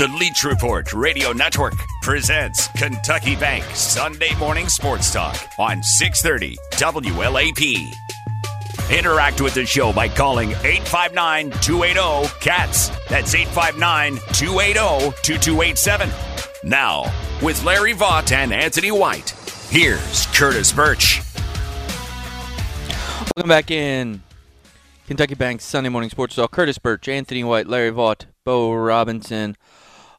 The 0.00 0.08
Leach 0.18 0.44
Report 0.44 0.94
Radio 0.94 1.32
Network 1.32 1.74
presents 2.00 2.68
Kentucky 2.68 3.36
Bank 3.36 3.62
Sunday 3.74 4.34
Morning 4.36 4.66
Sports 4.66 5.12
Talk 5.12 5.36
on 5.58 5.82
630 5.82 6.56
WLAP. 6.70 7.92
Interact 8.90 9.42
with 9.42 9.52
the 9.52 9.66
show 9.66 9.92
by 9.92 10.08
calling 10.08 10.52
859 10.52 11.50
280 11.50 12.34
CATS. 12.40 12.88
That's 13.10 13.34
859 13.34 14.16
280 14.32 15.14
2287. 15.22 16.08
Now, 16.64 17.12
with 17.42 17.62
Larry 17.62 17.92
Vaught 17.92 18.32
and 18.32 18.54
Anthony 18.54 18.90
White, 18.90 19.28
here's 19.68 20.24
Curtis 20.28 20.72
Burch. 20.72 21.20
Welcome 23.36 23.50
back 23.50 23.70
in 23.70 24.22
Kentucky 25.06 25.34
Bank 25.34 25.60
Sunday 25.60 25.90
Morning 25.90 26.08
Sports 26.08 26.36
Talk. 26.36 26.52
Curtis 26.52 26.78
Burch, 26.78 27.06
Anthony 27.06 27.44
White, 27.44 27.66
Larry 27.66 27.92
Vaught, 27.92 28.24
Bo 28.46 28.72
Robinson 28.72 29.58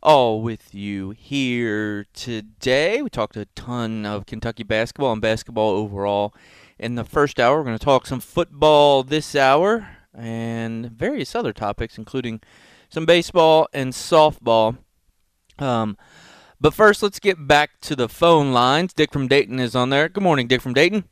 all 0.02 0.42
with 0.42 0.74
you 0.74 1.12
here 1.12 2.06
today. 2.14 3.02
We 3.02 3.10
talked 3.10 3.38
a 3.38 3.46
ton 3.56 4.06
of 4.06 4.26
Kentucky 4.26 4.64
basketball 4.64 5.14
and 5.14 5.22
basketball 5.22 5.70
overall. 5.72 6.34
In 6.80 6.96
the 6.96 7.04
first 7.04 7.40
hour, 7.40 7.58
we're 7.58 7.66
going 7.66 7.78
to 7.78 7.86
talk 7.86 8.08
some 8.08 8.20
football 8.20 9.04
this 9.04 9.36
hour 9.36 9.88
and 10.14 10.92
various 10.92 11.36
other 11.36 11.54
topics, 11.54 11.98
including 11.98 12.42
some 12.90 13.06
baseball 13.06 13.68
and 13.74 13.94
softball. 13.94 14.78
Um, 15.60 15.98
but 16.60 16.74
first, 16.74 17.04
let's 17.04 17.20
get 17.20 17.48
back 17.48 17.80
to 17.82 17.96
the 17.96 18.10
phone 18.10 18.52
lines. 18.52 18.94
Dick 18.94 19.12
from 19.12 19.28
Dayton 19.28 19.60
is 19.60 19.76
on 19.76 19.90
there. 19.90 20.10
Good 20.10 20.24
morning, 20.24 20.48
Dick 20.48 20.62
from 20.62 20.74
Dayton. 20.74 21.06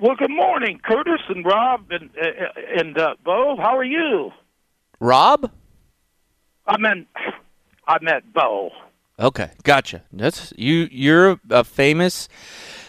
Well, 0.00 0.16
good 0.16 0.30
morning, 0.30 0.80
Curtis 0.82 1.20
and 1.28 1.44
Rob 1.44 1.90
and 1.90 2.08
uh, 2.16 2.78
and 2.78 2.96
uh, 2.96 3.16
Bo. 3.22 3.56
How 3.56 3.76
are 3.76 3.84
you? 3.84 4.30
Rob? 4.98 5.50
I 6.66 6.78
mean, 6.78 7.06
I 7.90 7.98
met 8.02 8.32
Bo. 8.32 8.70
Okay, 9.18 9.50
gotcha. 9.64 10.02
That's 10.12 10.52
you. 10.56 10.88
You're 10.92 11.40
a 11.50 11.64
famous 11.64 12.28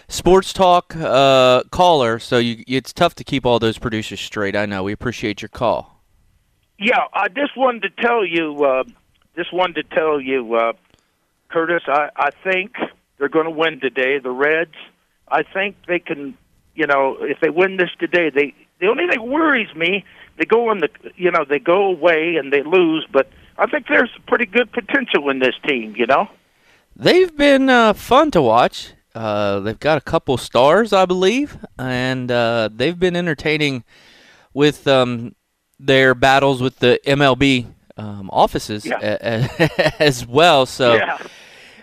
sports 0.07 0.53
talk 0.53 0.95
uh, 0.95 1.63
caller, 1.71 2.19
so 2.19 2.37
you, 2.37 2.63
it's 2.67 2.93
tough 2.93 3.15
to 3.15 3.23
keep 3.23 3.43
all 3.43 3.57
those 3.57 3.79
producers 3.79 4.21
straight. 4.21 4.55
I 4.55 4.67
know. 4.67 4.83
We 4.83 4.91
appreciate 4.91 5.41
your 5.41 5.49
call. 5.49 6.03
Yeah, 6.77 6.99
I 7.15 7.29
just 7.29 7.57
wanted 7.57 7.81
to 7.81 7.89
tell 8.01 8.23
you. 8.23 8.63
Uh, 8.63 8.83
just 9.35 9.51
wanted 9.51 9.89
to 9.89 9.95
tell 9.95 10.21
you, 10.21 10.53
uh, 10.53 10.73
Curtis. 11.49 11.81
I, 11.87 12.09
I 12.15 12.29
think 12.43 12.75
they're 13.17 13.27
going 13.27 13.45
to 13.45 13.51
win 13.51 13.79
today. 13.79 14.19
The 14.19 14.29
Reds. 14.29 14.75
I 15.27 15.41
think 15.41 15.77
they 15.87 15.97
can. 15.97 16.37
You 16.75 16.85
know, 16.85 17.17
if 17.21 17.39
they 17.41 17.49
win 17.49 17.77
this 17.77 17.89
today, 17.99 18.29
they. 18.29 18.53
The 18.79 18.87
only 18.87 19.07
thing 19.07 19.31
worries 19.31 19.75
me, 19.75 20.05
they 20.37 20.45
go 20.45 20.69
on 20.69 20.77
the. 20.77 20.89
You 21.15 21.31
know, 21.31 21.43
they 21.43 21.57
go 21.57 21.87
away 21.87 22.35
and 22.35 22.53
they 22.53 22.61
lose, 22.61 23.07
but 23.11 23.27
I 23.57 23.65
think 23.67 23.87
there's 23.87 24.09
pretty 24.27 24.45
good 24.45 24.71
potential 24.71 25.29
in 25.29 25.39
this 25.39 25.55
team. 25.67 25.95
You 25.97 26.07
know, 26.07 26.29
they've 26.95 27.35
been 27.35 27.69
uh, 27.69 27.93
fun 27.93 28.31
to 28.31 28.41
watch. 28.41 28.93
Uh, 29.13 29.59
they've 29.59 29.79
got 29.79 29.97
a 29.97 30.01
couple 30.01 30.37
stars, 30.37 30.93
I 30.93 31.05
believe, 31.05 31.57
and 31.77 32.31
uh, 32.31 32.69
they've 32.73 32.97
been 32.97 33.15
entertaining 33.15 33.83
with 34.53 34.87
um, 34.87 35.35
their 35.79 36.15
battles 36.15 36.61
with 36.61 36.79
the 36.79 36.99
MLB 37.05 37.65
um, 37.97 38.29
offices 38.31 38.85
Yeah. 38.85 38.99
a- 39.01 39.49
a- 39.59 40.01
as 40.01 40.25
well. 40.25 40.65
So. 40.65 40.95
yeah. 40.95 41.17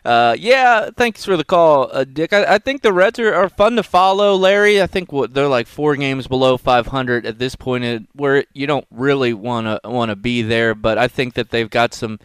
Uh, 0.04 0.36
yeah, 0.38 0.90
thanks 0.96 1.24
for 1.24 1.36
the 1.36 1.44
call, 1.44 1.90
uh, 1.92 2.04
Dick. 2.04 2.32
I, 2.32 2.54
I 2.54 2.58
think 2.58 2.82
the 2.82 2.92
Reds 2.92 3.18
are, 3.18 3.34
are 3.34 3.48
fun 3.48 3.76
to 3.76 3.82
follow, 3.82 4.34
Larry. 4.36 4.80
I 4.80 4.86
think 4.86 5.12
what 5.12 5.34
they're 5.34 5.48
like 5.48 5.66
four 5.66 5.96
games 5.96 6.26
below 6.26 6.56
500 6.56 7.26
at 7.26 7.38
this 7.38 7.54
point, 7.56 8.08
where 8.14 8.44
you 8.52 8.66
don't 8.66 8.86
really 8.90 9.34
want 9.34 9.66
to 9.66 9.88
want 9.88 10.10
to 10.10 10.16
be 10.16 10.42
there. 10.42 10.74
But 10.74 10.98
I 10.98 11.08
think 11.08 11.34
that 11.34 11.50
they've 11.50 11.68
got 11.68 11.94
some 11.94 12.18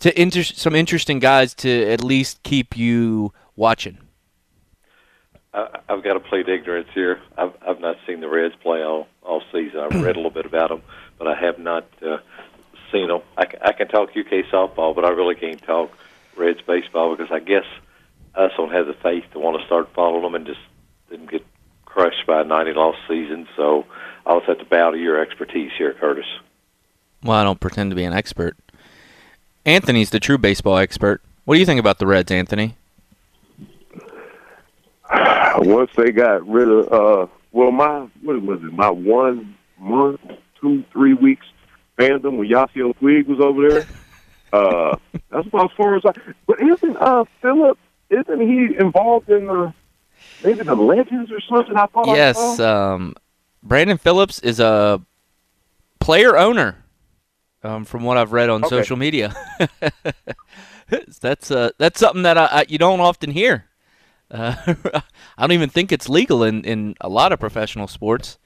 to 0.00 0.20
inter- 0.20 0.42
some 0.42 0.74
interesting 0.74 1.18
guys 1.18 1.54
to 1.54 1.90
at 1.90 2.02
least 2.02 2.42
keep 2.42 2.76
you 2.76 3.32
watching. 3.56 3.98
I, 5.52 5.80
I've 5.88 6.04
got 6.04 6.14
to 6.14 6.20
plead 6.20 6.48
ignorance 6.48 6.88
here. 6.94 7.20
I've 7.36 7.52
I've 7.66 7.80
not 7.80 7.96
seen 8.06 8.20
the 8.20 8.28
Reds 8.28 8.54
play 8.62 8.82
all 8.82 9.08
all 9.22 9.42
season. 9.52 9.80
I've 9.80 10.02
read 10.02 10.16
a 10.16 10.18
little 10.18 10.30
bit 10.30 10.46
about 10.46 10.68
them, 10.70 10.82
but 11.18 11.26
I 11.26 11.34
have 11.34 11.58
not 11.58 11.86
uh, 12.00 12.18
seen 12.92 13.08
them. 13.08 13.22
I, 13.36 13.46
I 13.62 13.72
can 13.72 13.88
talk 13.88 14.10
UK 14.10 14.46
softball, 14.52 14.94
but 14.94 15.04
I 15.04 15.10
really 15.10 15.34
can't 15.34 15.62
talk 15.62 15.90
Reds 16.38 16.60
baseball 16.66 17.14
because 17.16 17.32
I 17.32 17.40
guess 17.40 17.64
us 18.34 18.52
don't 18.56 18.72
have 18.72 18.86
the 18.86 18.94
faith 18.94 19.24
to 19.32 19.38
want 19.38 19.60
to 19.60 19.66
start 19.66 19.90
following 19.94 20.22
them 20.22 20.34
and 20.34 20.46
just 20.46 20.60
didn't 21.10 21.30
get 21.30 21.44
crushed 21.84 22.26
by 22.26 22.42
a 22.42 22.44
90 22.44 22.72
loss 22.74 22.96
season. 23.08 23.48
So 23.56 23.84
I'll 24.26 24.40
just 24.40 24.48
have 24.48 24.58
to 24.58 24.64
bow 24.64 24.90
to 24.92 24.98
your 24.98 25.20
expertise 25.20 25.72
here, 25.76 25.94
Curtis. 25.94 26.26
Well, 27.22 27.36
I 27.36 27.44
don't 27.44 27.60
pretend 27.60 27.90
to 27.90 27.96
be 27.96 28.04
an 28.04 28.12
expert. 28.12 28.56
Anthony's 29.66 30.10
the 30.10 30.20
true 30.20 30.38
baseball 30.38 30.78
expert. 30.78 31.20
What 31.44 31.54
do 31.54 31.60
you 31.60 31.66
think 31.66 31.80
about 31.80 31.98
the 31.98 32.06
Reds, 32.06 32.30
Anthony? 32.30 32.76
once 35.58 35.90
they 35.96 36.10
got 36.10 36.46
rid 36.46 36.68
of 36.68 36.92
uh 36.92 37.26
well 37.52 37.70
my 37.70 38.06
what 38.22 38.42
was 38.42 38.62
it 38.62 38.72
my 38.72 38.90
one 38.90 39.56
month 39.78 40.20
two 40.60 40.84
three 40.92 41.14
weeks 41.14 41.46
fandom 41.98 42.36
when 42.36 42.48
Yasiel 42.48 42.94
Puig 42.96 43.26
was 43.26 43.40
over 43.40 43.68
there 43.68 43.86
uh 44.52 44.96
that's 45.30 45.46
about 45.46 45.70
as 45.70 45.76
far 45.76 45.96
as 45.96 46.02
I 46.06 46.12
but 46.46 46.56
isn't 46.60 46.96
uh 46.96 47.24
Philip 47.42 47.78
isn't 48.10 48.40
he 48.40 48.76
involved 48.78 49.28
in 49.28 49.46
the 49.46 49.72
maybe 50.42 50.62
the 50.64 50.74
legends 50.74 51.30
or 51.30 51.40
something 51.40 51.76
I 51.76 51.86
thought 51.86 52.08
I 52.08 52.16
Yes, 52.16 52.58
saw? 52.60 52.94
um, 52.94 53.14
Brandon 53.62 53.98
Phillips 53.98 54.38
is 54.38 54.60
a 54.60 55.02
player 56.00 56.36
owner, 56.38 56.84
um, 57.62 57.84
from 57.84 58.02
what 58.04 58.16
I've 58.16 58.32
read 58.32 58.48
on 58.48 58.62
Okay. 58.64 58.68
social 58.68 58.96
media. 58.96 59.34
that's 61.20 61.50
uh, 61.50 61.70
that's 61.78 62.00
something 62.00 62.22
that 62.22 62.38
I, 62.38 62.44
I, 62.46 62.66
you 62.68 62.78
don't 62.78 63.00
often 63.00 63.30
hear. 63.30 63.66
Uh, 64.30 64.54
I 65.38 65.42
don't 65.42 65.52
even 65.52 65.68
think 65.70 65.92
it's 65.92 66.08
legal 66.08 66.42
in, 66.42 66.64
in 66.64 66.94
a 67.00 67.08
lot 67.08 67.32
of 67.32 67.40
professional 67.40 67.88
sports, 67.88 68.38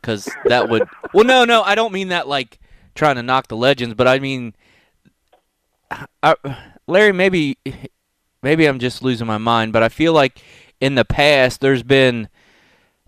because 0.00 0.36
that 0.44 0.68
would. 0.68 0.88
Well, 1.12 1.24
no, 1.24 1.44
no, 1.44 1.62
I 1.62 1.74
don't 1.74 1.92
mean 1.92 2.08
that 2.08 2.26
like 2.28 2.58
trying 2.94 3.16
to 3.16 3.22
knock 3.22 3.48
the 3.48 3.56
legends, 3.56 3.94
but 3.94 4.08
I 4.08 4.18
mean, 4.18 4.54
I, 6.22 6.34
Larry, 6.86 7.12
maybe 7.12 7.58
maybe 8.42 8.66
I'm 8.66 8.78
just 8.78 9.02
losing 9.02 9.26
my 9.26 9.38
mind, 9.38 9.72
but 9.72 9.82
I 9.82 9.88
feel 9.88 10.12
like 10.12 10.40
in 10.80 10.94
the 10.94 11.04
past 11.04 11.60
there's 11.60 11.82
been 11.82 12.28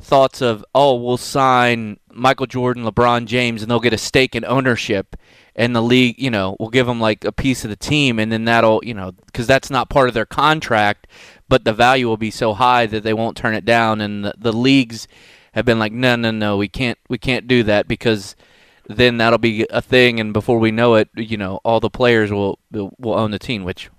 thoughts 0.00 0.42
of 0.42 0.64
oh 0.75 0.94
we'll 0.94 1.16
sign 1.16 1.98
Michael 2.12 2.47
Jordan, 2.47 2.84
LeBron 2.84 3.26
James, 3.26 3.62
and 3.62 3.70
they'll 3.70 3.81
get 3.81 3.92
a 3.92 3.98
stake 3.98 4.34
in 4.34 4.44
ownership, 4.44 5.16
and 5.54 5.75
the 5.75 5.82
league, 5.82 6.16
you 6.19 6.31
know, 6.31 6.56
will 6.59 6.70
give 6.70 6.86
them 6.86 7.00
like 7.00 7.25
a 7.25 7.32
piece 7.32 7.65
of 7.65 7.70
the 7.70 7.76
team, 7.76 8.19
and 8.19 8.31
then 8.31 8.44
that'll 8.44 8.81
you 8.84 8.94
know 8.94 9.12
because 9.12 9.47
that's 9.47 9.70
not 9.70 9.91
part 9.91 10.09
of 10.09 10.15
their 10.15 10.26
contract, 10.26 11.06
but 11.48 11.65
the 11.65 11.72
value 11.72 12.06
will 12.06 12.16
be 12.16 12.30
so 12.30 12.54
high 12.54 12.86
that 12.86 13.03
they 13.03 13.15
won't 13.15 13.36
turn 13.36 13.54
it 13.54 13.65
down, 13.65 14.01
and 14.01 14.24
the, 14.24 14.34
the 14.39 14.53
leagues 14.53 15.09
have 15.53 15.65
been 15.65 15.78
like 15.78 15.92
no 15.92 16.16
no 16.16 16.30
no 16.30 16.56
we 16.56 16.68
can't 16.68 16.98
we 17.09 17.16
can't 17.16 17.48
do 17.48 17.62
that 17.62 17.89
because 17.89 18.36
then 18.88 19.18
that'll 19.18 19.38
be 19.38 19.66
a 19.71 19.83
thing, 19.83 20.21
and 20.21 20.33
before 20.33 20.59
we 20.59 20.71
know 20.71 20.94
it, 20.94 21.09
you 21.16 21.36
know, 21.36 21.60
all 21.65 21.80
the 21.80 21.91
players 21.91 22.30
will 22.30 22.59
will 22.71 23.15
own 23.15 23.30
the 23.30 23.38
team, 23.38 23.65
which 23.65 23.91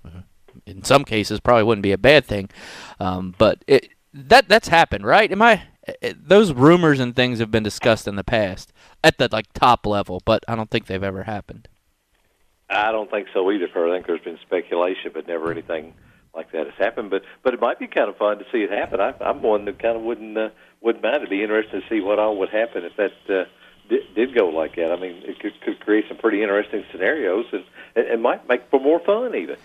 in 0.66 0.84
some 0.84 1.04
cases 1.04 1.40
probably 1.40 1.64
wouldn't 1.64 1.82
be 1.82 1.92
a 1.92 1.98
bad 1.98 2.24
thing. 2.24 2.48
Um, 3.00 3.34
but 3.38 3.64
it, 3.66 3.88
that 4.12 4.48
that's 4.48 4.68
happened, 4.68 5.06
right? 5.06 5.30
Am 5.30 5.42
I? 5.42 5.62
Those 6.14 6.52
rumors 6.52 7.00
and 7.00 7.16
things 7.16 7.38
have 7.38 7.50
been 7.50 7.62
discussed 7.62 8.06
in 8.06 8.16
the 8.16 8.24
past 8.24 8.72
at 9.02 9.16
the 9.18 9.28
like 9.32 9.52
top 9.54 9.86
level, 9.86 10.20
but 10.24 10.44
I 10.46 10.54
don't 10.54 10.70
think 10.70 10.86
they've 10.86 11.02
ever 11.02 11.24
happened. 11.24 11.68
I 12.70 12.92
don't 12.92 13.10
think 13.10 13.28
so 13.32 13.50
either. 13.50 13.68
Kurt. 13.68 13.90
I 13.90 13.94
think 13.94 14.06
there's 14.06 14.20
been 14.20 14.38
speculation, 14.42 15.12
but 15.14 15.26
never 15.26 15.50
anything 15.50 15.94
like 16.34 16.52
that 16.52 16.66
has 16.66 16.74
happened. 16.78 17.10
But 17.10 17.22
but 17.42 17.54
it 17.54 17.60
might 17.60 17.78
be 17.78 17.86
kind 17.86 18.10
of 18.10 18.16
fun 18.16 18.38
to 18.38 18.44
see 18.52 18.58
it 18.58 18.70
happen. 18.70 19.00
I, 19.00 19.14
I'm 19.20 19.42
one 19.42 19.64
that 19.64 19.82
kind 19.82 19.96
of 19.96 20.02
wouldn't 20.02 20.36
uh, 20.36 20.50
wouldn't 20.82 21.02
mind. 21.02 21.16
It'd 21.16 21.30
be 21.30 21.42
interesting 21.42 21.80
to 21.80 21.88
see 21.88 22.00
what 22.00 22.18
all 22.18 22.36
would 22.38 22.50
happen 22.50 22.84
if 22.84 22.96
that 22.96 23.34
uh, 23.34 23.44
did, 23.88 24.14
did 24.14 24.34
go 24.34 24.48
like 24.48 24.76
that. 24.76 24.92
I 24.92 24.96
mean, 24.96 25.22
it 25.24 25.38
could, 25.40 25.60
could 25.60 25.80
create 25.80 26.04
some 26.08 26.16
pretty 26.16 26.42
interesting 26.42 26.84
scenarios, 26.92 27.46
and 27.52 27.64
it, 27.96 28.20
might 28.20 28.48
make 28.48 28.68
for 28.70 28.80
more 28.80 29.00
fun 29.00 29.34
even. 29.34 29.56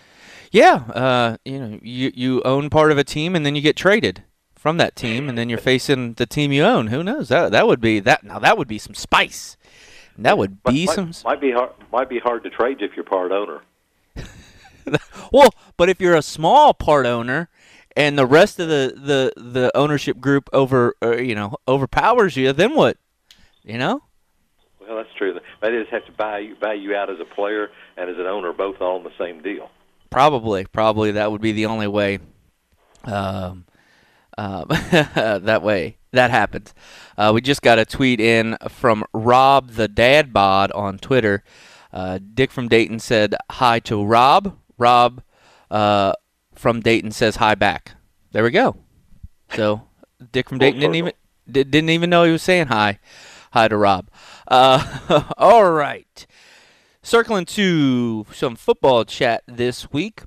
Yeah, 0.52 0.76
uh, 0.94 1.38
you 1.46 1.60
know, 1.60 1.80
you 1.82 2.12
you 2.14 2.42
own 2.44 2.70
part 2.70 2.92
of 2.92 2.98
a 2.98 3.04
team 3.04 3.36
and 3.36 3.44
then 3.46 3.56
you 3.56 3.62
get 3.62 3.76
traded 3.76 4.24
from 4.56 4.78
that 4.78 4.96
team, 4.96 5.28
and 5.28 5.38
then 5.38 5.50
you're 5.50 5.58
facing 5.58 6.14
the 6.14 6.26
team 6.26 6.52
you 6.52 6.64
own. 6.64 6.88
Who 6.88 7.04
knows? 7.04 7.30
That 7.30 7.52
that 7.52 7.68
would 7.68 7.82
be 7.82 8.00
that. 8.02 8.24
Now 8.24 8.40
that 8.40 8.58
would 8.58 8.68
be 8.68 8.78
some 8.78 8.94
spice. 8.94 9.58
That 10.18 10.38
would 10.38 10.64
be 10.64 10.86
might, 10.86 10.96
some. 10.96 11.12
Might 11.26 11.42
be 11.42 11.52
hard. 11.52 11.72
Might 11.92 12.10
be 12.10 12.20
hard 12.20 12.44
to 12.44 12.50
trade 12.50 12.78
if 12.82 12.96
you're 12.96 13.04
part 13.04 13.32
owner. 13.32 13.62
well, 15.32 15.50
but 15.76 15.90
if 15.90 16.00
you're 16.00 16.16
a 16.16 16.22
small 16.22 16.74
part 16.74 17.06
owner, 17.06 17.50
and 17.96 18.18
the 18.18 18.26
rest 18.26 18.60
of 18.60 18.68
the 18.68 18.94
the 18.96 19.34
the 19.42 19.76
ownership 19.76 20.20
group 20.20 20.50
over 20.54 20.96
uh, 21.02 21.18
you 21.18 21.34
know 21.36 21.58
overpowers 21.68 22.38
you, 22.38 22.54
then 22.54 22.76
what? 22.76 22.98
You 23.64 23.78
know. 23.78 24.04
Well, 24.88 24.98
that's 24.98 25.14
true. 25.18 25.40
They 25.62 25.70
just 25.70 25.92
have 25.92 26.06
to 26.06 26.12
buy 26.12 26.40
you 26.40 26.56
buy 26.56 26.74
you 26.74 26.96
out 26.96 27.10
as 27.10 27.20
a 27.20 27.26
player 27.26 27.70
and 27.98 28.10
as 28.10 28.18
an 28.18 28.26
owner, 28.26 28.54
both 28.54 28.82
on 28.82 29.04
the 29.04 29.12
same 29.18 29.42
deal. 29.42 29.70
Probably, 30.10 30.66
probably 30.66 31.12
that 31.12 31.32
would 31.32 31.42
be 31.42 31.52
the 31.52 31.66
only 31.66 31.88
way. 31.88 32.20
Um, 33.06 33.66
uh, 34.38 34.66
that 35.40 35.62
way 35.62 35.98
that 36.12 36.32
happens. 36.32 36.74
Uh, 37.18 37.32
we 37.34 37.42
just 37.42 37.62
got 37.62 37.80
a 37.80 37.86
tweet 37.86 38.22
in 38.22 38.58
from 38.70 39.04
Rob 39.14 39.72
the 39.72 39.88
Dad 39.88 40.32
Bod 40.32 40.72
on 40.72 40.98
Twitter. 40.98 41.44
Uh, 41.92 42.20
Dick 42.34 42.52
from 42.52 42.68
Dayton 42.68 43.00
said 43.00 43.36
hi 43.52 43.80
to 43.82 44.04
Rob. 44.04 44.58
Rob 44.78 45.22
uh, 45.70 46.14
from 46.54 46.82
Dayton 46.82 47.12
says 47.12 47.38
hi 47.38 47.56
back. 47.56 47.92
There 48.32 48.44
we 48.44 48.52
go. 48.52 48.78
So 49.56 49.84
Dick 50.32 50.50
from 50.50 50.60
Dayton 50.60 50.80
didn't 50.80 50.96
even 50.96 51.14
didn't 51.50 51.90
even 51.90 52.10
know 52.10 52.24
he 52.24 52.32
was 52.32 52.42
saying 52.42 52.68
hi. 52.68 53.00
Hi 53.52 53.68
to 53.68 53.78
Rob. 53.78 54.10
Uh, 54.48 55.24
all 55.38 55.72
right. 55.72 56.26
Circling 57.02 57.46
to 57.46 58.26
some 58.32 58.56
football 58.56 59.06
chat 59.06 59.44
this 59.48 59.92
week. 59.92 60.24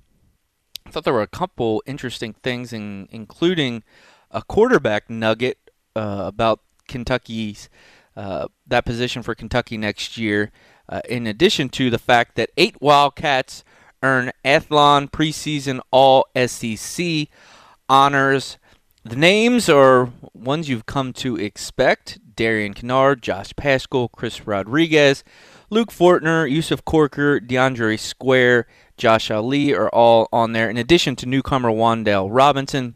I 0.87 0.91
thought 0.91 1.05
there 1.05 1.15
were 1.15 1.23
a 1.23 1.27
couple 1.27 1.83
interesting 1.87 2.35
things, 2.35 2.73
in, 2.73 3.09
including 3.11 3.83
a 4.31 4.43
quarterback 4.43 5.09
nugget 5.11 5.59
uh, 5.95 6.25
about 6.27 6.61
Kentucky's 6.87 7.69
uh, 8.17 8.49
that 8.67 8.85
position 8.85 9.23
for 9.23 9.35
Kentucky 9.35 9.77
next 9.77 10.17
year. 10.17 10.51
Uh, 10.89 11.01
in 11.09 11.27
addition 11.27 11.69
to 11.71 11.91
the 11.91 11.99
fact 11.99 12.37
that 12.37 12.51
eight 12.57 12.81
Wildcats 12.81 13.65
earn 14.03 14.33
Athlon 14.45 15.11
preseason 15.11 15.81
All 15.91 16.27
SEC 16.47 17.29
honors. 17.89 18.59
The 19.05 19.17
names 19.17 19.69
are 19.69 20.11
ones 20.33 20.69
you've 20.69 20.87
come 20.87 21.13
to 21.15 21.37
expect: 21.37 22.19
Darian 22.37 22.75
Kinnard, 22.75 23.21
Josh 23.23 23.55
Paschal, 23.57 24.09
Chris 24.09 24.47
Rodriguez. 24.47 25.25
Luke 25.69 25.91
Fortner, 25.91 26.49
Yusuf 26.49 26.85
Corker, 26.85 27.41
DeAndre 27.41 27.99
Square, 27.99 28.67
Josh 28.97 29.31
Ali 29.33 29.75
are 29.75 29.89
all 29.89 30.29
on 30.33 30.53
there, 30.53 30.71
in 30.71 30.77
addition 30.77 31.17
to 31.17 31.27
newcomer 31.27 31.71
Wan'Dale 31.71 32.29
Robinson. 32.31 32.95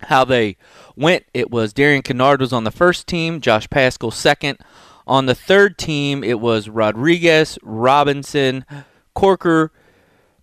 How 0.00 0.24
they 0.24 0.58
went, 0.96 1.24
it 1.32 1.50
was 1.50 1.72
Darian 1.72 2.02
Kinnard 2.02 2.40
was 2.40 2.52
on 2.52 2.64
the 2.64 2.70
first 2.70 3.06
team, 3.06 3.40
Josh 3.40 3.70
Paschal 3.70 4.10
second. 4.10 4.58
On 5.06 5.26
the 5.26 5.34
third 5.34 5.78
team, 5.78 6.22
it 6.22 6.40
was 6.40 6.68
Rodriguez, 6.68 7.58
Robinson, 7.62 8.66
Corker, 9.14 9.72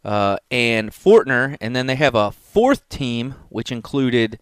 uh, 0.03 0.37
and 0.49 0.91
Fortner. 0.91 1.57
And 1.61 1.75
then 1.75 1.87
they 1.87 1.95
have 1.95 2.15
a 2.15 2.31
fourth 2.31 2.87
team, 2.89 3.35
which 3.49 3.71
included 3.71 4.39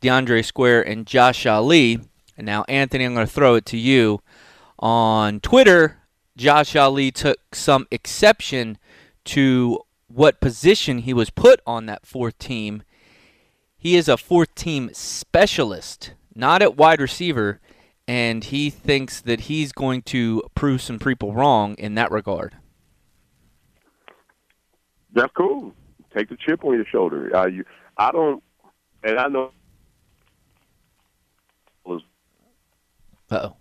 DeAndre 0.00 0.44
Square 0.44 0.86
and 0.86 1.06
Josh 1.06 1.44
Ali. 1.46 2.00
And 2.36 2.46
now, 2.46 2.64
Anthony, 2.68 3.04
I'm 3.04 3.14
going 3.14 3.26
to 3.26 3.32
throw 3.32 3.54
it 3.54 3.66
to 3.66 3.76
you. 3.76 4.20
On 4.78 5.40
Twitter, 5.40 5.98
Josh 6.36 6.74
Ali 6.74 7.10
took 7.10 7.54
some 7.54 7.86
exception 7.90 8.78
to 9.26 9.80
what 10.08 10.40
position 10.40 10.98
he 10.98 11.14
was 11.14 11.30
put 11.30 11.60
on 11.66 11.86
that 11.86 12.06
fourth 12.06 12.38
team. 12.38 12.82
He 13.76 13.96
is 13.96 14.08
a 14.08 14.16
fourth 14.16 14.54
team 14.54 14.90
specialist, 14.92 16.14
not 16.34 16.62
at 16.62 16.76
wide 16.76 17.00
receiver, 17.00 17.60
and 18.06 18.44
he 18.44 18.70
thinks 18.70 19.20
that 19.20 19.42
he's 19.42 19.72
going 19.72 20.02
to 20.02 20.42
prove 20.54 20.82
some 20.82 20.98
people 20.98 21.32
wrong 21.32 21.74
in 21.74 21.94
that 21.94 22.10
regard. 22.10 22.56
That's 25.12 25.32
cool. 25.36 25.72
Take 26.14 26.28
the 26.28 26.36
chip 26.36 26.64
on 26.64 26.74
your 26.74 26.84
shoulder. 26.86 27.34
Uh, 27.34 27.46
you, 27.46 27.64
I 27.96 28.10
don't, 28.10 28.42
and 29.02 29.18
I 29.18 29.28
know. 29.28 29.52
Uh 31.86 31.98
oh. 33.30 33.56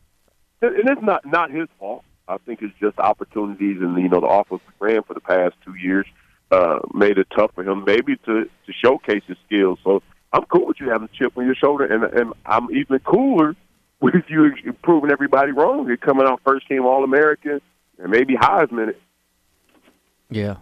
And 0.62 0.90
it's 0.90 1.02
not 1.02 1.26
not 1.26 1.52
his 1.52 1.68
fault. 1.78 2.04
I 2.28 2.38
think 2.38 2.62
it's 2.62 2.74
just 2.80 2.98
opportunities, 3.00 3.78
and 3.82 3.98
you 3.98 4.10
know 4.10 4.22
the 4.22 4.28
office 4.28 4.62
ran 4.80 5.04
for 5.04 5.14
the 5.14 5.20
past 5.20 5.56
two 5.66 5.76
years 5.76 6.06
uh, 6.54 6.80
made 6.94 7.18
it 7.18 7.28
tough 7.36 7.52
for 7.56 7.64
him, 7.64 7.84
maybe 7.86 8.16
to 8.18 8.46
to 8.46 8.74
showcase 8.84 9.24
his 9.28 9.38
skills. 9.46 9.80
So 9.84 10.02
I'm 10.32 10.44
cool 10.46 10.68
with 10.68 10.78
you 10.80 10.90
having 10.90 11.10
a 11.12 11.18
chip 11.18 11.38
on 11.38 11.46
your 11.46 11.56
shoulder, 11.56 11.86
and 11.86 12.04
and 12.04 12.34
I'm 12.46 12.72
even 12.72 13.00
cooler 13.00 13.56
with 14.00 14.24
you 14.30 14.54
proving 14.84 15.12
everybody 15.12 15.52
wrong. 15.52 15.88
You're 15.88 15.98
coming 15.98 16.28
out 16.28 16.42
first 16.46 16.68
team 16.68 16.86
All 16.86 17.04
American, 17.04 17.60
and 17.98 18.12
maybe 18.12 18.36
Heisman. 18.36 18.96
Yeah, 20.30 20.58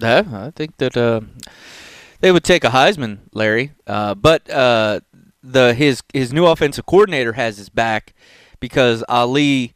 yeah. 0.00 0.22
I 0.32 0.50
think 0.50 0.76
that 0.78 0.96
uh, 0.96 1.20
they 2.20 2.32
would 2.32 2.44
take 2.44 2.64
a 2.64 2.68
Heisman, 2.68 3.18
Larry. 3.32 3.72
Uh, 3.86 4.14
but 4.14 4.48
uh, 4.50 5.00
the 5.42 5.74
his 5.74 6.02
his 6.12 6.32
new 6.32 6.46
offensive 6.46 6.86
coordinator 6.86 7.34
has 7.34 7.58
his 7.58 7.68
back 7.68 8.14
because 8.60 9.04
Ali 9.08 9.74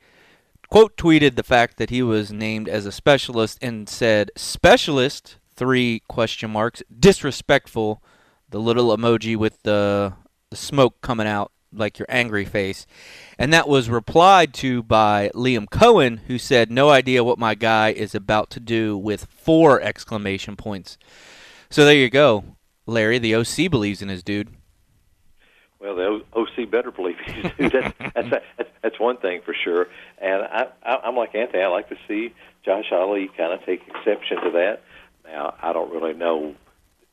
quote 0.68 0.96
tweeted 0.96 1.36
the 1.36 1.42
fact 1.42 1.76
that 1.76 1.90
he 1.90 2.02
was 2.02 2.32
named 2.32 2.68
as 2.68 2.86
a 2.86 2.92
specialist 2.92 3.58
and 3.62 3.88
said 3.88 4.30
specialist 4.36 5.36
three 5.54 6.02
question 6.08 6.50
marks 6.50 6.82
disrespectful 6.98 8.02
the 8.50 8.58
little 8.58 8.96
emoji 8.96 9.36
with 9.36 9.62
the, 9.62 10.12
the 10.50 10.56
smoke 10.56 11.00
coming 11.00 11.26
out 11.26 11.52
like 11.74 11.98
your 11.98 12.06
angry 12.10 12.44
face. 12.44 12.86
And 13.38 13.50
that 13.52 13.66
was 13.66 13.88
replied 13.88 14.52
to 14.54 14.82
by 14.82 15.30
Liam 15.34 15.66
Coen 15.66 16.20
who 16.26 16.38
said 16.38 16.70
no 16.70 16.90
idea 16.90 17.24
what 17.24 17.38
my 17.38 17.54
guy 17.54 17.90
is 17.90 18.14
about 18.14 18.50
to 18.50 18.60
do 18.60 18.96
with 18.96 19.26
four 19.30 19.80
exclamation 19.80 20.56
points. 20.56 20.98
So 21.70 21.84
there 21.84 21.94
you 21.94 22.10
go. 22.10 22.44
Larry 22.86 23.18
the 23.18 23.34
OC 23.34 23.70
believes 23.70 24.02
in 24.02 24.08
his 24.08 24.22
dude 24.22 24.54
well, 25.82 25.96
the 25.96 26.22
OC 26.34 26.70
better 26.70 26.92
believe 26.92 27.16
he's 27.26 27.42
that's, 27.72 27.94
that's, 28.14 28.30
that's 28.30 28.70
that's 28.82 29.00
one 29.00 29.16
thing 29.16 29.40
for 29.44 29.52
sure. 29.52 29.88
And 30.18 30.42
I, 30.42 30.66
I 30.84 30.96
I'm 31.04 31.16
like 31.16 31.34
Anthony. 31.34 31.62
I 31.62 31.66
like 31.66 31.88
to 31.88 31.96
see 32.06 32.32
Josh 32.64 32.86
Ali 32.92 33.28
kind 33.36 33.52
of 33.52 33.64
take 33.66 33.82
exception 33.88 34.40
to 34.44 34.50
that. 34.52 34.82
Now, 35.24 35.54
I 35.60 35.72
don't 35.72 35.92
really 35.92 36.14
know. 36.14 36.54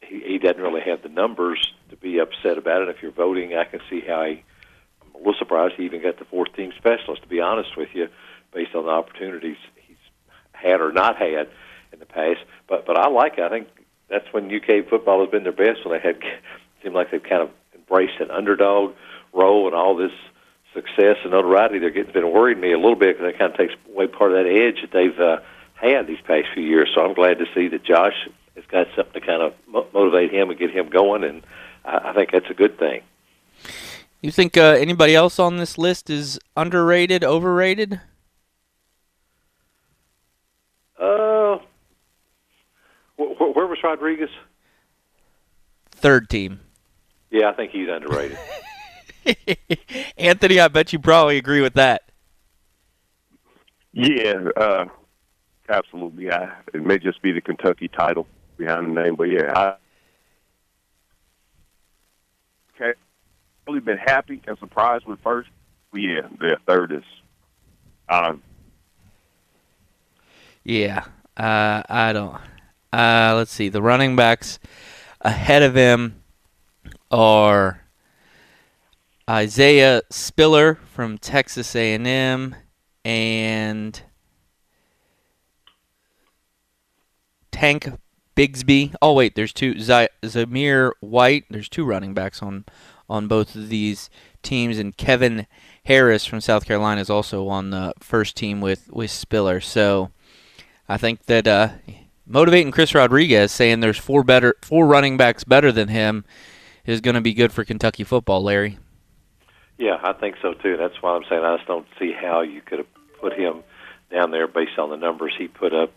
He, 0.01 0.21
he 0.25 0.37
doesn't 0.37 0.61
really 0.61 0.81
have 0.81 1.01
the 1.01 1.09
numbers 1.09 1.73
to 1.89 1.97
be 1.97 2.19
upset 2.19 2.57
about 2.57 2.83
it. 2.83 2.89
If 2.89 3.01
you're 3.01 3.11
voting, 3.11 3.55
I 3.55 3.65
can 3.65 3.79
see 3.89 4.01
how 4.01 4.23
he. 4.25 4.43
I'm 5.01 5.15
a 5.15 5.17
little 5.17 5.33
surprised 5.39 5.75
he 5.75 5.85
even 5.85 6.03
got 6.03 6.19
the 6.19 6.25
fourth 6.25 6.53
team 6.55 6.71
specialist. 6.77 7.23
To 7.23 7.27
be 7.27 7.41
honest 7.41 7.75
with 7.75 7.89
you, 7.93 8.07
based 8.53 8.75
on 8.75 8.85
the 8.85 8.91
opportunities 8.91 9.57
he's 9.87 9.97
had 10.51 10.79
or 10.79 10.91
not 10.91 11.17
had 11.17 11.49
in 11.91 11.99
the 11.99 12.05
past. 12.05 12.41
But 12.67 12.85
but 12.85 12.99
I 12.99 13.09
like 13.09 13.39
it. 13.39 13.43
I 13.43 13.49
think 13.49 13.67
that's 14.09 14.31
when 14.31 14.53
UK 14.53 14.87
football 14.87 15.21
has 15.21 15.31
been 15.31 15.43
their 15.43 15.51
best 15.51 15.85
when 15.85 15.97
they 15.97 16.07
had 16.07 16.19
seemed 16.83 16.95
like 16.95 17.11
they've 17.11 17.23
kind 17.23 17.41
of 17.41 17.49
embraced 17.89 18.19
an 18.19 18.31
underdog 18.31 18.93
role 19.33 19.67
and 19.67 19.75
all 19.75 19.95
this 19.95 20.11
success 20.73 21.17
and 21.23 21.31
notoriety 21.31 21.79
they're 21.79 21.89
getting 21.89 22.13
been 22.13 22.31
worried 22.31 22.57
me 22.57 22.71
a 22.71 22.77
little 22.77 22.95
bit 22.95 23.17
because 23.17 23.31
that 23.31 23.39
kind 23.39 23.51
of 23.51 23.57
takes 23.57 23.73
away 23.91 24.07
part 24.07 24.31
of 24.31 24.37
that 24.37 24.49
edge 24.49 24.81
that 24.81 24.91
they've 24.91 25.19
uh, 25.19 25.39
had 25.73 26.07
these 26.07 26.21
past 26.25 26.47
few 26.53 26.63
years. 26.63 26.89
So 26.93 27.03
I'm 27.03 27.13
glad 27.13 27.39
to 27.39 27.45
see 27.55 27.67
that 27.69 27.83
Josh 27.83 28.27
has 28.55 28.65
got 28.67 28.87
something 28.95 29.19
to 29.19 29.25
kind 29.25 29.41
of 29.41 29.53
mo- 29.67 29.87
motivate 29.93 30.31
him 30.31 30.49
and 30.49 30.59
get 30.59 30.71
him 30.71 30.89
going, 30.89 31.23
and 31.23 31.43
I, 31.83 32.09
I 32.09 32.13
think 32.13 32.31
that's 32.31 32.49
a 32.49 32.53
good 32.53 32.77
thing. 32.77 33.01
You 34.21 34.31
think 34.31 34.57
uh, 34.57 34.75
anybody 34.77 35.15
else 35.15 35.39
on 35.39 35.57
this 35.57 35.77
list 35.77 36.09
is 36.09 36.39
underrated, 36.55 37.23
overrated? 37.23 38.01
Uh, 40.99 41.57
wh- 43.17 43.35
wh- 43.37 43.55
where 43.55 43.65
was 43.65 43.79
Rodriguez? 43.83 44.29
Third 45.91 46.29
team. 46.29 46.59
Yeah, 47.31 47.49
I 47.49 47.53
think 47.53 47.71
he's 47.71 47.87
underrated. 47.89 48.37
Anthony, 50.17 50.59
I 50.59 50.67
bet 50.67 50.91
you 50.93 50.99
probably 50.99 51.37
agree 51.37 51.61
with 51.61 51.73
that. 51.75 52.03
Yeah, 53.91 54.49
uh, 54.55 54.85
absolutely. 55.67 56.31
I, 56.31 56.53
it 56.73 56.83
may 56.83 56.97
just 56.97 57.21
be 57.21 57.31
the 57.31 57.41
Kentucky 57.41 57.87
title 57.87 58.27
behind 58.57 58.95
the 58.95 59.01
name, 59.03 59.15
but 59.15 59.25
yeah, 59.25 59.51
I 59.55 59.75
okay. 62.75 62.97
Really 63.67 63.79
been 63.79 63.97
happy 63.97 64.41
and 64.47 64.57
surprised 64.57 65.05
with 65.05 65.19
first. 65.21 65.49
But 65.91 66.01
yeah, 66.01 66.21
the 66.39 66.57
third 66.67 66.91
is. 66.91 67.03
Um, 68.07 68.41
yeah, 70.63 71.05
uh, 71.37 71.83
I 71.87 72.13
don't. 72.13 72.37
Uh, 72.91 73.33
let's 73.35 73.51
see. 73.51 73.69
The 73.69 73.81
running 73.81 74.15
backs 74.15 74.59
ahead 75.21 75.61
of 75.61 75.75
him 75.75 76.18
are 77.11 77.85
Isaiah 79.29 80.01
Spiller 80.09 80.75
from 80.75 81.17
Texas 81.17 81.75
A&M 81.75 82.55
and 83.05 84.01
Tank 87.51 87.89
Bigsby. 88.35 88.95
Oh 89.01 89.13
wait, 89.13 89.35
there's 89.35 89.53
two. 89.53 89.79
Z- 89.79 90.07
Zamir 90.23 90.91
White. 91.01 91.45
There's 91.49 91.69
two 91.69 91.85
running 91.85 92.13
backs 92.13 92.41
on 92.41 92.65
on 93.09 93.27
both 93.27 93.55
of 93.55 93.69
these 93.69 94.09
teams, 94.43 94.77
and 94.77 94.95
Kevin 94.95 95.45
Harris 95.85 96.25
from 96.25 96.39
South 96.39 96.65
Carolina 96.65 97.01
is 97.01 97.09
also 97.09 97.47
on 97.47 97.71
the 97.71 97.93
first 97.99 98.35
team 98.35 98.61
with 98.61 98.89
with 98.91 99.11
Spiller. 99.11 99.59
So 99.59 100.11
I 100.87 100.97
think 100.97 101.25
that 101.25 101.47
uh, 101.47 101.69
motivating 102.25 102.71
Chris 102.71 102.95
Rodriguez, 102.95 103.51
saying 103.51 103.79
there's 103.79 103.97
four 103.97 104.23
better 104.23 104.55
four 104.61 104.87
running 104.87 105.17
backs 105.17 105.43
better 105.43 105.71
than 105.71 105.89
him, 105.89 106.23
is 106.89 107.01
going 107.01 107.15
to 107.15 107.21
be 107.21 107.33
good 107.33 107.51
for 107.51 107.63
Kentucky 107.63 108.03
football, 108.03 108.43
Larry. 108.43 108.77
Yeah, 109.77 109.97
I 110.03 110.13
think 110.13 110.35
so 110.41 110.53
too. 110.53 110.75
That's 110.75 111.01
why 111.01 111.15
I'm 111.15 111.23
saying 111.29 111.43
I 111.43 111.55
just 111.55 111.67
don't 111.67 111.87
see 111.97 112.11
how 112.11 112.41
you 112.41 112.61
could 112.61 112.79
have 112.79 112.87
put 113.21 113.33
him 113.33 113.63
down 114.11 114.31
there 114.31 114.47
based 114.47 114.77
on 114.77 114.89
the 114.89 114.97
numbers 114.97 115.33
he 115.37 115.47
put 115.47 115.73
up 115.73 115.93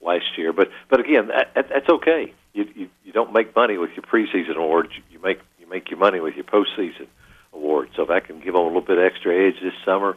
last 0.00 0.36
year. 0.36 0.52
But 0.52 0.70
but 0.88 1.00
again, 1.00 1.28
that, 1.28 1.54
that's 1.54 1.88
okay. 1.88 2.32
You, 2.52 2.68
you 2.74 2.88
you 3.04 3.12
don't 3.12 3.32
make 3.32 3.54
money 3.54 3.78
with 3.78 3.90
your 3.90 4.02
preseason 4.02 4.56
awards. 4.56 4.90
You 5.10 5.20
make 5.20 5.40
you 5.60 5.68
make 5.68 5.90
your 5.90 5.98
money 5.98 6.20
with 6.20 6.34
your 6.34 6.44
postseason 6.44 7.06
awards. 7.52 7.92
So 7.94 8.02
if 8.02 8.10
I 8.10 8.20
can 8.20 8.38
give 8.38 8.54
them 8.54 8.62
a 8.62 8.66
little 8.66 8.80
bit 8.80 8.98
extra 8.98 9.46
edge 9.46 9.60
this 9.62 9.74
summer, 9.84 10.16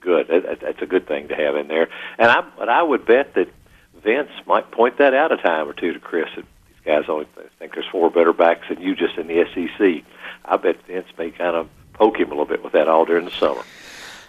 good. 0.00 0.28
That, 0.28 0.60
that's 0.60 0.82
a 0.82 0.86
good 0.86 1.06
thing 1.06 1.28
to 1.28 1.36
have 1.36 1.54
in 1.56 1.68
there. 1.68 1.88
And 2.18 2.30
I 2.30 2.40
but 2.58 2.68
I 2.68 2.82
would 2.82 3.06
bet 3.06 3.34
that 3.34 3.48
Vince 4.02 4.30
might 4.46 4.70
point 4.70 4.98
that 4.98 5.14
out 5.14 5.32
a 5.32 5.36
time 5.36 5.68
or 5.68 5.74
two 5.74 5.92
to 5.92 6.00
Chris. 6.00 6.28
Guys 6.84 7.04
only 7.08 7.26
think 7.58 7.74
there's 7.74 7.86
four 7.90 8.10
better 8.10 8.32
backs 8.32 8.66
than 8.68 8.80
you 8.80 8.94
just 8.94 9.16
in 9.16 9.26
the 9.26 9.44
SEC. 9.54 10.04
I 10.44 10.56
bet 10.56 10.84
Vince 10.86 11.06
may 11.18 11.30
kind 11.30 11.56
of 11.56 11.68
poke 11.92 12.18
him 12.18 12.28
a 12.28 12.30
little 12.30 12.46
bit 12.46 12.62
with 12.62 12.72
that 12.72 12.88
all 12.88 13.04
during 13.04 13.24
the 13.24 13.30
summer. 13.30 13.62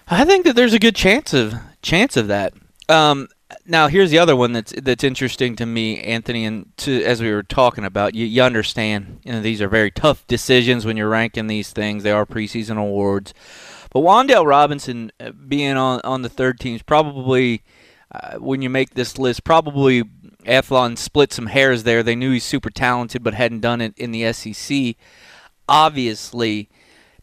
I 0.07 0.25
think 0.25 0.45
that 0.45 0.55
there's 0.55 0.73
a 0.73 0.79
good 0.79 0.95
chance 0.95 1.33
of 1.33 1.53
chance 1.81 2.17
of 2.17 2.27
that. 2.27 2.53
Um, 2.89 3.29
now 3.65 3.87
here's 3.87 4.11
the 4.11 4.19
other 4.19 4.35
one 4.35 4.51
that's 4.51 4.73
that's 4.81 5.03
interesting 5.03 5.55
to 5.57 5.65
me, 5.65 5.99
Anthony, 6.01 6.45
and 6.45 6.75
to 6.77 7.03
as 7.03 7.21
we 7.21 7.31
were 7.31 7.43
talking 7.43 7.85
about, 7.85 8.15
you, 8.15 8.25
you 8.25 8.41
understand, 8.41 9.21
you 9.23 9.31
know, 9.31 9.41
these 9.41 9.61
are 9.61 9.69
very 9.69 9.91
tough 9.91 10.25
decisions 10.27 10.85
when 10.85 10.97
you're 10.97 11.09
ranking 11.09 11.47
these 11.47 11.71
things. 11.71 12.03
They 12.03 12.11
are 12.11 12.25
preseason 12.25 12.77
awards, 12.77 13.33
but 13.91 14.01
Wan'Dale 14.01 14.45
Robinson 14.45 15.11
uh, 15.19 15.31
being 15.31 15.77
on 15.77 16.01
on 16.03 16.21
the 16.21 16.29
third 16.29 16.59
team 16.59 16.75
is 16.75 16.81
probably 16.81 17.63
uh, 18.11 18.37
when 18.37 18.61
you 18.61 18.69
make 18.69 18.93
this 18.93 19.17
list, 19.17 19.43
probably 19.43 20.03
Athlon 20.45 20.97
split 20.97 21.31
some 21.33 21.47
hairs 21.47 21.83
there. 21.83 22.03
They 22.03 22.15
knew 22.15 22.31
he's 22.31 22.43
super 22.43 22.69
talented, 22.69 23.23
but 23.23 23.33
hadn't 23.33 23.61
done 23.61 23.81
it 23.81 23.97
in 23.97 24.11
the 24.11 24.31
SEC. 24.33 24.95
Obviously, 25.67 26.69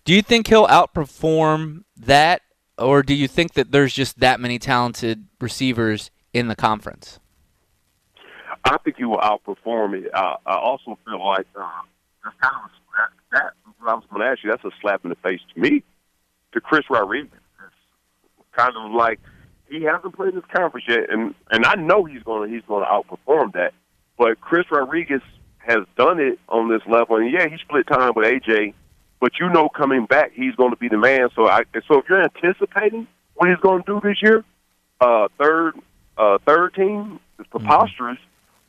do 0.04 0.14
you 0.14 0.22
think 0.22 0.46
he'll 0.46 0.66
outperform 0.66 1.84
that, 1.96 2.42
or 2.78 3.02
do 3.02 3.14
you 3.14 3.28
think 3.28 3.54
that 3.54 3.72
there's 3.72 3.92
just 3.92 4.20
that 4.20 4.40
many 4.40 4.58
talented 4.58 5.26
receivers 5.40 6.10
in 6.32 6.48
the 6.48 6.56
conference? 6.56 7.18
I 8.64 8.76
think 8.78 8.96
he 8.96 9.04
will 9.04 9.18
outperform 9.18 10.02
it. 10.02 10.10
I, 10.14 10.36
I 10.46 10.56
also 10.56 10.98
feel 11.04 11.24
like 11.24 11.46
uh, 11.54 11.68
that's 12.24 12.36
kind 12.40 12.56
of 12.64 12.70
that. 13.32 13.52
I 13.86 13.94
was 13.94 14.04
going 14.10 14.22
to 14.22 14.28
ask 14.28 14.42
you. 14.42 14.50
That's 14.50 14.64
a 14.64 14.70
slap 14.80 15.04
in 15.04 15.10
the 15.10 15.16
face 15.16 15.40
to 15.54 15.60
me, 15.60 15.82
to 16.52 16.60
Chris 16.60 16.82
Rodriguez. 16.90 17.30
It's 17.64 18.48
kind 18.52 18.74
of 18.76 18.92
like 18.92 19.20
he 19.68 19.82
hasn't 19.82 20.14
played 20.14 20.34
this 20.34 20.44
conference 20.54 20.86
yet, 20.88 21.10
and 21.10 21.34
and 21.50 21.64
I 21.64 21.74
know 21.74 22.04
he's 22.04 22.22
going 22.22 22.48
to 22.48 22.54
he's 22.54 22.64
going 22.66 22.84
to 22.84 22.90
outperform 22.90 23.52
that. 23.52 23.74
But 24.16 24.40
Chris 24.40 24.66
Rodriguez 24.70 25.22
has 25.58 25.84
done 25.96 26.18
it 26.18 26.38
on 26.48 26.68
this 26.68 26.82
level, 26.86 27.16
and 27.16 27.30
yeah, 27.30 27.46
he 27.48 27.56
split 27.58 27.86
time 27.86 28.12
with 28.16 28.26
AJ, 28.26 28.74
but 29.20 29.32
you 29.38 29.48
know 29.50 29.68
coming 29.68 30.06
back 30.06 30.32
he's 30.34 30.54
going 30.54 30.70
to 30.70 30.76
be 30.76 30.88
the 30.88 30.98
man. 30.98 31.28
So 31.34 31.48
I 31.48 31.62
so 31.86 31.98
if 31.98 32.08
you're 32.08 32.22
anticipating 32.22 33.06
what 33.34 33.48
he's 33.48 33.58
going 33.58 33.82
to 33.82 33.86
do 33.86 34.00
this 34.02 34.22
year, 34.22 34.44
uh, 35.00 35.28
third 35.38 35.74
uh, 36.16 36.38
third 36.46 36.74
team 36.74 37.20
is 37.38 37.46
preposterous. 37.46 38.18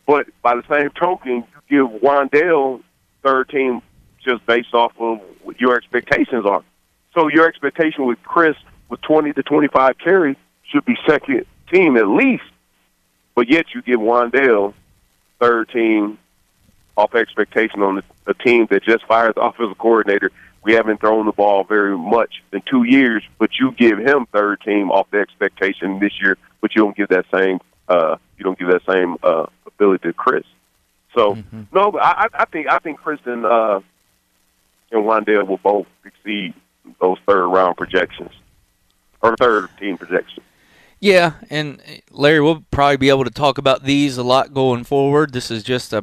But 0.06 0.28
by 0.42 0.56
the 0.56 0.64
same 0.70 0.90
token, 1.00 1.46
you 1.70 1.88
give 1.92 2.02
Wan'Dale 2.02 2.82
third 3.24 3.50
team 3.50 3.82
just 4.24 4.46
based 4.46 4.74
off 4.74 4.92
of 5.00 5.20
what 5.44 5.62
your 5.62 5.76
expectations 5.76 6.46
are. 6.46 6.64
So 7.14 7.28
your 7.28 7.48
expectation 7.48 8.06
with 8.06 8.22
Chris 8.24 8.56
with 8.90 9.02
20 9.02 9.34
to 9.34 9.44
25 9.44 9.98
carries 10.00 10.36
should 10.70 10.86
be 10.86 10.98
second 11.08 11.46
team 11.72 11.98
at 11.98 12.08
least. 12.08 12.44
But 13.36 13.50
yet 13.50 13.68
you 13.74 13.82
give 13.82 14.00
Wan'Dale 14.00 14.74
third 15.40 15.70
team 15.70 16.18
off 16.98 17.16
expectation 17.16 17.82
on 17.82 18.04
a 18.28 18.34
team 18.34 18.68
that 18.70 18.84
just 18.84 19.06
fired 19.06 19.36
the 19.36 19.42
offensive 19.42 19.78
coordinator. 19.78 20.32
We 20.64 20.74
haven't 20.74 21.00
thrown 21.00 21.26
the 21.26 21.32
ball 21.32 21.64
very 21.64 21.98
much 21.98 22.44
in 22.52 22.62
two 22.70 22.84
years, 22.84 23.24
but 23.38 23.52
you 23.60 23.72
give 23.72 23.98
him 23.98 24.26
third 24.34 24.60
team 24.62 24.92
off 24.92 25.10
the 25.10 25.20
expectation 25.20 26.00
this 26.00 26.12
year, 26.22 26.38
but 26.60 26.76
you 26.76 26.84
don't 26.84 26.98
give 26.98 27.08
that 27.10 27.26
same 27.34 27.60
uh, 27.88 28.18
you 28.38 28.44
don't 28.44 28.60
give 28.60 28.68
that 28.68 28.84
same 28.88 29.18
uh, 29.24 29.48
ability 29.66 30.08
to 30.08 30.14
Chris. 30.14 30.44
So 31.16 31.36
mm-hmm. 31.36 31.64
no, 31.72 31.92
but 31.92 32.04
I, 32.04 32.28
I 32.34 32.46
think 32.46 32.68
I 32.68 32.80
think 32.80 33.00
Chris 33.00 33.20
and 33.26 33.46
uh, 33.46 33.80
and 34.92 35.04
Wan'Dale 35.06 35.48
will 35.48 35.58
both 35.58 35.88
exceed 36.06 36.54
those 37.00 37.18
third 37.26 37.48
round 37.48 37.78
projections 37.78 38.32
or 39.22 39.36
third 39.38 39.70
team 39.80 39.98
projections. 39.98 40.46
Yeah, 41.00 41.34
and 41.50 41.82
Larry, 42.12 42.42
we'll 42.42 42.66
probably 42.72 42.98
be 42.98 43.10
able 43.10 43.24
to 43.24 43.30
talk 43.30 43.58
about 43.58 43.84
these 43.84 44.18
a 44.18 44.24
lot 44.24 44.54
going 44.54 44.84
forward. 44.84 45.32
This 45.32 45.50
is 45.50 45.64
just, 45.64 45.94
I 45.94 46.02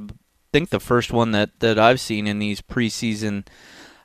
think, 0.53 0.71
the 0.71 0.81
first 0.81 1.13
one 1.13 1.33
that, 1.33 1.61
that 1.61 1.79
I've 1.79 2.01
seen 2.01 2.27
in 2.27 2.39
these 2.39 2.63
preseason 2.63 3.47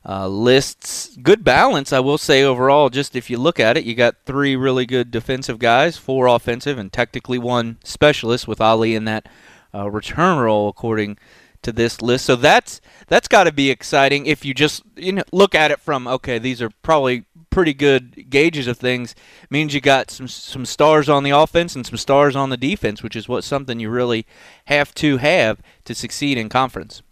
uh, 0.05 0.27
lists. 0.27 1.15
Good 1.17 1.43
balance, 1.43 1.93
I 1.93 2.00
will 2.00 2.17
say, 2.17 2.43
overall. 2.43 2.89
Just 2.89 3.15
if 3.15 3.29
you 3.29 3.38
look 3.38 3.60
at 3.60 3.77
it, 3.77 3.86
you 3.86 3.95
got 3.95 4.25
three 4.25 4.55
really 4.55 4.86
good 4.86 5.12
defensive 5.12 5.60
guys, 5.60 5.98
four 5.98 6.27
offensive, 6.27 6.77
and 6.77 6.91
technically 6.91 7.38
one 7.38 7.77
specialist 7.83 8.48
with 8.48 8.60
Ali 8.60 8.93
in 8.93 9.05
that 9.05 9.29
uh, 9.74 9.89
return 9.89 10.39
role, 10.39 10.67
according 10.67 11.17
to 11.62 11.71
this 11.71 12.01
list. 12.01 12.25
So 12.25 12.36
that's 12.36 12.81
that's 13.07 13.27
got 13.27 13.43
to 13.43 13.51
be 13.51 13.69
exciting 13.69 14.25
if 14.25 14.43
you 14.43 14.53
just 14.53 14.83
you 14.95 15.12
know 15.12 15.24
look 15.31 15.53
at 15.53 15.71
it 15.71 15.79
from 15.79 16.07
okay, 16.07 16.39
these 16.39 16.62
are 16.62 16.71
probably 16.81 17.25
pretty 17.51 17.74
good 17.74 18.29
gauges 18.29 18.65
of 18.65 18.77
things. 18.77 19.13
Means 19.51 19.75
you 19.75 19.81
got 19.81 20.10
some 20.10 20.27
some 20.27 20.65
stars 20.65 21.08
on 21.08 21.24
the 21.24 21.29
offense 21.29 21.75
and 21.75 21.86
some 21.86 21.98
stars 21.98 22.36
on 22.36 22.50
the 22.50 22.58
defense, 22.58 23.03
which 23.03 23.15
is 23.15 23.29
what 23.29 23.43
something 23.43 23.79
you 23.79 23.91
really 23.91 24.25
have 24.65 24.96
to 24.96 25.17
have 25.17 25.62
to 25.86 25.93
succeed 25.93 26.39
in 26.39 26.50
conference. 26.50 27.03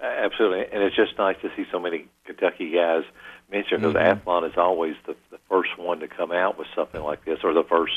Absolutely, 0.00 0.66
and 0.72 0.82
it's 0.82 0.96
just 0.96 1.18
nice 1.18 1.36
to 1.42 1.50
see 1.56 1.66
so 1.70 1.78
many 1.78 2.06
Kentucky 2.24 2.70
guys 2.70 3.04
mentioned 3.50 3.82
because 3.82 3.94
mm-hmm. 3.94 4.28
Athlon 4.28 4.48
is 4.48 4.56
always 4.56 4.94
the, 5.06 5.14
the 5.30 5.38
first 5.48 5.78
one 5.78 6.00
to 6.00 6.08
come 6.08 6.32
out 6.32 6.58
with 6.58 6.68
something 6.74 7.02
like 7.02 7.24
this, 7.24 7.38
or 7.42 7.54
the 7.54 7.64
first, 7.64 7.94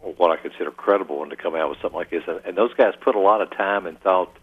or 0.00 0.12
what 0.14 0.30
I 0.30 0.40
consider 0.40 0.70
credible 0.70 1.18
one 1.18 1.30
to 1.30 1.36
come 1.36 1.54
out 1.54 1.70
with 1.70 1.78
something 1.80 1.96
like 1.96 2.10
this. 2.10 2.22
And, 2.26 2.40
and 2.44 2.56
those 2.56 2.72
guys 2.74 2.94
put 3.00 3.14
a 3.14 3.20
lot 3.20 3.40
of 3.40 3.50
time 3.50 3.86
and 3.86 4.00
thought 4.00 4.34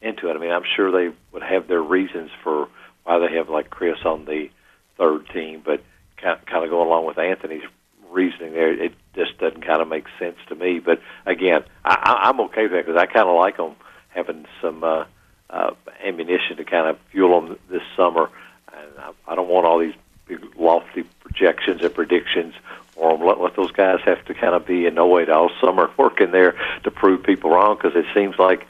into 0.00 0.28
it. 0.28 0.36
I 0.36 0.38
mean, 0.38 0.50
I'm 0.50 0.64
sure 0.76 0.92
they 0.92 1.14
would 1.32 1.42
have 1.42 1.68
their 1.68 1.82
reasons 1.82 2.30
for 2.42 2.68
why 3.04 3.18
they 3.18 3.34
have 3.36 3.48
like 3.48 3.70
Chris 3.70 3.98
on 4.04 4.24
the 4.24 4.50
third 4.98 5.28
team, 5.32 5.62
but 5.64 5.82
kind 6.16 6.64
of 6.64 6.70
go 6.70 6.82
along 6.82 7.06
with 7.06 7.18
Anthony's 7.18 7.64
reasoning 8.10 8.52
there, 8.52 8.72
it 8.72 8.94
just 9.14 9.38
doesn't 9.38 9.64
kind 9.64 9.82
of 9.82 9.88
make 9.88 10.06
sense 10.18 10.36
to 10.48 10.54
me. 10.54 10.78
But 10.78 11.00
again, 11.26 11.64
I, 11.84 12.20
I'm 12.24 12.40
okay 12.40 12.62
with 12.62 12.72
that 12.72 12.86
because 12.86 13.00
I 13.00 13.06
kind 13.06 13.28
of 13.28 13.36
like 13.36 13.56
them 13.56 13.74
having 14.08 14.46
some 14.60 14.82
uh, 14.82 15.04
uh, 15.50 15.70
ammunition 16.02 16.56
to 16.56 16.64
kind 16.64 16.88
of 16.88 16.98
fuel 17.10 17.40
them 17.40 17.58
this 17.68 17.82
summer. 17.96 18.30
And 18.72 18.98
I, 18.98 19.12
I 19.28 19.34
don't 19.34 19.48
want 19.48 19.66
all 19.66 19.78
these 19.78 19.94
big 20.26 20.40
lofty 20.56 21.04
projections 21.20 21.82
and 21.82 21.94
predictions 21.94 22.54
or 22.96 23.16
let, 23.18 23.40
let 23.40 23.56
those 23.56 23.70
guys 23.72 24.00
have 24.04 24.24
to 24.24 24.34
kind 24.34 24.54
of 24.54 24.66
be 24.66 24.86
annoyed 24.86 25.28
all 25.28 25.50
summer 25.60 25.90
working 25.98 26.30
there 26.30 26.56
to 26.84 26.90
prove 26.90 27.22
people 27.22 27.50
wrong 27.50 27.76
because 27.76 27.94
it 27.94 28.06
seems 28.14 28.38
like 28.38 28.66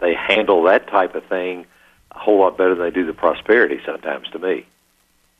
they 0.00 0.14
handle 0.14 0.62
that 0.64 0.86
type 0.88 1.14
of 1.14 1.24
thing 1.24 1.66
a 2.12 2.18
whole 2.18 2.40
lot 2.40 2.56
better 2.56 2.74
than 2.74 2.84
they 2.84 2.90
do 2.90 3.06
the 3.06 3.12
prosperity 3.12 3.80
sometimes 3.84 4.28
to 4.30 4.38
me. 4.38 4.66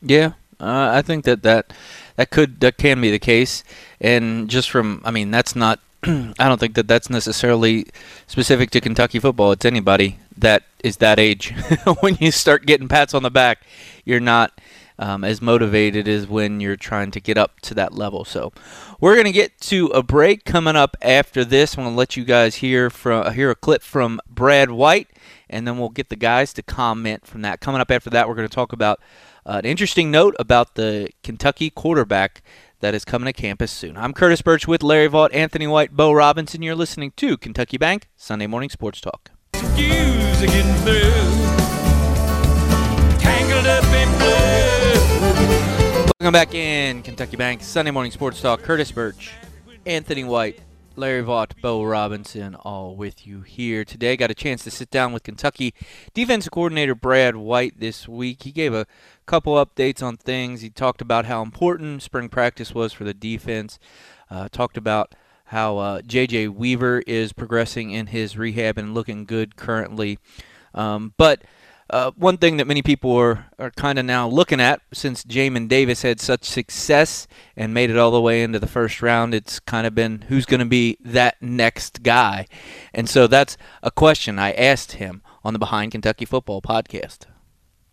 Yeah, 0.02 0.32
uh, 0.60 0.90
I 0.94 1.02
think 1.02 1.24
that, 1.24 1.42
that 1.42 1.72
that 2.16 2.30
could 2.30 2.60
that 2.60 2.78
can 2.78 3.00
be 3.00 3.10
the 3.10 3.18
case, 3.18 3.62
and 4.00 4.48
just 4.48 4.70
from 4.70 5.02
I 5.04 5.10
mean 5.10 5.30
that's 5.30 5.54
not 5.54 5.80
I 6.02 6.34
don't 6.38 6.58
think 6.58 6.74
that 6.74 6.88
that's 6.88 7.10
necessarily 7.10 7.86
specific 8.26 8.70
to 8.70 8.80
Kentucky 8.80 9.18
football. 9.18 9.52
It's 9.52 9.64
anybody 9.64 10.18
that 10.36 10.64
is 10.82 10.98
that 10.98 11.18
age. 11.18 11.54
when 12.00 12.16
you 12.20 12.30
start 12.30 12.66
getting 12.66 12.88
pats 12.88 13.14
on 13.14 13.22
the 13.22 13.30
back, 13.30 13.62
you're 14.04 14.20
not 14.20 14.58
um, 14.98 15.24
as 15.24 15.42
motivated 15.42 16.08
as 16.08 16.26
when 16.26 16.60
you're 16.60 16.76
trying 16.76 17.10
to 17.10 17.20
get 17.20 17.36
up 17.36 17.60
to 17.60 17.74
that 17.74 17.92
level. 17.92 18.24
So 18.24 18.52
we're 19.00 19.22
to 19.22 19.32
get 19.32 19.58
to 19.62 19.88
a 19.88 20.02
break 20.02 20.44
coming 20.44 20.76
up 20.76 20.96
after 21.02 21.44
this. 21.44 21.76
I'm 21.76 21.84
gonna 21.84 21.96
let 21.96 22.16
you 22.16 22.24
guys 22.24 22.56
hear 22.56 22.88
from 22.88 23.32
hear 23.34 23.50
a 23.50 23.54
clip 23.54 23.82
from 23.82 24.20
Brad 24.28 24.70
White, 24.70 25.08
and 25.50 25.66
then 25.66 25.78
we'll 25.78 25.90
get 25.90 26.08
the 26.08 26.16
guys 26.16 26.52
to 26.54 26.62
comment 26.62 27.26
from 27.26 27.42
that. 27.42 27.60
Coming 27.60 27.80
up 27.80 27.90
after 27.90 28.10
that, 28.10 28.28
we're 28.28 28.34
to 28.48 28.48
talk 28.48 28.72
about 28.72 29.00
uh, 29.46 29.58
an 29.58 29.64
interesting 29.64 30.10
note 30.10 30.34
about 30.38 30.74
the 30.74 31.08
Kentucky 31.22 31.70
quarterback 31.70 32.42
that 32.80 32.94
is 32.94 33.04
coming 33.04 33.26
to 33.26 33.32
campus 33.32 33.70
soon. 33.70 33.96
I'm 33.96 34.12
Curtis 34.12 34.42
Burch 34.42 34.66
with 34.66 34.82
Larry 34.82 35.08
Vaught, 35.08 35.32
Anthony 35.32 35.66
White, 35.66 35.92
Bo 35.92 36.12
Robinson. 36.12 36.62
You're 36.62 36.74
listening 36.74 37.12
to 37.16 37.36
Kentucky 37.36 37.78
Bank 37.78 38.08
Sunday 38.16 38.46
Morning 38.46 38.68
Sports 38.68 39.00
Talk. 39.00 39.30
Welcome 46.20 46.32
back 46.32 46.54
in 46.54 47.02
Kentucky 47.02 47.36
Bank 47.36 47.62
Sunday 47.62 47.92
Morning 47.92 48.10
Sports 48.10 48.40
Talk. 48.40 48.62
Curtis 48.62 48.90
Burch, 48.90 49.32
Anthony 49.86 50.24
White, 50.24 50.60
Larry 50.98 51.22
Vaught, 51.22 51.60
Bo 51.60 51.84
Robinson, 51.84 52.54
all 52.54 52.96
with 52.96 53.26
you 53.26 53.42
here 53.42 53.84
today. 53.84 54.16
Got 54.16 54.30
a 54.30 54.34
chance 54.34 54.64
to 54.64 54.70
sit 54.70 54.90
down 54.90 55.12
with 55.12 55.22
Kentucky 55.22 55.74
defensive 56.14 56.50
coordinator 56.50 56.94
Brad 56.94 57.36
White 57.36 57.78
this 57.78 58.08
week. 58.08 58.44
He 58.44 58.52
gave 58.52 58.72
a 58.72 58.86
couple 59.26 59.54
updates 59.54 60.02
on 60.02 60.16
things. 60.16 60.62
He 60.62 60.70
talked 60.70 61.00
about 61.00 61.26
how 61.26 61.42
important 61.42 62.02
spring 62.02 62.28
practice 62.28 62.74
was 62.74 62.92
for 62.92 63.04
the 63.04 63.12
defense. 63.12 63.78
Uh, 64.30 64.48
talked 64.48 64.76
about 64.76 65.14
how 65.46 65.78
uh, 65.78 66.02
J.J. 66.02 66.48
Weaver 66.48 67.02
is 67.06 67.32
progressing 67.32 67.90
in 67.90 68.08
his 68.08 68.38
rehab 68.38 68.78
and 68.78 68.94
looking 68.94 69.24
good 69.24 69.56
currently. 69.56 70.18
Um, 70.74 71.12
but 71.16 71.42
uh, 71.88 72.10
one 72.16 72.36
thing 72.36 72.56
that 72.56 72.66
many 72.66 72.82
people 72.82 73.14
are, 73.16 73.46
are 73.58 73.70
kind 73.70 73.98
of 73.98 74.04
now 74.04 74.28
looking 74.28 74.60
at 74.60 74.80
since 74.92 75.24
Jamin 75.24 75.68
Davis 75.68 76.02
had 76.02 76.20
such 76.20 76.44
success 76.44 77.28
and 77.56 77.72
made 77.72 77.90
it 77.90 77.96
all 77.96 78.10
the 78.10 78.20
way 78.20 78.42
into 78.42 78.58
the 78.58 78.66
first 78.66 79.02
round, 79.02 79.34
it's 79.34 79.60
kind 79.60 79.86
of 79.86 79.94
been 79.94 80.22
who's 80.28 80.46
going 80.46 80.60
to 80.60 80.66
be 80.66 80.96
that 81.00 81.40
next 81.40 82.02
guy. 82.02 82.46
And 82.92 83.08
so 83.08 83.26
that's 83.26 83.56
a 83.82 83.90
question 83.90 84.38
I 84.38 84.52
asked 84.52 84.92
him 84.92 85.22
on 85.44 85.52
the 85.52 85.58
Behind 85.58 85.92
Kentucky 85.92 86.24
Football 86.24 86.60
podcast. 86.60 87.26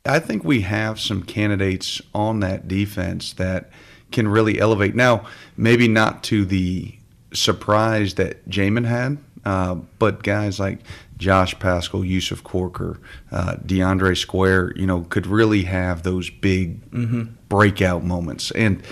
I 0.05 0.19
think 0.19 0.43
we 0.43 0.61
have 0.61 0.99
some 0.99 1.23
candidates 1.23 2.01
on 2.13 2.39
that 2.41 2.67
defense 2.67 3.33
that 3.33 3.69
can 4.11 4.27
really 4.27 4.59
elevate. 4.59 4.95
Now, 4.95 5.25
maybe 5.55 5.87
not 5.87 6.23
to 6.25 6.45
the 6.45 6.95
surprise 7.31 8.15
that 8.15 8.47
Jamin 8.49 8.85
had, 8.85 9.17
uh, 9.45 9.75
but 9.99 10.23
guys 10.23 10.59
like 10.59 10.79
Josh 11.23 11.57
Paschal, 11.57 12.03
Yusuf 12.03 12.43
Corker, 12.43 12.99
uh, 13.31 13.55
DeAndre 13.65 14.17
Square, 14.17 14.73
you 14.75 14.85
know, 14.85 15.01
could 15.09 15.25
really 15.25 15.63
have 15.63 16.03
those 16.03 16.29
big 16.29 16.91
mm-hmm. 16.91 17.23
breakout 17.47 18.03
moments. 18.03 18.51
And 18.51 18.83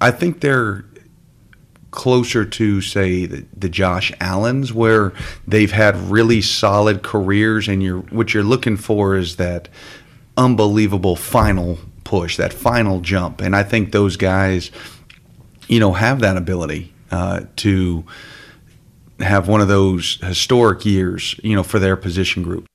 I 0.00 0.10
think 0.10 0.40
they're 0.40 0.84
closer 1.92 2.44
to, 2.44 2.80
say, 2.80 3.26
the, 3.26 3.46
the, 3.56 3.68
Josh 3.68 4.12
Allens, 4.20 4.72
where 4.72 5.12
they've 5.46 5.70
had 5.70 5.96
really 6.10 6.42
solid 6.42 7.04
careers, 7.04 7.68
and 7.68 7.80
you're 7.80 8.00
what 8.00 8.34
you're 8.34 8.42
looking 8.42 8.76
for 8.76 9.16
is 9.16 9.36
that 9.36 9.68
unbelievable 10.36 11.14
final 11.14 11.78
push, 12.02 12.36
that 12.36 12.52
final 12.52 13.00
jump. 13.00 13.40
And 13.40 13.54
I 13.54 13.62
think 13.62 13.92
those 13.92 14.16
guys, 14.16 14.72
you 15.68 15.78
know, 15.78 15.92
have 15.92 16.18
that 16.20 16.36
ability 16.36 16.92
uh, 17.12 17.42
to 17.56 18.04
have 19.20 19.48
one 19.48 19.60
of 19.60 19.68
those 19.68 20.18
historic 20.22 20.84
years, 20.84 21.38
you 21.42 21.54
know, 21.54 21.62
for 21.62 21.78
their 21.78 21.96
position 21.96 22.42
group. 22.42 22.66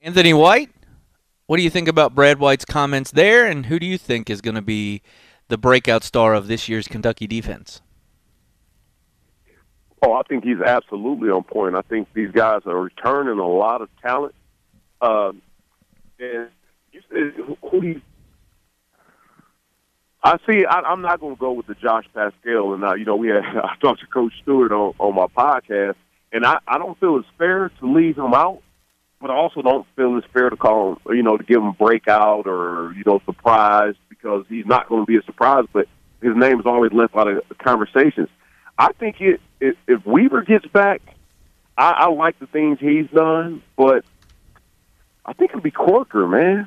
Anthony 0.00 0.34
White, 0.34 0.70
what 1.46 1.56
do 1.56 1.62
you 1.62 1.70
think 1.70 1.88
about 1.88 2.14
Brad 2.14 2.38
White's 2.38 2.64
comments 2.64 3.10
there, 3.10 3.46
and 3.46 3.66
who 3.66 3.78
do 3.78 3.86
you 3.86 3.98
think 3.98 4.28
is 4.28 4.40
going 4.40 4.54
to 4.54 4.62
be 4.62 5.02
the 5.48 5.58
breakout 5.58 6.04
star 6.04 6.34
of 6.34 6.46
this 6.46 6.68
year's 6.68 6.88
Kentucky 6.88 7.26
defense? 7.26 7.80
Oh, 10.02 10.12
I 10.12 10.22
think 10.22 10.44
he's 10.44 10.60
absolutely 10.60 11.30
on 11.30 11.42
point. 11.44 11.74
I 11.74 11.82
think 11.82 12.08
these 12.12 12.30
guys 12.30 12.60
are 12.66 12.78
returning 12.78 13.38
a 13.38 13.48
lot 13.48 13.80
of 13.80 13.88
talent. 14.02 14.34
Um, 15.00 15.40
and 16.18 16.48
you 16.92 17.00
said, 17.10 17.56
who 17.70 17.80
do 17.80 17.86
you 17.88 18.02
I 20.24 20.38
see. 20.48 20.64
I, 20.64 20.80
I'm 20.80 21.02
not 21.02 21.20
going 21.20 21.36
to 21.36 21.40
go 21.40 21.52
with 21.52 21.66
the 21.66 21.74
Josh 21.74 22.06
Paschal, 22.14 22.72
and 22.72 22.82
uh, 22.82 22.94
you 22.94 23.04
know, 23.04 23.16
we 23.16 23.28
had 23.28 23.44
I 23.44 23.76
talked 23.80 24.00
to 24.00 24.06
Coach 24.06 24.32
Stewart 24.42 24.72
on, 24.72 24.94
on 24.98 25.14
my 25.14 25.26
podcast, 25.26 25.96
and 26.32 26.46
I, 26.46 26.58
I 26.66 26.78
don't 26.78 26.98
feel 26.98 27.18
it's 27.18 27.28
fair 27.36 27.70
to 27.80 27.94
leave 27.94 28.16
him 28.16 28.32
out, 28.32 28.62
but 29.20 29.30
I 29.30 29.34
also 29.34 29.60
don't 29.60 29.86
feel 29.96 30.16
it's 30.16 30.26
fair 30.32 30.48
to 30.48 30.56
call 30.56 30.94
him, 30.94 31.16
you 31.16 31.22
know, 31.22 31.36
to 31.36 31.44
give 31.44 31.58
him 31.58 31.72
breakout 31.72 32.46
or 32.46 32.94
you 32.96 33.04
know 33.04 33.20
surprise 33.26 33.94
because 34.08 34.46
he's 34.48 34.64
not 34.64 34.88
going 34.88 35.02
to 35.02 35.06
be 35.06 35.18
a 35.18 35.22
surprise, 35.24 35.66
but 35.74 35.88
his 36.22 36.34
name 36.34 36.58
is 36.58 36.64
always 36.64 36.92
left 36.92 37.14
out 37.14 37.28
of 37.28 37.42
conversations. 37.58 38.28
I 38.78 38.92
think 38.94 39.20
it, 39.20 39.42
it 39.60 39.76
if 39.86 40.06
Weaver 40.06 40.42
gets 40.42 40.66
back, 40.66 41.02
I, 41.76 41.90
I 41.90 42.08
like 42.08 42.38
the 42.38 42.46
things 42.46 42.78
he's 42.80 43.10
done, 43.10 43.62
but 43.76 44.06
I 45.26 45.34
think 45.34 45.50
it'll 45.50 45.60
be 45.60 45.70
Corker, 45.70 46.26
man. 46.26 46.66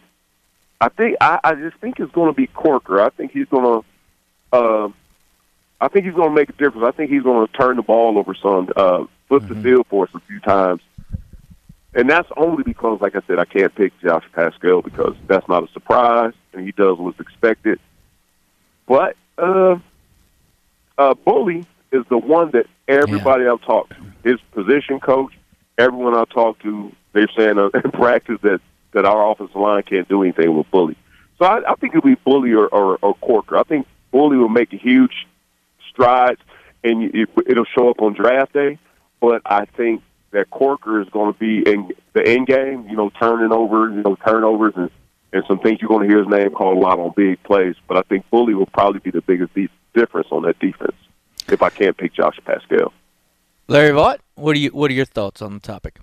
I 0.80 0.90
think 0.90 1.18
I, 1.22 1.40
I 1.44 1.56
just 1.56 1.78
think 1.78 2.00
it's 2.00 2.12
going 2.12 2.32
to 2.32 2.36
be 2.36 2.48
Corker. 2.48 3.02
I 3.02 3.10
think 3.10 3.32
he's 3.32 3.48
going 3.48 3.82
to. 3.82 4.58
Uh, 4.58 4.90
I 5.80 5.88
think 5.90 6.06
he's 6.06 6.16
going 6.16 6.30
to 6.30 6.36
make 6.36 6.50
a 6.50 6.54
difference. 6.54 6.86
I 6.88 6.92
think 6.92 7.12
he's 7.12 7.24
going 7.24 7.46
to 7.46 7.54
turn 7.54 7.76
the 7.76 7.84
ball 7.84 8.18
over 8.18 8.34
some, 8.34 8.70
uh, 8.76 9.06
flip 9.28 9.44
mm-hmm. 9.44 9.54
the 9.54 9.62
field 9.62 9.86
for 9.90 10.06
us 10.06 10.10
a 10.16 10.20
few 10.22 10.40
times, 10.40 10.82
and 11.94 12.10
that's 12.10 12.30
only 12.38 12.64
because, 12.64 13.00
like 13.02 13.16
I 13.16 13.22
said, 13.28 13.40
I 13.40 13.46
can't 13.46 13.74
pick 13.74 13.94
Josh 14.02 14.24
Paschal 14.34 14.82
because 14.82 15.16
that's 15.28 15.48
not 15.48 15.64
a 15.64 15.72
surprise, 15.74 16.34
and 16.54 16.66
he 16.66 16.72
does 16.72 16.98
what's 16.98 17.20
expected. 17.20 17.80
But 18.88 19.18
uh, 19.38 19.78
uh, 20.98 21.14
Bully 21.14 21.66
is 21.92 22.06
the 22.10 22.18
one 22.18 22.52
that 22.52 22.68
everybody 22.88 23.44
yeah. 23.44 23.54
I've 23.54 23.62
talked 23.62 23.92
to, 23.92 24.30
his 24.30 24.40
position 24.52 25.00
coach, 25.00 25.34
everyone 25.78 26.16
I've 26.16 26.30
talked 26.30 26.62
to, 26.64 26.92
they're 27.14 27.30
saying 27.36 27.58
uh, 27.58 27.70
in 27.84 27.92
practice 27.92 28.40
that 28.42 28.62
that 28.98 29.06
our 29.06 29.32
offensive 29.32 29.56
line 29.56 29.84
can't 29.84 30.10
do 30.10 30.24
anything 30.24 30.58
with 30.58 30.70
Bully. 30.72 30.98
So 31.38 31.46
I, 31.46 31.72
I 31.72 31.76
think 31.76 31.94
it'll 31.94 32.08
be 32.08 32.16
Bully 32.16 32.54
or, 32.54 32.68
or, 32.68 32.98
or 33.02 33.14
Corker. 33.16 33.58
I 33.58 33.64
think 33.64 33.86
Bully 34.12 34.38
will 34.38 34.50
make 34.50 34.74
a 34.74 34.78
huge 34.78 35.28
strides, 35.92 36.42
and 36.84 37.04
it, 37.14 37.30
it'll 37.46 37.66
show 37.66 37.90
up 37.90 38.02
on 38.02 38.14
draft 38.14 38.54
day. 38.54 38.80
But 39.22 39.44
I 39.46 39.66
think 39.66 40.02
that 40.32 40.50
Corker 40.50 41.00
is 41.00 41.10
going 41.10 41.32
to 41.32 41.40
be 41.40 41.60
in 41.70 41.92
the 42.14 42.28
end 42.28 42.48
game. 42.48 42.88
You 42.90 42.96
know, 42.96 43.12
turning 43.20 43.52
over, 43.52 43.90
you 43.90 44.02
know, 44.02 44.16
turnovers 44.16 44.74
and 44.76 44.90
and 45.32 45.44
some 45.48 45.60
things 45.60 45.80
you're 45.82 45.90
going 45.90 46.08
to 46.08 46.10
hear 46.10 46.24
his 46.24 46.28
name 46.28 46.52
called 46.52 46.78
a 46.78 46.80
lot 46.80 47.00
on 47.00 47.14
big 47.16 47.44
plays. 47.44 47.76
But 47.88 47.98
I 47.98 48.02
think 48.02 48.28
Bully 48.32 48.56
will 48.56 48.66
probably 48.66 49.00
be 49.02 49.12
the 49.12 49.22
biggest 49.22 49.54
de- 49.54 49.70
difference 49.94 50.30
on 50.32 50.44
that 50.44 50.58
defense 50.58 50.96
if 51.50 51.62
I 51.62 51.70
can't 51.70 51.96
pick 51.96 52.14
Josh 52.14 52.40
Paschal. 52.46 52.94
Larry 53.68 53.92
Vaught, 53.92 54.20
what 54.36 54.56
are 54.56 54.60
you? 54.60 54.70
What 54.70 54.90
are 54.90 54.96
your 54.96 55.06
thoughts 55.06 55.42
on 55.42 55.54
the 55.54 55.60
topic? 55.60 56.00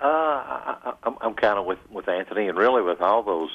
Uh, 0.00 0.06
I, 0.06 0.92
I'm, 1.02 1.16
I'm 1.20 1.34
kind 1.34 1.58
of 1.58 1.66
with 1.66 1.78
with 1.90 2.08
Anthony, 2.08 2.48
and 2.48 2.56
really 2.56 2.82
with 2.82 3.00
all 3.00 3.22
those 3.22 3.50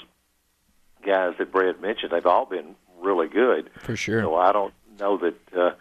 guys 1.05 1.33
that 1.39 1.51
Brad 1.51 1.81
mentioned, 1.81 2.11
they've 2.11 2.25
all 2.25 2.45
been 2.45 2.75
really 3.01 3.27
good. 3.27 3.69
For 3.79 3.95
sure. 3.95 4.21
So 4.21 4.35
I 4.35 4.51
don't 4.51 4.73
know 4.99 5.17
that 5.17 5.57
uh, 5.57 5.71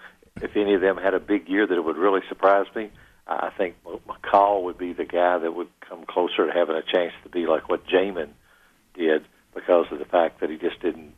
if 0.40 0.56
any 0.56 0.74
of 0.74 0.80
them 0.80 0.96
had 0.96 1.14
a 1.14 1.20
big 1.20 1.48
year, 1.48 1.66
that 1.66 1.74
it 1.74 1.84
would 1.84 1.96
really 1.96 2.20
surprise 2.28 2.66
me. 2.74 2.90
I 3.26 3.50
think 3.56 3.76
McCall 3.84 4.64
would 4.64 4.78
be 4.78 4.92
the 4.92 5.04
guy 5.04 5.38
that 5.38 5.54
would 5.54 5.68
come 5.80 6.04
closer 6.06 6.46
to 6.46 6.52
having 6.52 6.76
a 6.76 6.82
chance 6.82 7.12
to 7.22 7.28
be 7.28 7.46
like 7.46 7.68
what 7.68 7.86
Jamin 7.86 8.30
did 8.94 9.24
because 9.54 9.86
of 9.90 9.98
the 9.98 10.04
fact 10.04 10.40
that 10.40 10.50
he 10.50 10.56
just 10.56 10.80
didn't 10.80 11.14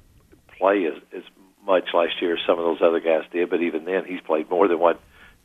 play 0.59 0.85
as, 0.87 0.95
as 1.17 1.23
much 1.65 1.85
last 1.95 2.21
year 2.21 2.35
as 2.35 2.41
some 2.47 2.59
of 2.59 2.65
those 2.65 2.83
other 2.83 3.01
guys 3.01 3.23
did. 3.33 3.49
But 3.49 3.63
even 3.63 3.85
then, 3.85 4.05
he's 4.07 4.21
played 4.21 4.51
more 4.51 4.69
than 4.69 4.79
what 4.79 5.01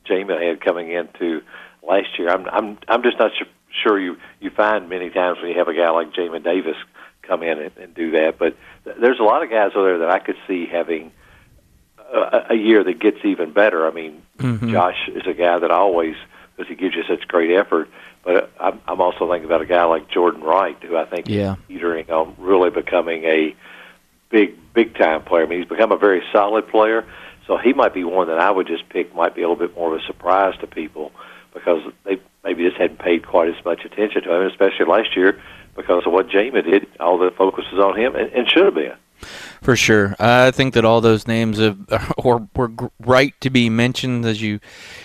Jamin 0.05 0.45
had 0.45 0.63
coming 0.63 0.91
into 0.91 1.41
last 1.87 2.17
year. 2.17 2.29
I'm 2.29 2.45
I'm 2.47 2.77
I'm 2.87 3.03
just 3.03 3.17
not 3.17 3.31
sure 3.37 3.47
sure 3.83 3.99
you 3.99 4.17
you 4.39 4.49
find 4.49 4.89
many 4.89 5.09
times 5.09 5.39
when 5.39 5.51
you 5.51 5.57
have 5.57 5.67
a 5.67 5.73
guy 5.73 5.89
like 5.89 6.13
Jamin 6.13 6.43
Davis 6.43 6.75
come 7.23 7.43
in 7.43 7.59
and, 7.59 7.77
and 7.77 7.93
do 7.93 8.11
that. 8.11 8.37
But 8.37 8.55
th- 8.83 8.97
there's 8.99 9.19
a 9.19 9.23
lot 9.23 9.43
of 9.43 9.49
guys 9.49 9.71
over 9.75 9.89
there 9.89 9.99
that 9.99 10.09
I 10.09 10.19
could 10.19 10.37
see 10.47 10.65
having 10.65 11.11
a, 11.97 12.47
a 12.49 12.55
year 12.55 12.83
that 12.83 12.99
gets 12.99 13.23
even 13.23 13.53
better. 13.53 13.87
I 13.87 13.91
mean, 13.91 14.21
mm-hmm. 14.37 14.71
Josh 14.71 15.09
is 15.13 15.27
a 15.27 15.33
guy 15.33 15.59
that 15.59 15.71
always 15.71 16.15
because 16.55 16.69
he 16.69 16.75
gives 16.75 16.95
you 16.95 17.03
such 17.07 17.27
great 17.27 17.51
effort. 17.51 17.89
But 18.23 18.51
I'm, 18.59 18.81
I'm 18.85 18.99
also 18.99 19.29
thinking 19.29 19.45
about 19.45 19.61
a 19.61 19.65
guy 19.65 19.85
like 19.85 20.09
Jordan 20.09 20.41
Wright, 20.41 20.77
who 20.83 20.97
I 20.97 21.05
think 21.05 21.29
yeah. 21.29 21.53
is 21.53 21.57
teetering 21.67 22.09
on 22.11 22.35
really 22.37 22.69
becoming 22.69 23.23
a 23.23 23.55
big 24.29 24.57
big 24.73 24.97
time 24.97 25.23
player. 25.23 25.43
I 25.43 25.47
mean, 25.47 25.59
he's 25.59 25.69
become 25.69 25.91
a 25.91 25.97
very 25.97 26.21
solid 26.33 26.67
player. 26.67 27.05
So 27.47 27.57
he 27.57 27.73
might 27.73 27.95
be 27.95 28.03
one 28.03 28.27
that 28.27 28.37
I 28.37 28.51
would 28.51 28.67
just 28.67 28.89
pick. 28.89 29.15
Might 29.15 29.35
be 29.35 29.41
a 29.41 29.49
little 29.49 29.67
bit 29.67 29.75
more 29.75 29.95
of 29.95 30.01
a 30.01 30.05
surprise 30.05 30.55
to 30.59 30.67
people 30.67 31.11
because 31.53 31.81
they 32.03 32.19
maybe 32.43 32.63
just 32.63 32.77
hadn't 32.77 32.99
paid 32.99 33.25
quite 33.25 33.49
as 33.49 33.65
much 33.65 33.85
attention 33.85 34.23
to 34.23 34.33
him, 34.33 34.47
especially 34.47 34.85
last 34.85 35.15
year 35.15 35.39
because 35.75 36.05
of 36.05 36.13
what 36.13 36.29
Jamin 36.29 36.63
did. 36.65 36.87
All 36.99 37.17
the 37.17 37.31
focus 37.31 37.65
was 37.71 37.83
on 37.83 37.99
him, 37.99 38.15
and, 38.15 38.31
and 38.33 38.49
should 38.49 38.65
have 38.65 38.75
been. 38.75 38.95
For 39.61 39.75
sure, 39.75 40.15
I 40.19 40.51
think 40.51 40.73
that 40.73 40.85
all 40.85 41.01
those 41.01 41.27
names 41.27 41.57
have, 41.57 41.77
were 42.23 42.71
right 42.99 43.33
to 43.41 43.49
be 43.49 43.69
mentioned 43.69 44.25
as 44.25 44.41
you 44.41 44.59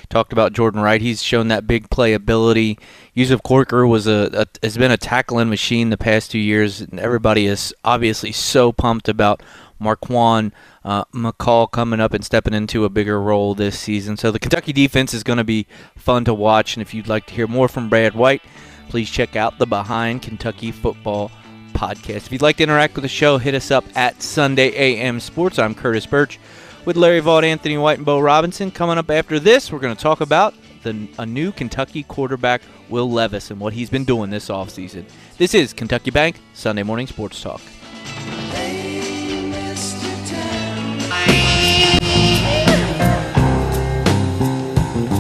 talked 0.09 0.33
about 0.33 0.52
Jordan 0.52 0.80
Wright. 0.80 1.00
He's 1.00 1.22
shown 1.22 1.48
that 1.48 1.66
big 1.66 1.90
playability. 1.90 2.78
Yusuf 3.14 3.42
Corker 3.42 3.87
was 3.87 4.07
a, 4.07 4.30
a 4.33 4.46
has 4.64 4.76
been 4.76 4.92
a 4.92 4.96
tackling 4.96 5.50
machine 5.50 5.90
the 5.90 5.96
past 5.96 6.30
two 6.30 6.38
years, 6.38 6.80
and 6.80 7.00
everybody 7.00 7.46
is 7.46 7.74
obviously 7.85 8.30
so 8.30 8.72
pumped 8.72 9.09
about 9.09 9.42
Marquan 9.84 10.52
uh, 10.82 11.04
McCall 11.06 11.70
coming 11.70 12.00
up 12.00 12.14
and 12.14 12.24
stepping 12.24 12.54
into 12.54 12.84
a 12.84 12.88
bigger 12.88 13.20
role 13.20 13.54
this 13.54 13.78
season. 13.78 14.16
So 14.16 14.30
the 14.30 14.38
Kentucky 14.38 14.72
defense 14.72 15.14
is 15.14 15.22
going 15.22 15.36
to 15.36 15.44
be 15.44 15.66
fun 15.96 16.24
to 16.24 16.34
watch. 16.34 16.76
And 16.76 16.82
if 16.82 16.94
you'd 16.94 17.08
like 17.08 17.26
to 17.26 17.34
hear 17.34 17.46
more 17.46 17.68
from 17.68 17.88
Brad 17.88 18.14
White, 18.14 18.42
please 18.88 19.10
check 19.10 19.36
out 19.36 19.58
the 19.58 19.66
Behind 19.66 20.22
Kentucky 20.22 20.72
Football 20.72 21.30
podcast. 21.72 22.26
If 22.26 22.32
you'd 22.32 22.42
like 22.42 22.56
to 22.56 22.62
interact 22.62 22.94
with 22.94 23.02
the 23.02 23.08
show, 23.08 23.38
hit 23.38 23.54
us 23.54 23.70
up 23.70 23.84
at 23.94 24.22
Sunday 24.22 24.70
AM 24.74 25.20
Sports. 25.20 25.58
I'm 25.58 25.74
Curtis 25.74 26.06
Burch 26.06 26.38
with 26.84 26.96
Larry 26.96 27.20
Vaught, 27.20 27.44
Anthony 27.44 27.76
White, 27.76 27.98
and 27.98 28.06
Bo 28.06 28.20
Robinson. 28.20 28.70
Coming 28.70 28.98
up 28.98 29.10
after 29.10 29.38
this, 29.38 29.70
we're 29.70 29.78
going 29.78 29.94
to 29.94 30.02
talk 30.02 30.20
about 30.20 30.54
the, 30.82 31.08
a 31.18 31.26
new 31.26 31.52
Kentucky 31.52 32.04
quarterback, 32.04 32.62
Will 32.88 33.10
Levis, 33.10 33.50
and 33.50 33.60
what 33.60 33.72
he's 33.72 33.90
been 33.90 34.04
doing 34.04 34.30
this 34.30 34.48
offseason. 34.48 35.04
This 35.38 35.54
is 35.54 35.72
Kentucky 35.72 36.10
Bank 36.10 36.40
Sunday 36.52 36.82
Morning 36.82 37.06
Sports 37.06 37.42
Talk. 37.42 37.60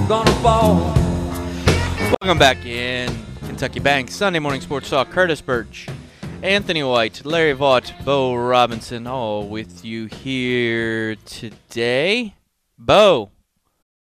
Ball. 0.08 0.74
Welcome 2.20 2.38
back 2.38 2.64
in 2.66 3.10
Kentucky 3.46 3.80
Bank 3.80 4.10
Sunday 4.10 4.38
Morning 4.38 4.60
Sports 4.60 4.90
Talk. 4.90 5.10
Curtis 5.10 5.40
Burch, 5.40 5.88
Anthony 6.42 6.82
White, 6.82 7.24
Larry 7.24 7.54
Vaught, 7.54 8.04
Bo 8.04 8.34
Robinson, 8.34 9.06
all 9.06 9.48
with 9.48 9.82
you 9.82 10.06
here 10.06 11.16
today. 11.24 12.34
Bo. 12.78 13.30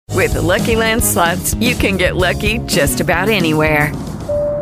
With 0.10 0.34
the 0.34 0.42
Lucky 0.42 0.76
Land 0.76 1.02
slots, 1.04 1.54
you 1.56 1.74
can 1.74 1.96
get 1.96 2.18
lucky 2.18 2.60
just 2.66 3.00
about 3.00 3.30
anywhere. 3.30 3.94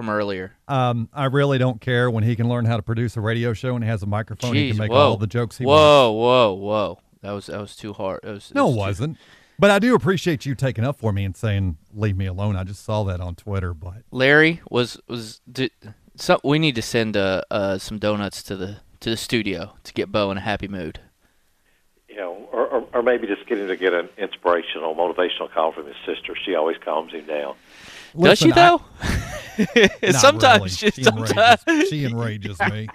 from 0.00 0.08
earlier. 0.08 0.54
Um, 0.66 1.10
I 1.12 1.26
really 1.26 1.58
don't 1.58 1.78
care 1.78 2.10
when 2.10 2.24
he 2.24 2.34
can 2.34 2.48
learn 2.48 2.64
how 2.64 2.78
to 2.78 2.82
produce 2.82 3.18
a 3.18 3.20
radio 3.20 3.52
show 3.52 3.74
and 3.74 3.84
he 3.84 3.90
has 3.90 4.02
a 4.02 4.06
microphone. 4.06 4.54
he 4.54 4.70
can 4.70 4.78
make 4.78 4.90
whoa. 4.90 5.10
all 5.10 5.16
the 5.18 5.26
jokes 5.26 5.58
he 5.58 5.64
whoa, 5.66 6.10
wants. 6.10 6.16
Whoa, 6.16 6.52
whoa, 6.52 6.54
whoa. 6.54 7.00
That 7.20 7.32
was 7.32 7.46
that 7.46 7.60
was 7.60 7.76
too 7.76 7.92
hard. 7.92 8.20
It 8.22 8.30
was, 8.30 8.50
No, 8.54 8.64
was 8.64 8.72
it 8.72 8.76
too- 8.76 8.80
wasn't. 8.80 9.18
But 9.58 9.70
I 9.70 9.78
do 9.78 9.94
appreciate 9.94 10.46
you 10.46 10.54
taking 10.54 10.84
up 10.86 10.98
for 10.98 11.12
me 11.12 11.22
and 11.22 11.36
saying, 11.36 11.76
leave 11.92 12.16
me 12.16 12.24
alone. 12.24 12.56
I 12.56 12.64
just 12.64 12.82
saw 12.82 13.04
that 13.04 13.20
on 13.20 13.34
Twitter, 13.34 13.74
but 13.74 14.04
Larry 14.10 14.62
was 14.70 14.98
was 15.06 15.42
did, 15.52 15.70
so 16.16 16.40
we 16.42 16.58
need 16.58 16.76
to 16.76 16.82
send 16.82 17.14
uh, 17.14 17.42
uh 17.50 17.76
some 17.76 17.98
donuts 17.98 18.42
to 18.44 18.56
the 18.56 18.78
to 19.00 19.10
the 19.10 19.18
studio 19.18 19.74
to 19.84 19.92
get 19.92 20.10
Bo 20.10 20.30
in 20.30 20.38
a 20.38 20.40
happy 20.40 20.66
mood. 20.66 21.00
You 22.08 22.16
know, 22.16 22.48
or, 22.50 22.66
or, 22.68 22.86
or 22.94 23.02
maybe 23.02 23.26
just 23.26 23.46
get 23.46 23.58
him 23.58 23.68
to 23.68 23.76
get 23.76 23.92
an 23.92 24.08
inspirational, 24.16 24.94
motivational 24.94 25.52
call 25.52 25.72
from 25.72 25.86
his 25.86 25.96
sister. 26.06 26.34
She 26.42 26.54
always 26.54 26.78
calms 26.78 27.12
him 27.12 27.26
down. 27.26 27.54
Does 28.18 28.38
she 28.38 28.48
Listen, 28.48 28.52
I- 28.52 28.54
though? 28.54 28.82
Not 30.02 30.14
sometimes 30.14 30.60
really. 30.60 30.68
she, 30.70 30.90
She 30.90 31.02
sometimes 31.04 31.60
enrages- 31.66 31.88
she 31.90 32.04
enrages 32.06 32.58
me. 32.60 32.88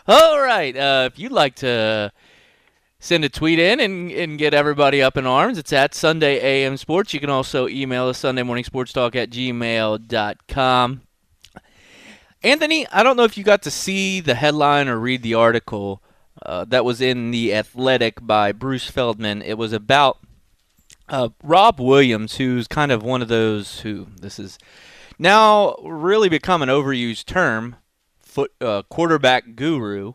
All 0.06 0.40
right. 0.40 0.74
Uh, 0.76 1.08
if 1.12 1.18
you'd 1.18 1.32
like 1.32 1.54
to 1.56 2.10
send 2.98 3.24
a 3.24 3.28
tweet 3.28 3.58
in 3.58 3.78
and, 3.80 4.10
and 4.10 4.38
get 4.38 4.54
everybody 4.54 5.02
up 5.02 5.16
in 5.16 5.26
arms, 5.26 5.58
it's 5.58 5.72
at 5.72 5.94
Sunday 5.94 6.38
AM 6.40 6.76
Sports. 6.76 7.12
You 7.14 7.20
can 7.20 7.30
also 7.30 7.68
email 7.68 8.06
us 8.08 8.18
Sunday 8.18 8.42
Morning 8.42 8.64
Sports 8.64 8.92
Talk 8.92 9.14
at 9.16 9.30
gmail.com. 9.30 11.02
Anthony, 12.42 12.86
I 12.88 13.02
don't 13.02 13.16
know 13.16 13.24
if 13.24 13.36
you 13.36 13.44
got 13.44 13.62
to 13.62 13.70
see 13.70 14.20
the 14.20 14.34
headline 14.34 14.88
or 14.88 14.98
read 14.98 15.22
the 15.22 15.34
article 15.34 16.02
uh, 16.44 16.64
that 16.66 16.84
was 16.84 17.00
in 17.00 17.30
The 17.30 17.54
Athletic 17.54 18.24
by 18.26 18.52
Bruce 18.52 18.88
Feldman. 18.88 19.42
It 19.42 19.58
was 19.58 19.72
about 19.72 20.18
uh, 21.08 21.30
Rob 21.42 21.80
Williams, 21.80 22.36
who's 22.36 22.68
kind 22.68 22.92
of 22.92 23.02
one 23.02 23.22
of 23.22 23.28
those 23.28 23.80
who 23.80 24.06
this 24.20 24.38
is 24.38 24.58
now 25.18 25.74
really 25.82 26.28
become 26.28 26.62
an 26.62 26.68
overused 26.68 27.24
term, 27.24 27.76
foot 28.18 28.52
uh, 28.60 28.82
quarterback 28.88 29.56
guru. 29.56 30.12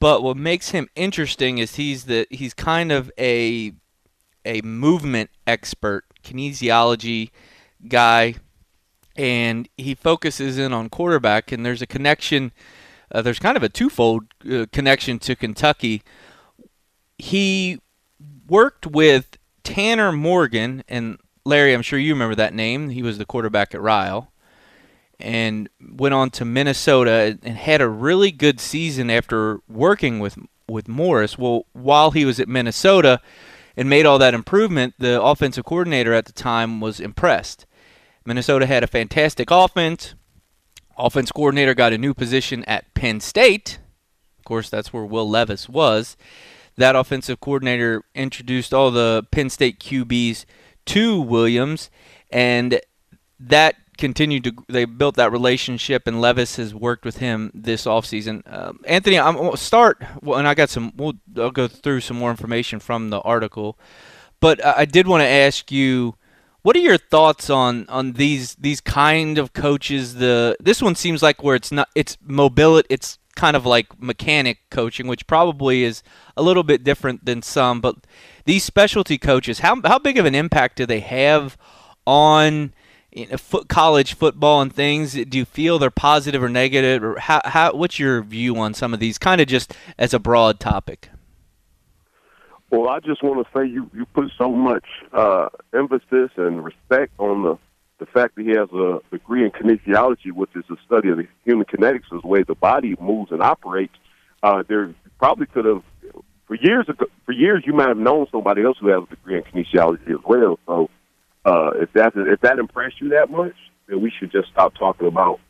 But 0.00 0.22
what 0.22 0.36
makes 0.36 0.70
him 0.70 0.88
interesting 0.96 1.58
is 1.58 1.76
he's 1.76 2.04
the 2.04 2.26
he's 2.30 2.54
kind 2.54 2.90
of 2.90 3.10
a 3.18 3.72
a 4.44 4.60
movement 4.62 5.30
expert, 5.46 6.04
kinesiology 6.22 7.30
guy, 7.88 8.36
and 9.16 9.68
he 9.76 9.94
focuses 9.94 10.58
in 10.58 10.72
on 10.72 10.88
quarterback. 10.88 11.52
And 11.52 11.64
there's 11.64 11.82
a 11.82 11.86
connection. 11.86 12.52
Uh, 13.12 13.22
there's 13.22 13.38
kind 13.38 13.56
of 13.56 13.62
a 13.62 13.68
twofold 13.68 14.24
uh, 14.50 14.66
connection 14.72 15.18
to 15.20 15.36
Kentucky. 15.36 16.02
He 17.18 17.80
worked 18.48 18.86
with 18.86 19.38
Tanner 19.62 20.12
Morgan 20.12 20.84
and 20.88 21.18
Larry. 21.44 21.72
I'm 21.72 21.82
sure 21.82 21.98
you 21.98 22.12
remember 22.12 22.34
that 22.34 22.54
name. 22.54 22.90
He 22.90 23.02
was 23.02 23.18
the 23.18 23.24
quarterback 23.24 23.74
at 23.74 23.80
Ryle 23.80 24.32
and 25.18 25.68
went 25.80 26.14
on 26.14 26.30
to 26.30 26.44
Minnesota 26.44 27.38
and 27.42 27.56
had 27.56 27.80
a 27.80 27.88
really 27.88 28.30
good 28.30 28.60
season 28.60 29.10
after 29.10 29.60
working 29.68 30.18
with 30.18 30.38
with 30.68 30.88
Morris. 30.88 31.38
Well, 31.38 31.66
while 31.72 32.10
he 32.10 32.24
was 32.24 32.40
at 32.40 32.48
Minnesota 32.48 33.20
and 33.76 33.88
made 33.88 34.04
all 34.04 34.18
that 34.18 34.34
improvement, 34.34 34.94
the 34.98 35.22
offensive 35.22 35.64
coordinator 35.64 36.12
at 36.12 36.24
the 36.24 36.32
time 36.32 36.80
was 36.80 36.98
impressed. 36.98 37.66
Minnesota 38.24 38.66
had 38.66 38.82
a 38.82 38.88
fantastic 38.88 39.50
offense. 39.50 40.14
Offense 40.98 41.30
coordinator 41.32 41.74
got 41.74 41.92
a 41.92 41.98
new 41.98 42.14
position 42.14 42.64
at 42.64 42.92
Penn 42.94 43.20
State. 43.20 43.78
Of 44.38 44.44
course, 44.44 44.70
that's 44.70 44.92
where 44.92 45.04
Will 45.04 45.28
Levis 45.28 45.68
was. 45.68 46.16
That 46.76 46.94
offensive 46.94 47.40
coordinator 47.40 48.04
introduced 48.14 48.74
all 48.74 48.90
the 48.90 49.26
Penn 49.30 49.50
State 49.50 49.80
QBs 49.80 50.44
to 50.86 51.20
Williams, 51.20 51.90
and 52.30 52.80
that 53.40 53.76
continued 53.96 54.44
to 54.44 54.52
they 54.68 54.84
built 54.84 55.16
that 55.16 55.32
relationship 55.32 56.06
and 56.06 56.20
Levis 56.20 56.56
has 56.56 56.74
worked 56.74 57.04
with 57.04 57.18
him 57.18 57.50
this 57.54 57.86
offseason. 57.86 58.42
Um, 58.52 58.80
Anthony, 58.84 59.18
I'm 59.18 59.36
gonna 59.36 59.56
start 59.56 60.02
well, 60.22 60.38
and 60.38 60.46
I 60.46 60.54
got 60.54 60.68
some 60.68 60.92
we'll 60.96 61.14
I'll 61.36 61.50
go 61.50 61.66
through 61.68 62.00
some 62.00 62.18
more 62.18 62.30
information 62.30 62.78
from 62.78 63.10
the 63.10 63.20
article. 63.20 63.78
But 64.38 64.64
I 64.64 64.84
did 64.84 65.08
want 65.08 65.22
to 65.22 65.28
ask 65.28 65.72
you 65.72 66.14
what 66.66 66.74
are 66.74 66.80
your 66.80 66.98
thoughts 66.98 67.48
on 67.48 67.86
on 67.88 68.14
these 68.14 68.56
these 68.56 68.80
kind 68.80 69.38
of 69.38 69.52
coaches 69.52 70.16
the 70.16 70.56
this 70.58 70.82
one 70.82 70.96
seems 70.96 71.22
like 71.22 71.40
where 71.40 71.54
it's 71.54 71.70
not 71.70 71.88
it's 71.94 72.18
mobility 72.26 72.84
it's 72.90 73.20
kind 73.36 73.54
of 73.54 73.64
like 73.64 73.86
mechanic 74.02 74.58
coaching 74.68 75.06
which 75.06 75.28
probably 75.28 75.84
is 75.84 76.02
a 76.36 76.42
little 76.42 76.64
bit 76.64 76.82
different 76.82 77.24
than 77.24 77.40
some 77.40 77.80
but 77.80 77.94
these 78.46 78.64
specialty 78.64 79.16
coaches 79.16 79.60
how 79.60 79.80
how 79.84 79.96
big 79.96 80.18
of 80.18 80.26
an 80.26 80.34
impact 80.34 80.74
do 80.74 80.84
they 80.84 80.98
have 80.98 81.56
on 82.04 82.74
you 83.12 83.28
know, 83.28 83.36
foot, 83.36 83.68
college 83.68 84.14
football 84.14 84.60
and 84.60 84.74
things, 84.74 85.14
do 85.14 85.38
you 85.38 85.46
feel 85.46 85.78
they're 85.78 85.90
positive 85.90 86.42
or 86.42 86.50
negative, 86.50 87.02
or 87.02 87.18
how, 87.18 87.40
how? 87.46 87.72
What's 87.72 87.98
your 87.98 88.20
view 88.22 88.58
on 88.58 88.74
some 88.74 88.92
of 88.92 89.00
these? 89.00 89.16
Kind 89.16 89.40
of 89.40 89.46
just 89.46 89.72
as 89.96 90.12
a 90.12 90.18
broad 90.18 90.60
topic. 90.60 91.08
Well, 92.70 92.88
I 92.88 93.00
just 93.00 93.22
want 93.22 93.46
to 93.46 93.58
say 93.58 93.66
you 93.66 93.90
you 93.94 94.06
put 94.06 94.30
so 94.36 94.50
much 94.50 94.84
uh, 95.12 95.48
emphasis 95.72 96.30
and 96.36 96.64
respect 96.64 97.12
on 97.18 97.42
the 97.42 97.58
the 97.98 98.06
fact 98.06 98.34
that 98.36 98.42
he 98.44 98.50
has 98.50 98.68
a 98.72 99.00
degree 99.10 99.44
in 99.44 99.50
kinesiology, 99.50 100.32
which 100.32 100.50
is 100.54 100.64
the 100.68 100.76
study 100.84 101.08
of 101.08 101.16
the 101.16 101.26
human 101.44 101.64
kinetics, 101.64 102.02
the 102.10 102.26
way 102.26 102.42
the 102.42 102.54
body 102.54 102.94
moves 103.00 103.32
and 103.32 103.40
operates. 103.40 103.94
Uh, 104.42 104.62
there 104.68 104.94
probably 105.18 105.46
could 105.46 105.64
have 105.64 105.82
for 106.46 106.56
years 106.56 106.88
ago, 106.88 107.06
for 107.24 107.32
years 107.32 107.62
you 107.66 107.72
might 107.72 107.88
have 107.88 107.96
known 107.96 108.26
somebody 108.30 108.62
else 108.62 108.76
who 108.80 108.88
has 108.88 109.02
a 109.04 109.10
degree 109.14 109.36
in 109.36 109.42
kinesiology 109.44 110.10
as 110.10 110.24
well. 110.26 110.58
So 110.66 110.90
uh, 111.44 111.70
if 111.76 111.92
that 111.92 112.12
if 112.16 112.40
that 112.40 112.58
impressed 112.58 113.00
you 113.00 113.10
that 113.10 113.30
much, 113.30 113.54
then 113.86 114.00
we 114.00 114.10
should 114.10 114.32
just 114.32 114.48
stop 114.48 114.74
talking 114.74 115.06
about 115.06 115.40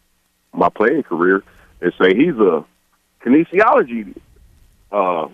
my 0.53 0.69
playing 0.69 1.03
career 1.03 1.43
and 1.81 1.93
say 2.01 2.15
he's 2.15 2.37
a 2.37 2.65
kinesiology 3.25 4.17
uh, 4.93 5.29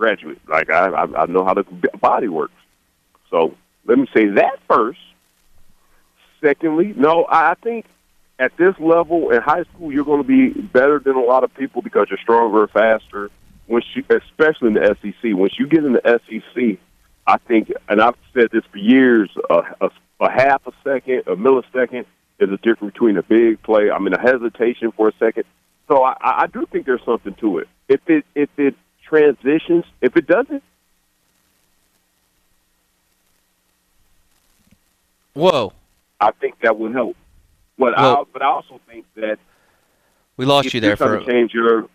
graduate. 0.00 0.40
Like 0.48 0.70
I, 0.70 0.86
I, 0.86 1.22
I 1.22 1.26
know 1.26 1.44
how 1.44 1.54
the 1.54 1.64
body 2.00 2.26
works. 2.26 2.54
So 3.30 3.54
let 3.84 3.98
me 3.98 4.08
say 4.14 4.26
that 4.30 4.58
first. 4.66 4.98
Secondly, 6.40 6.94
no, 6.96 7.26
I 7.28 7.54
think 7.62 7.84
at 8.38 8.56
this 8.56 8.74
level 8.80 9.30
in 9.30 9.42
high 9.42 9.64
school 9.64 9.92
you're 9.92 10.06
going 10.06 10.22
to 10.22 10.26
be 10.26 10.58
better 10.58 10.98
than 10.98 11.16
a 11.16 11.20
lot 11.20 11.44
of 11.44 11.54
people 11.54 11.82
because 11.82 12.06
you're 12.08 12.18
stronger, 12.18 12.66
faster. 12.66 13.30
Once 13.68 13.84
you, 13.94 14.02
especially 14.08 14.68
in 14.68 14.74
the 14.74 14.96
SEC, 15.00 15.36
once 15.36 15.52
you 15.58 15.68
get 15.68 15.84
in 15.84 15.92
the 15.92 16.20
SEC, 16.26 16.78
I 17.26 17.36
think, 17.46 17.70
and 17.88 18.00
I've 18.00 18.16
said 18.34 18.48
this 18.50 18.64
for 18.72 18.78
years, 18.78 19.30
a, 19.50 19.62
a, 20.20 20.30
half 20.30 20.66
a 20.66 20.72
second, 20.82 21.24
a 21.26 21.36
millisecond 21.36 22.06
is 22.40 22.50
a 22.50 22.56
difference 22.56 22.94
between 22.94 23.18
a 23.18 23.22
big 23.22 23.62
play. 23.62 23.90
I 23.90 23.98
mean, 24.00 24.14
a 24.14 24.20
hesitation 24.20 24.90
for 24.92 25.08
a 25.08 25.12
second. 25.20 25.44
So 25.86 26.02
I, 26.02 26.16
I 26.20 26.46
do 26.46 26.66
think 26.72 26.86
there's 26.86 27.04
something 27.04 27.34
to 27.34 27.58
it. 27.58 27.68
If 27.88 28.00
it 28.08 28.24
if 28.34 28.48
it 28.56 28.74
transitions, 29.10 29.84
if 30.00 30.16
it 30.16 30.26
doesn't, 30.26 30.62
Whoa, 35.34 35.72
I 36.20 36.32
think 36.32 36.60
that 36.60 36.78
would 36.78 36.92
help. 36.92 37.16
But 37.78 37.98
I 37.98 38.24
but 38.32 38.42
I 38.42 38.46
also 38.46 38.80
think 38.88 39.06
that 39.14 39.38
we 40.36 40.44
lost 40.44 40.74
you 40.74 40.80
there 40.80 40.96
for 40.96 41.24
change 41.24 41.54
your 41.54 41.88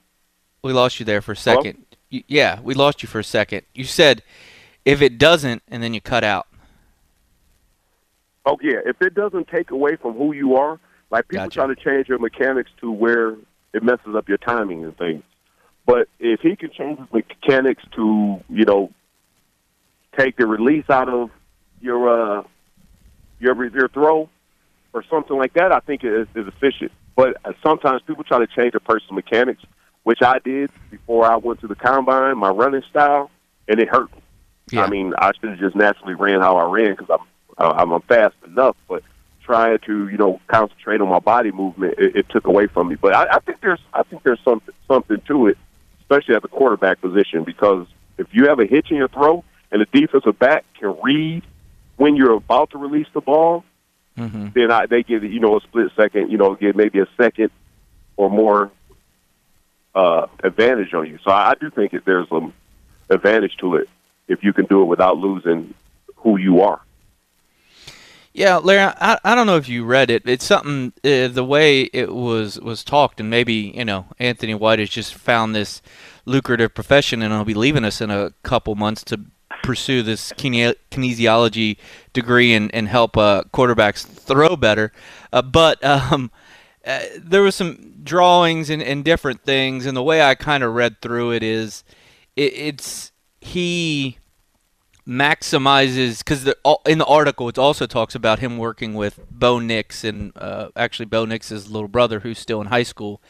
we 0.64 0.74
lost 0.74 1.00
you 1.00 1.06
there 1.06 1.22
for 1.22 1.34
a 1.34 1.38
second. 1.38 1.86
Yeah, 2.10 2.60
we 2.62 2.74
lost 2.74 3.04
you 3.04 3.10
for 3.10 3.20
a 3.20 3.24
second. 3.24 3.64
You 3.74 3.84
said 3.84 4.24
if 4.84 5.02
it 5.02 5.18
doesn't, 5.18 5.64
and 5.68 5.84
then 5.84 5.94
you 5.94 6.02
cut 6.02 6.24
out. 6.24 6.48
Oh 8.46 8.58
yeah, 8.62 8.80
if 8.86 9.02
it 9.02 9.14
doesn't 9.14 9.48
take 9.50 9.72
away 9.72 9.96
from 9.96 10.14
who 10.14 10.32
you 10.32 10.56
are, 10.56 10.80
like 11.12 11.28
people 11.28 11.50
trying 11.50 11.76
to 11.76 11.76
change 11.76 12.08
your 12.08 12.20
mechanics 12.20 12.72
to 12.82 12.90
where 12.90 13.36
it 13.74 13.84
messes 13.84 14.16
up 14.16 14.30
your 14.30 14.38
timing 14.38 14.84
and 14.86 14.98
things. 14.98 15.24
But 15.86 16.10
if 16.20 16.42
he 16.42 16.56
can 16.56 16.72
change 16.72 17.00
his 17.00 17.08
mechanics 17.14 17.84
to, 17.96 18.42
you 18.50 18.66
know, 18.66 18.92
take 20.18 20.38
the 20.38 20.48
release 20.48 20.90
out 20.90 21.10
of 21.10 21.30
your 21.82 22.40
uh, 22.40 22.44
your 23.40 23.66
your 23.68 23.90
throw 23.90 24.30
or 24.94 25.04
something 25.10 25.38
like 25.38 25.54
that, 25.54 25.72
I 25.72 25.80
think 25.80 26.04
is, 26.04 26.28
is 26.36 26.48
efficient. 26.48 26.92
But 27.16 27.38
uh, 27.46 27.54
sometimes 27.64 28.02
people 28.02 28.24
try 28.24 28.40
to 28.40 28.48
change 28.48 28.72
their 28.72 28.80
personal 28.80 29.16
mechanics, 29.16 29.62
which 30.04 30.22
I 30.22 30.40
did 30.40 30.72
before 30.90 31.26
I 31.26 31.36
went 31.36 31.62
to 31.62 31.68
the 31.68 31.76
combine, 31.76 32.38
my 32.38 32.50
running 32.50 32.84
style, 32.90 33.30
and 33.68 33.80
it 33.80 33.88
hurt 33.90 34.12
me. 34.14 34.22
Yeah. 34.72 34.86
I 34.86 34.90
mean, 34.90 35.14
I 35.18 35.32
should 35.34 35.50
have 35.50 35.60
just 35.60 35.76
naturally 35.76 36.16
ran 36.16 36.42
how 36.42 36.58
I 36.58 36.70
ran 36.72 36.96
because 36.96 37.10
I'm 37.10 37.28
uh, 37.58 37.74
I'm 37.78 38.02
fast 38.02 38.36
enough, 38.46 38.76
but 38.88 39.04
trying 39.44 39.78
to 39.86 40.10
you 40.10 40.18
know 40.18 40.42
concentrate 40.48 41.02
on 41.02 41.10
my 41.10 41.20
body 41.20 41.52
movement, 41.52 41.96
it, 41.98 42.16
it 42.16 42.30
took 42.30 42.48
away 42.48 42.68
from 42.68 42.90
me. 42.90 42.96
But 42.96 43.14
I, 43.14 43.36
I 43.36 43.40
think 43.40 43.62
there's 43.62 43.80
I 43.94 44.04
think 44.04 44.24
there's 44.24 44.42
something 44.44 44.74
something 44.88 45.22
to 45.28 45.48
it, 45.48 45.58
especially 46.10 46.36
at 46.36 46.42
the 46.42 46.48
quarterback 46.48 47.02
position, 47.02 47.44
because 47.44 47.88
if 48.18 48.28
you 48.32 48.48
have 48.48 48.60
a 48.60 48.66
hitch 48.66 48.92
in 48.92 48.98
your 48.98 49.08
throw 49.10 49.44
and 49.72 49.82
the 49.82 50.00
defensive 50.00 50.38
back 50.40 50.64
can 50.80 50.96
read 51.04 51.44
when 51.98 52.16
you're 52.16 52.34
about 52.34 52.72
to 52.72 52.78
release 52.78 53.08
the 53.14 53.22
ball, 53.22 53.64
Mm-hmm. 54.18 54.48
then 54.56 54.72
I, 54.72 54.86
they 54.86 55.04
give 55.04 55.26
you 55.26 55.42
know 55.42 55.58
a 55.58 55.62
split 55.62 55.92
second, 55.96 56.32
you 56.32 56.38
know, 56.38 56.56
give 56.56 56.76
maybe 56.76 57.00
a 57.00 57.08
second 57.18 57.50
or 58.16 58.30
more 58.30 58.72
uh, 59.94 60.28
advantage 60.42 60.94
on 60.94 61.08
you. 61.08 61.20
So 61.24 61.32
I, 61.32 61.50
I 61.50 61.54
do 61.60 61.70
think 61.70 61.92
that 61.92 62.06
there's 62.06 62.30
some 62.30 62.54
advantage 63.10 63.58
to 63.58 63.76
it 63.76 63.90
if 64.28 64.44
you 64.44 64.54
can 64.54 64.68
do 64.68 64.82
it 64.82 64.86
without 64.86 65.18
losing 65.18 65.74
who 66.16 66.38
you 66.38 66.62
are. 66.62 66.80
Yeah, 68.36 68.58
Larry, 68.58 68.94
I, 69.00 69.18
I 69.24 69.34
don't 69.34 69.48
know 69.48 69.56
if 69.56 69.70
you 69.70 69.86
read 69.86 70.10
it. 70.10 70.24
It's 70.26 70.44
something 70.44 70.92
uh, 71.06 71.30
the 71.30 71.46
way 71.46 71.84
it 71.84 72.14
was 72.14 72.60
was 72.60 72.84
talked, 72.84 73.22
and 73.22 73.30
maybe 73.30 73.72
you 73.74 73.86
know 73.86 74.08
Anthony 74.20 74.54
White 74.54 74.80
has 74.80 74.90
just 74.90 75.14
found 75.14 75.56
this 75.56 75.82
lucrative 76.26 76.74
profession, 76.74 77.22
and 77.22 77.34
he'll 77.34 77.46
be 77.46 77.54
leaving 77.54 77.86
us 77.86 78.02
in 78.02 78.12
a 78.12 78.34
couple 78.44 78.76
months 78.76 79.06
to 79.06 79.22
pursue 79.64 80.04
this 80.04 80.34
kine- 80.34 80.76
kinesiology 80.92 81.78
degree 82.12 82.54
and 82.54 82.76
and 82.76 82.90
help 82.90 83.16
uh, 83.16 83.44
quarterbacks 83.54 84.06
throw 84.06 84.58
better. 84.58 84.92
Uh, 85.32 85.42
but 85.42 85.82
um, 85.86 86.30
uh, 86.86 87.04
there 87.18 87.42
was 87.42 87.56
some 87.56 87.94
drawings 88.04 88.70
and, 88.70 88.84
and 88.84 89.06
different 89.06 89.44
things, 89.44 89.86
and 89.86 89.96
the 89.96 90.04
way 90.04 90.22
I 90.22 90.36
kind 90.36 90.62
of 90.62 90.74
read 90.76 91.02
through 91.02 91.32
it 91.32 91.42
is, 91.42 91.86
it, 92.36 92.52
it's 92.52 93.14
he 93.40 94.18
maximizes 95.08 96.20
because 96.20 96.52
in 96.88 96.98
the 96.98 97.06
article 97.06 97.48
it 97.48 97.58
also 97.58 97.86
talks 97.86 98.16
about 98.16 98.40
him 98.40 98.58
working 98.58 98.96
with 98.96 99.20
Bo 99.30 99.60
Nix 99.60 100.04
and 100.04 100.32
uh, 100.36 100.70
actually 100.76 101.06
Bo 101.06 101.26
Nix's 101.26 101.70
little 101.70 101.88
brother 101.88 102.22
who's 102.22 102.40
still 102.40 102.60
in 102.62 102.68
high 102.68 102.84
school, 102.84 103.22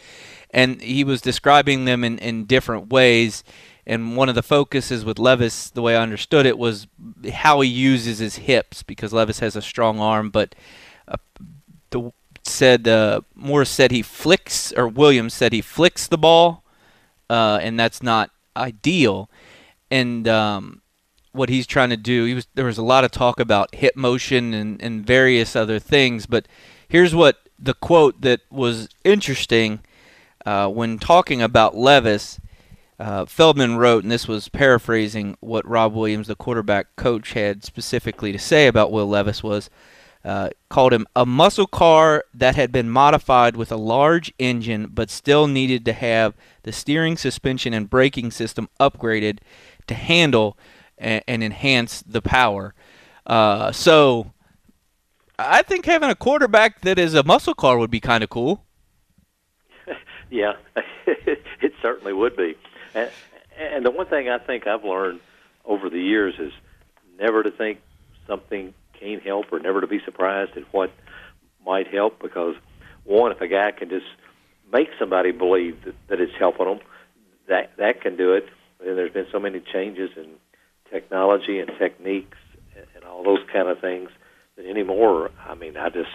and 0.51 0.81
he 0.81 1.03
was 1.03 1.21
describing 1.21 1.85
them 1.85 2.03
in, 2.03 2.17
in 2.19 2.45
different 2.45 2.89
ways. 2.89 3.43
And 3.87 4.17
one 4.17 4.29
of 4.29 4.35
the 4.35 4.41
focuses 4.41 5.05
with 5.05 5.19
Levis, 5.19 5.69
the 5.69 5.81
way 5.81 5.95
I 5.95 6.01
understood 6.01 6.47
it, 6.47 6.57
was 6.57 6.87
how 7.31 7.61
he 7.61 7.69
uses 7.69 8.17
his 8.17 8.37
hips 8.37 8.81
because 8.81 9.13
Levis 9.13 9.39
has 9.39 9.55
a 9.55 9.61
strong 9.61 9.99
arm, 9.99 10.31
but 10.31 10.55
uh, 11.07 11.17
the 11.91 12.11
said 12.41 12.87
uh, 12.87 13.21
Morris 13.35 13.69
said 13.69 13.91
he 13.91 14.01
flicks 14.01 14.71
or 14.73 14.87
Williams 14.87 15.33
said 15.33 15.51
he 15.51 15.61
flicks 15.61 16.07
the 16.07 16.17
ball, 16.17 16.63
uh, 17.29 17.59
and 17.61 17.79
that's 17.79 18.01
not 18.01 18.31
ideal. 18.55 19.29
And 19.91 20.27
um, 20.27 20.81
what 21.35 21.49
he's 21.49 21.67
trying 21.67 21.89
to 21.89 21.97
do. 21.97 22.25
He 22.25 22.33
was 22.33 22.47
there 22.55 22.65
was 22.65 22.77
a 22.77 22.83
lot 22.83 23.03
of 23.03 23.11
talk 23.11 23.39
about 23.39 23.75
hip 23.75 23.95
motion 23.95 24.53
and, 24.53 24.81
and 24.81 25.05
various 25.05 25.55
other 25.55 25.79
things, 25.79 26.25
but 26.25 26.47
here's 26.87 27.13
what 27.13 27.37
the 27.59 27.73
quote 27.73 28.21
that 28.21 28.41
was 28.49 28.89
interesting 29.03 29.79
uh, 30.45 30.67
when 30.69 30.99
talking 30.99 31.41
about 31.41 31.75
Levis. 31.75 32.39
Uh, 32.97 33.25
Feldman 33.25 33.75
wrote, 33.75 34.03
and 34.03 34.11
this 34.11 34.25
was 34.25 34.47
paraphrasing 34.47 35.35
what 35.41 35.67
Rob 35.67 35.93
Williams, 35.93 36.27
the 36.27 36.35
quarterback 36.35 36.95
coach, 36.95 37.33
had 37.33 37.65
specifically 37.65 38.31
to 38.31 38.39
say 38.39 38.67
about 38.67 38.89
Will 38.89 39.05
Levis 39.05 39.43
was 39.43 39.69
uh, 40.25 40.49
called 40.69 40.91
him 40.91 41.05
a 41.15 41.25
muscle 41.25 41.67
car 41.67 42.23
that 42.33 42.55
had 42.55 42.71
been 42.71 42.89
modified 42.89 43.55
with 43.55 43.71
a 43.71 43.77
large 43.77 44.33
engine, 44.39 44.87
but 44.87 45.11
still 45.11 45.45
needed 45.45 45.85
to 45.85 45.93
have 45.93 46.33
the 46.63 46.71
steering, 46.71 47.15
suspension, 47.15 47.73
and 47.73 47.89
braking 47.89 48.31
system 48.31 48.67
upgraded 48.79 49.37
to 49.85 49.93
handle 49.93 50.57
and, 50.97 51.23
and 51.27 51.43
enhance 51.43 52.01
the 52.01 52.21
power. 52.21 52.73
Uh, 53.25 53.71
so 53.71 54.31
I 55.37 55.61
think 55.61 55.85
having 55.85 56.09
a 56.09 56.15
quarterback 56.15 56.81
that 56.81 56.97
is 56.99 57.13
a 57.13 57.23
muscle 57.23 57.53
car 57.53 57.77
would 57.77 57.91
be 57.91 57.99
kind 57.99 58.23
of 58.23 58.29
cool. 58.29 58.63
yeah, 60.29 60.53
it 61.07 61.73
certainly 61.81 62.13
would 62.13 62.35
be. 62.35 62.55
And, 62.93 63.09
and 63.57 63.85
the 63.85 63.91
one 63.91 64.07
thing 64.07 64.29
I 64.29 64.37
think 64.37 64.67
I've 64.67 64.83
learned 64.83 65.19
over 65.65 65.89
the 65.89 66.01
years 66.01 66.35
is 66.39 66.53
never 67.19 67.43
to 67.43 67.51
think 67.51 67.79
something 68.27 68.73
can't 68.93 69.21
help 69.21 69.51
or 69.51 69.59
never 69.59 69.81
to 69.81 69.87
be 69.87 69.99
surprised 70.03 70.55
at 70.57 70.63
what 70.73 70.91
might 71.65 71.87
help 71.87 72.21
because 72.21 72.55
one, 73.03 73.31
if 73.31 73.41
a 73.41 73.47
guy 73.47 73.71
can 73.71 73.89
just 73.89 74.05
make 74.71 74.89
somebody 74.97 75.31
believe 75.31 75.83
that, 75.85 75.95
that 76.07 76.21
it's 76.21 76.33
helping 76.37 76.65
them, 76.65 76.79
that 77.47 77.71
that 77.77 78.01
can 78.01 78.15
do 78.15 78.33
it. 78.33 78.47
And 78.85 78.97
there's 78.97 79.13
been 79.13 79.27
so 79.31 79.39
many 79.39 79.59
changes 79.59 80.11
in 80.15 80.27
technology 80.95 81.59
and 81.59 81.69
techniques 81.77 82.37
and, 82.75 82.85
and 82.95 83.03
all 83.03 83.23
those 83.23 83.45
kind 83.51 83.67
of 83.67 83.79
things 83.79 84.09
that 84.55 84.65
anymore. 84.65 85.31
I 85.45 85.55
mean, 85.55 85.75
I 85.75 85.89
just 85.89 86.09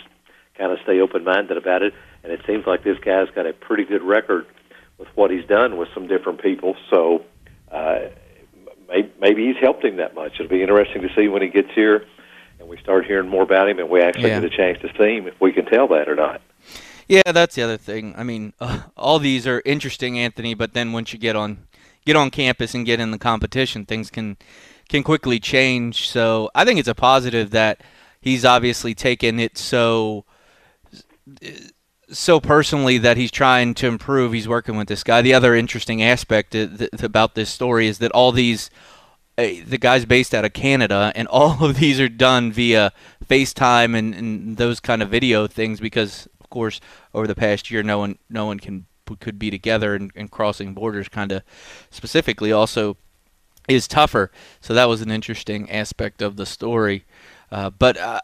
kind 0.56 0.72
of 0.72 0.78
stay 0.82 1.00
open 1.00 1.22
minded 1.24 1.56
about 1.58 1.82
it. 1.82 1.92
And 2.22 2.32
it 2.32 2.40
seems 2.46 2.66
like 2.66 2.82
this 2.82 2.98
guy's 2.98 3.28
got 3.34 3.46
a 3.46 3.52
pretty 3.52 3.84
good 3.84 4.02
record 4.02 4.46
with 4.98 5.08
what 5.14 5.30
he's 5.30 5.44
done 5.44 5.76
with 5.76 5.88
some 5.94 6.06
different 6.06 6.42
people. 6.42 6.76
So 6.88 7.24
uh, 7.70 8.00
maybe, 8.88 9.12
maybe 9.20 9.46
he's 9.46 9.56
helped 9.60 9.84
him 9.84 9.96
that 9.96 10.14
much. 10.14 10.34
It'll 10.34 10.48
be 10.48 10.62
interesting 10.62 11.02
to 11.02 11.08
see 11.14 11.28
when 11.28 11.42
he 11.42 11.48
gets 11.48 11.70
here 11.74 12.06
and 12.58 12.68
we 12.68 12.78
start 12.78 13.06
hearing 13.06 13.28
more 13.28 13.42
about 13.42 13.68
him 13.68 13.78
and 13.78 13.90
we 13.90 14.00
actually 14.00 14.30
Yeah. 14.30 14.40
get 14.40 14.52
a 14.52 14.56
chance 14.56 14.78
to 14.80 14.88
see 14.98 15.16
him 15.16 15.26
if 15.26 15.38
we 15.40 15.52
can 15.52 15.66
tell 15.66 15.88
that 15.88 16.08
or 16.08 16.14
not. 16.14 16.40
Yeah, 17.08 17.32
that's 17.32 17.54
the 17.54 17.62
other 17.62 17.76
thing. 17.76 18.14
I 18.16 18.22
mean, 18.22 18.52
uh, 18.60 18.82
all 18.96 19.18
these 19.18 19.46
are 19.46 19.60
interesting, 19.64 20.18
Anthony, 20.18 20.54
but 20.54 20.74
then 20.74 20.92
once 20.92 21.12
you 21.12 21.18
get 21.18 21.36
on 21.36 21.66
get 22.06 22.16
on 22.16 22.30
campus 22.30 22.74
and 22.74 22.86
get 22.86 23.00
in 23.00 23.10
the 23.10 23.18
competition, 23.18 23.84
things 23.84 24.10
can 24.10 24.36
can 24.90 25.02
quickly 25.02 25.40
change. 25.40 26.08
So 26.08 26.50
I 26.54 26.64
think 26.64 26.78
it's 26.78 26.88
a 26.88 26.94
positive 26.94 27.50
that 27.52 27.80
he's 28.20 28.44
obviously 28.44 28.94
taken 28.94 29.40
it 29.40 29.56
so 29.56 30.24
so 32.10 32.40
personally 32.40 32.98
that 32.98 33.16
he's 33.16 33.30
trying 33.30 33.72
to 33.74 33.86
improve. 33.86 34.32
He's 34.32 34.48
working 34.48 34.76
with 34.76 34.88
this 34.88 35.04
guy. 35.04 35.22
The 35.22 35.32
other 35.32 35.54
interesting 35.54 36.02
aspect 36.02 36.54
about 36.54 37.36
this 37.36 37.50
story 37.50 37.86
is 37.86 37.98
that 37.98 38.10
all 38.10 38.32
these 38.32 38.68
the 39.36 39.78
guy's 39.78 40.04
based 40.04 40.34
out 40.34 40.44
of 40.44 40.52
Canada, 40.52 41.12
and 41.14 41.26
all 41.30 41.64
of 41.64 41.76
these 41.76 42.00
are 42.00 42.08
done 42.08 42.52
via 42.52 42.92
FaceTime 43.24 43.96
and, 43.96 44.14
and 44.14 44.56
those 44.56 44.80
kind 44.80 45.02
of 45.02 45.08
video 45.08 45.46
things 45.46 45.80
because, 45.80 46.28
of 46.40 46.50
course, 46.50 46.80
over 47.14 47.26
the 47.26 47.34
past 47.34 47.70
year, 47.70 47.82
no 47.82 47.98
one 47.98 48.18
no 48.28 48.44
one 48.44 48.58
can 48.58 48.86
could 49.18 49.38
be 49.38 49.50
together 49.50 49.94
and, 49.94 50.12
and 50.14 50.30
crossing 50.30 50.74
borders 50.74 51.08
kind 51.08 51.32
of 51.32 51.42
specifically 51.90 52.52
also 52.52 52.96
is 53.68 53.86
tougher. 53.88 54.30
So 54.60 54.74
that 54.74 54.88
was 54.88 55.02
an 55.02 55.10
interesting 55.10 55.70
aspect 55.70 56.22
of 56.22 56.36
the 56.36 56.46
story. 56.46 57.04
Uh, 57.50 57.70
but 57.70 57.96
uh, 57.96 58.20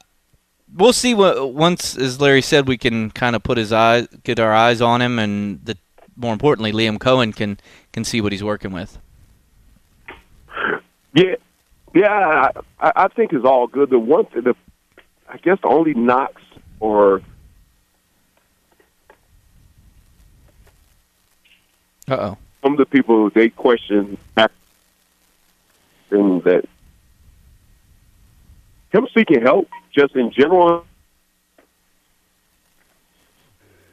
we'll 0.75 0.93
see 0.93 1.15
what 1.15 1.53
once, 1.53 1.97
as 1.97 2.21
Larry 2.21 2.43
said, 2.43 2.69
we 2.69 2.79
can 2.79 3.11
kind 3.11 3.37
of 3.37 3.43
put 3.43 3.59
his 3.59 3.73
eyes, 3.73 4.07
get 4.25 4.39
our 4.41 4.53
eyes 4.53 4.81
on 4.81 5.03
him, 5.03 5.19
and 5.19 5.65
the 5.65 5.77
more 6.17 6.33
importantly, 6.33 6.73
Liam 6.73 6.99
Coen 6.99 7.35
can 7.35 7.59
can 7.93 8.05
see 8.05 8.21
what 8.21 8.33
he's 8.33 8.45
working 8.45 8.73
with. 8.73 8.99
Yeah, 11.15 11.37
yeah, 11.95 12.51
I, 12.79 12.93
I 12.95 13.09
think 13.09 13.33
it's 13.33 13.45
all 13.45 13.67
good. 13.67 13.91
The 13.91 13.99
one, 13.99 14.27
the 14.33 14.55
I 15.29 15.39
guess 15.39 15.59
the 15.63 15.69
only 15.69 15.95
knocks 15.95 16.43
or 16.81 17.23
Uh 22.09 22.15
oh. 22.15 22.39
some 22.63 22.73
of 22.73 22.79
the 22.79 22.87
people 22.87 23.31
they 23.31 23.49
question 23.49 24.17
back 24.35 24.53
that 26.11 26.65
him 28.91 29.07
seeking 29.17 29.43
help 29.43 29.69
just 29.93 30.15
in 30.15 30.33
general. 30.33 30.85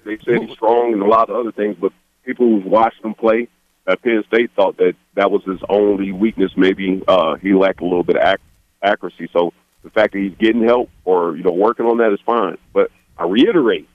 They 0.06 0.18
said 0.26 0.44
he's 0.44 0.52
strong 0.52 0.94
and 0.94 1.02
a 1.02 1.08
lot 1.08 1.30
of 1.30 1.36
other 1.36 1.52
things, 1.52 1.78
but 1.80 1.94
people 2.26 2.48
who've 2.48 2.66
watched 2.66 3.04
him 3.04 3.14
play 3.14 3.48
at 3.88 4.02
Penn 4.02 4.24
State 4.28 4.52
thought 4.56 4.78
that 4.78 4.96
that 5.16 5.32
was 5.32 5.44
his 5.46 5.60
only 5.70 6.12
weakness. 6.12 6.52
Maybe 6.56 7.02
uh, 7.08 7.36
he 7.36 7.54
lacked 7.54 7.82
a 7.82 7.86
little 7.86 8.04
bit 8.04 8.18
of 8.18 8.28
ac- 8.28 8.44
accuracy. 8.82 9.30
So 9.32 9.54
the 9.84 9.90
fact 9.90 10.14
that 10.14 10.20
he's 10.20 10.36
getting 10.38 10.64
help 10.64 10.90
or 11.06 11.36
you 11.36 11.44
know 11.44 11.52
working 11.52 11.86
on 11.86 11.98
that 11.98 12.14
is 12.14 12.20
fine. 12.26 12.58
But 12.74 12.92
I 13.18 13.26
reiterate, 13.26 13.88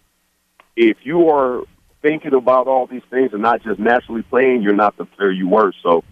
if 0.77 0.99
you 1.03 1.29
are 1.31 1.63
thinking 2.01 2.35
about 2.35 2.69
all 2.69 2.87
these 2.87 3.03
things 3.11 3.33
and 3.33 3.43
not 3.43 3.63
just 3.63 3.79
naturally 3.79 4.23
playing, 4.23 4.63
you're 4.63 4.75
not 4.75 4.97
the 4.97 5.05
player 5.05 5.31
you 5.31 5.49
were. 5.49 5.73
So 5.83 6.05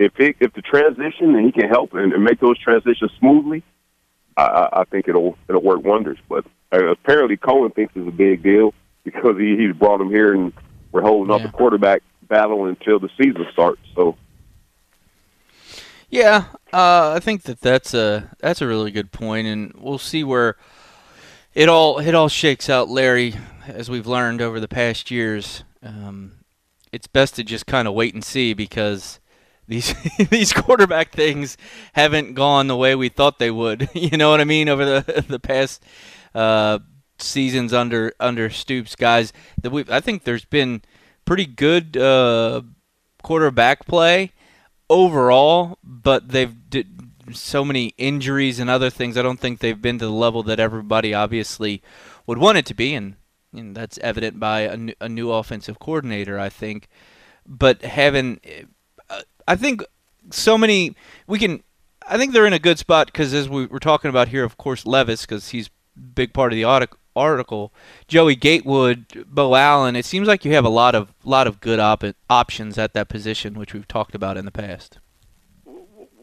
if 0.00 0.18
it, 0.18 0.36
if 0.40 0.52
the 0.54 0.62
transition 0.62 1.36
and 1.36 1.44
he 1.44 1.52
can 1.52 1.68
help 1.68 1.92
and, 1.94 2.12
and 2.12 2.24
make 2.24 2.40
those 2.40 2.58
transitions 2.58 3.10
smoothly, 3.18 3.62
I- 4.36 4.68
I, 4.72 4.84
think 4.84 5.06
it'll 5.08 5.36
it'll 5.48 5.62
work 5.62 5.84
wonders. 5.84 6.18
But 6.28 6.46
uh, 6.72 6.86
apparently 6.86 7.36
Coen 7.36 7.74
thinks 7.74 7.92
it's 7.94 8.08
a 8.08 8.10
big 8.10 8.42
deal 8.42 8.72
because 9.04 9.36
he 9.38 9.56
he's 9.56 9.76
brought 9.76 10.00
him 10.00 10.08
here 10.08 10.32
and 10.34 10.52
we're 10.90 11.02
holding 11.02 11.32
up 11.32 11.42
the 11.42 11.48
quarterback 11.50 12.02
battle 12.22 12.64
until 12.66 12.98
the 12.98 13.10
season 13.16 13.46
starts. 13.52 13.80
So 13.94 14.16
Yeah, 16.08 16.46
Uh, 16.72 17.12
I 17.16 17.20
think 17.20 17.42
that 17.42 17.60
that's 17.60 17.92
a 17.94 18.30
that's 18.38 18.62
a 18.62 18.66
really 18.66 18.90
good 18.90 19.12
point, 19.12 19.46
and 19.46 19.72
we'll 19.78 19.98
see 19.98 20.24
where 20.24 20.56
it 21.54 21.68
all 21.68 21.98
it 21.98 22.14
all 22.14 22.28
shakes 22.28 22.68
out, 22.70 22.88
Larry. 22.88 23.34
As 23.66 23.90
we've 23.90 24.06
learned 24.06 24.40
over 24.40 24.58
the 24.58 24.66
past 24.68 25.10
years, 25.10 25.62
um, 25.82 26.32
it's 26.90 27.06
best 27.06 27.36
to 27.36 27.44
just 27.44 27.66
kind 27.66 27.86
of 27.86 27.94
wait 27.94 28.14
and 28.14 28.24
see 28.24 28.54
because 28.54 29.19
these 29.70 29.94
these 30.30 30.52
quarterback 30.52 31.12
things 31.12 31.56
haven't 31.94 32.34
gone 32.34 32.66
the 32.66 32.76
way 32.76 32.94
we 32.94 33.08
thought 33.08 33.38
they 33.38 33.50
would. 33.50 33.88
You 33.94 34.16
know 34.16 34.30
what 34.30 34.40
I 34.40 34.44
mean? 34.44 34.68
Over 34.68 34.84
the 34.84 35.24
the 35.28 35.40
past 35.40 35.82
uh, 36.34 36.80
seasons 37.18 37.72
under 37.72 38.12
under 38.20 38.50
Stoops, 38.50 38.96
guys, 38.96 39.32
that 39.62 39.70
we 39.70 39.84
I 39.88 40.00
think 40.00 40.24
there's 40.24 40.44
been 40.44 40.82
pretty 41.24 41.46
good 41.46 41.96
uh, 41.96 42.62
quarterback 43.22 43.86
play 43.86 44.32
overall, 44.88 45.78
but 45.84 46.28
they've 46.28 46.54
so 47.32 47.64
many 47.64 47.94
injuries 47.96 48.58
and 48.58 48.68
other 48.68 48.90
things. 48.90 49.16
I 49.16 49.22
don't 49.22 49.38
think 49.38 49.60
they've 49.60 49.80
been 49.80 49.98
to 50.00 50.06
the 50.06 50.10
level 50.12 50.42
that 50.44 50.58
everybody 50.58 51.14
obviously 51.14 51.82
would 52.26 52.38
want 52.38 52.58
it 52.58 52.66
to 52.66 52.74
be, 52.74 52.94
and, 52.94 53.14
and 53.54 53.76
that's 53.76 53.98
evident 53.98 54.40
by 54.40 54.62
a 54.62 54.76
new, 54.76 54.94
a 55.00 55.08
new 55.08 55.30
offensive 55.30 55.78
coordinator. 55.78 56.40
I 56.40 56.48
think, 56.48 56.88
but 57.46 57.82
having, 57.82 58.40
uh, 58.44 58.64
I 59.50 59.56
think 59.56 59.82
so 60.30 60.56
many 60.56 60.94
we 61.26 61.40
can. 61.40 61.64
I 62.06 62.16
think 62.18 62.32
they're 62.32 62.46
in 62.46 62.52
a 62.52 62.60
good 62.60 62.78
spot 62.78 63.06
because 63.08 63.34
as 63.34 63.48
we 63.48 63.66
were 63.66 63.80
talking 63.80 64.08
about 64.08 64.28
here, 64.28 64.44
of 64.44 64.56
course, 64.56 64.86
Levis, 64.86 65.22
because 65.22 65.48
he's 65.48 65.70
big 66.14 66.32
part 66.32 66.52
of 66.52 66.56
the 66.56 66.88
article. 67.16 67.72
Joey 68.06 68.36
Gatewood, 68.36 69.26
Beau 69.26 69.56
Allen. 69.56 69.96
It 69.96 70.04
seems 70.04 70.28
like 70.28 70.44
you 70.44 70.52
have 70.52 70.64
a 70.64 70.70
lot 70.70 70.94
of 70.94 71.12
lot 71.24 71.48
of 71.48 71.60
good 71.60 71.80
op- 71.80 72.14
options 72.28 72.78
at 72.78 72.94
that 72.94 73.08
position, 73.08 73.54
which 73.54 73.74
we've 73.74 73.88
talked 73.88 74.14
about 74.14 74.36
in 74.36 74.44
the 74.44 74.52
past. 74.52 75.00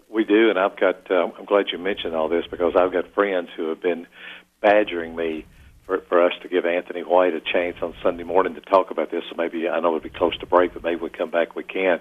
We 0.07 0.23
do, 0.23 0.49
and 0.49 0.57
I've 0.57 0.79
got. 0.79 1.11
Uh, 1.11 1.29
I'm 1.37 1.43
glad 1.43 1.65
you 1.73 1.79
mentioned 1.79 2.15
all 2.15 2.29
this 2.29 2.45
because 2.49 2.77
I've 2.77 2.93
got 2.93 3.13
friends 3.13 3.49
who 3.57 3.67
have 3.67 3.81
been 3.81 4.07
badgering 4.61 5.17
me 5.17 5.45
for, 5.85 5.99
for 6.07 6.25
us 6.25 6.31
to 6.43 6.47
give 6.47 6.65
Anthony 6.65 7.01
White 7.01 7.33
a 7.33 7.41
chance 7.41 7.75
on 7.81 7.93
Sunday 8.01 8.23
morning 8.23 8.55
to 8.55 8.61
talk 8.61 8.89
about 8.89 9.11
this. 9.11 9.23
So 9.29 9.35
maybe 9.37 9.67
I 9.67 9.81
know 9.81 9.97
it'll 9.97 9.99
be 9.99 10.09
close 10.09 10.37
to 10.37 10.45
break, 10.45 10.73
but 10.73 10.81
maybe 10.81 11.01
we 11.01 11.09
come 11.09 11.29
back. 11.29 11.57
We 11.57 11.65
can 11.65 11.99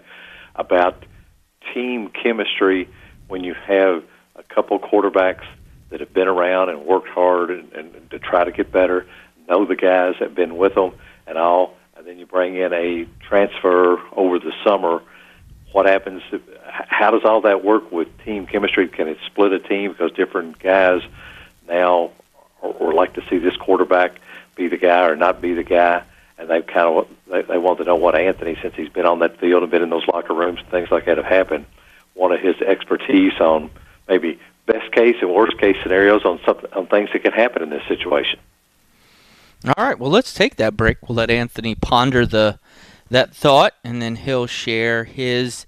about 0.54 1.04
team 1.74 2.08
chemistry 2.08 2.88
when 3.28 3.44
you 3.44 3.54
have 3.54 4.02
a 4.36 4.42
couple 4.42 4.78
quarterbacks 4.78 5.44
that 5.90 6.00
have 6.00 6.12
been 6.12 6.28
around 6.28 6.68
and 6.68 6.84
worked 6.84 7.08
hard 7.08 7.50
and, 7.50 7.72
and 7.72 8.10
to 8.10 8.18
try 8.18 8.44
to 8.44 8.52
get 8.52 8.72
better, 8.72 9.06
know 9.48 9.64
the 9.64 9.76
guys 9.76 10.14
that 10.18 10.28
have 10.28 10.34
been 10.34 10.56
with 10.56 10.74
them 10.74 10.92
and 11.26 11.38
all, 11.38 11.76
and 11.96 12.06
then 12.06 12.18
you 12.18 12.26
bring 12.26 12.56
in 12.56 12.72
a 12.72 13.06
transfer 13.26 13.98
over 14.12 14.38
the 14.38 14.52
summer. 14.64 15.02
What 15.72 15.86
happens? 15.86 16.22
If, 16.32 16.42
how 16.66 17.10
does 17.10 17.22
all 17.24 17.42
that 17.42 17.64
work 17.64 17.92
with 17.92 18.08
team 18.24 18.46
chemistry? 18.46 18.88
Can 18.88 19.08
it 19.08 19.18
split 19.26 19.52
a 19.52 19.58
team 19.58 19.92
because 19.92 20.12
different 20.12 20.58
guys 20.58 21.02
now 21.68 22.10
or, 22.60 22.72
or 22.74 22.92
like 22.94 23.14
to 23.14 23.22
see 23.28 23.38
this 23.38 23.56
quarterback 23.56 24.20
be 24.56 24.68
the 24.68 24.76
guy 24.76 25.06
or 25.06 25.16
not 25.16 25.40
be 25.40 25.54
the 25.54 25.64
guy? 25.64 26.02
And 26.38 26.50
they 26.50 26.62
kind 26.62 26.98
of 26.98 27.08
they, 27.28 27.42
they 27.42 27.58
want 27.58 27.78
to 27.78 27.84
know 27.84 27.96
what 27.96 28.14
Anthony, 28.14 28.58
since 28.60 28.74
he's 28.74 28.88
been 28.88 29.06
on 29.06 29.20
that 29.20 29.40
field 29.40 29.62
and 29.62 29.70
been 29.70 29.82
in 29.82 29.90
those 29.90 30.06
locker 30.06 30.34
rooms 30.34 30.60
and 30.60 30.68
things 30.68 30.90
like 30.90 31.06
that 31.06 31.16
have 31.16 31.26
happened, 31.26 31.66
wanted 32.14 32.40
his 32.40 32.56
expertise 32.60 33.32
on 33.40 33.70
maybe 34.08 34.38
best 34.66 34.92
case 34.92 35.16
and 35.20 35.32
worst 35.32 35.58
case 35.58 35.76
scenarios 35.82 36.24
on 36.24 36.40
something 36.44 36.70
on 36.72 36.86
things 36.88 37.10
that 37.12 37.22
can 37.22 37.32
happen 37.32 37.62
in 37.62 37.70
this 37.70 37.82
situation. 37.88 38.38
All 39.64 39.84
right, 39.84 39.98
well 39.98 40.10
let's 40.10 40.34
take 40.34 40.56
that 40.56 40.76
break. 40.76 41.08
We'll 41.08 41.16
let 41.16 41.30
Anthony 41.30 41.74
ponder 41.74 42.26
the 42.26 42.58
that 43.08 43.34
thought 43.34 43.74
and 43.84 44.02
then 44.02 44.16
he'll 44.16 44.46
share 44.46 45.04
his 45.04 45.66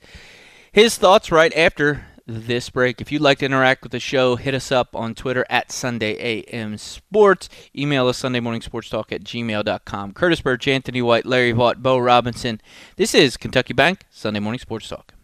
his 0.72 0.98
thoughts 0.98 1.30
right 1.30 1.52
after 1.56 2.07
this 2.28 2.68
break. 2.68 3.00
If 3.00 3.10
you'd 3.10 3.22
like 3.22 3.38
to 3.38 3.46
interact 3.46 3.82
with 3.82 3.92
the 3.92 3.98
show, 3.98 4.36
hit 4.36 4.54
us 4.54 4.70
up 4.70 4.94
on 4.94 5.14
Twitter 5.14 5.46
at 5.48 5.72
Sunday 5.72 6.44
AM 6.52 6.76
Sports. 6.76 7.48
Email 7.74 8.06
us 8.06 8.18
Sunday 8.18 8.38
Morning 8.40 8.60
Sports 8.60 8.90
Talk 8.90 9.10
at 9.10 9.24
gmail.com. 9.24 10.12
Curtis 10.12 10.42
Burch, 10.42 10.68
Anthony 10.68 11.00
White, 11.00 11.24
Larry 11.24 11.54
Vaught, 11.54 11.78
Bo 11.78 11.98
Robinson. 11.98 12.60
This 12.96 13.14
is 13.14 13.38
Kentucky 13.38 13.72
Bank 13.72 14.04
Sunday 14.10 14.40
Morning 14.40 14.58
Sports 14.60 14.88
Talk. 14.88 15.14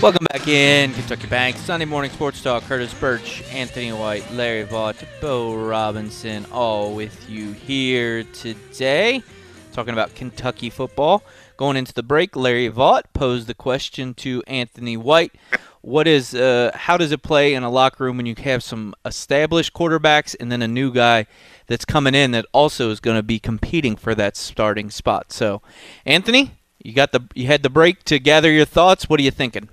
Welcome 0.00 0.26
back 0.30 0.46
in 0.46 0.92
Kentucky 0.92 1.26
Bank 1.26 1.56
Sunday 1.56 1.84
Morning 1.84 2.12
Sports 2.12 2.40
Talk. 2.40 2.62
Curtis 2.62 2.94
Burch, 2.94 3.42
Anthony 3.52 3.92
White, 3.92 4.30
Larry 4.30 4.64
Vaught, 4.64 5.04
Bo 5.20 5.56
Robinson, 5.56 6.46
all 6.52 6.94
with 6.94 7.28
you 7.28 7.50
here 7.50 8.22
today, 8.22 9.24
talking 9.72 9.92
about 9.92 10.14
Kentucky 10.14 10.70
football. 10.70 11.24
Going 11.58 11.76
into 11.76 11.92
the 11.92 12.04
break, 12.04 12.36
Larry 12.36 12.70
Vaught 12.70 13.12
posed 13.12 13.48
the 13.48 13.54
question 13.54 14.14
to 14.14 14.44
Anthony 14.46 14.96
White: 14.96 15.32
What 15.80 16.06
is, 16.06 16.32
uh, 16.32 16.70
how 16.72 16.96
does 16.96 17.10
it 17.10 17.24
play 17.24 17.52
in 17.52 17.64
a 17.64 17.68
locker 17.68 18.04
room 18.04 18.16
when 18.16 18.26
you 18.26 18.36
have 18.38 18.62
some 18.62 18.94
established 19.04 19.72
quarterbacks 19.72 20.36
and 20.38 20.52
then 20.52 20.62
a 20.62 20.68
new 20.68 20.92
guy 20.92 21.26
that's 21.66 21.84
coming 21.84 22.14
in 22.14 22.30
that 22.30 22.46
also 22.52 22.90
is 22.90 23.00
going 23.00 23.16
to 23.16 23.24
be 23.24 23.40
competing 23.40 23.96
for 23.96 24.14
that 24.14 24.36
starting 24.36 24.88
spot? 24.88 25.32
So, 25.32 25.60
Anthony, 26.06 26.52
you 26.78 26.92
got 26.92 27.10
the 27.10 27.26
you 27.34 27.48
had 27.48 27.64
the 27.64 27.70
break 27.70 28.04
to 28.04 28.20
gather 28.20 28.52
your 28.52 28.64
thoughts. 28.64 29.08
What 29.08 29.18
are 29.18 29.24
you 29.24 29.32
thinking? 29.32 29.68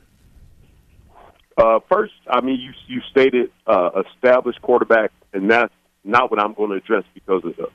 Uh, 1.55 1.81
first, 1.87 2.15
I 2.27 2.41
mean, 2.41 2.59
you 2.59 2.71
you 2.87 3.01
stated 3.11 3.51
uh, 3.67 4.01
established 4.15 4.59
quarterback, 4.63 5.11
and 5.33 5.51
that's 5.51 5.71
not 6.03 6.31
what 6.31 6.39
I'm 6.39 6.55
going 6.55 6.71
to 6.71 6.77
address 6.77 7.03
because 7.13 7.45
of 7.45 7.55
the, 7.57 7.69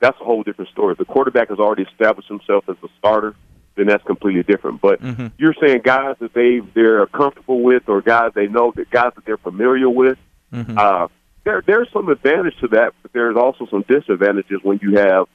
that's 0.00 0.18
a 0.20 0.24
whole 0.24 0.42
different 0.42 0.70
story. 0.70 0.92
If 0.92 0.98
the 0.98 1.04
quarterback 1.04 1.48
has 1.48 1.58
already 1.58 1.82
established 1.82 2.28
himself 2.28 2.64
as 2.68 2.76
a 2.82 2.88
starter, 2.98 3.34
then 3.76 3.86
that's 3.86 4.04
completely 4.04 4.42
different. 4.42 4.80
But 4.80 5.00
mm-hmm. 5.00 5.28
you're 5.38 5.54
saying 5.60 5.82
guys 5.84 6.16
that 6.20 6.34
they 6.34 6.60
they're 6.74 7.06
comfortable 7.06 7.62
with, 7.62 7.88
or 7.88 8.00
guys 8.00 8.32
they 8.34 8.46
know 8.46 8.72
that 8.76 8.90
guys 8.90 9.12
that 9.14 9.24
they're 9.24 9.38
familiar 9.38 9.88
with. 9.88 10.18
Mm-hmm. 10.52 10.78
Uh, 10.78 11.08
there 11.44 11.62
there's 11.66 11.88
some 11.92 12.08
advantage 12.08 12.54
to 12.60 12.68
that, 12.68 12.94
but 13.02 13.12
there's 13.12 13.36
also 13.36 13.66
some 13.70 13.84
disadvantages 13.88 14.60
when 14.62 14.78
you 14.82 14.98
have 14.98 15.26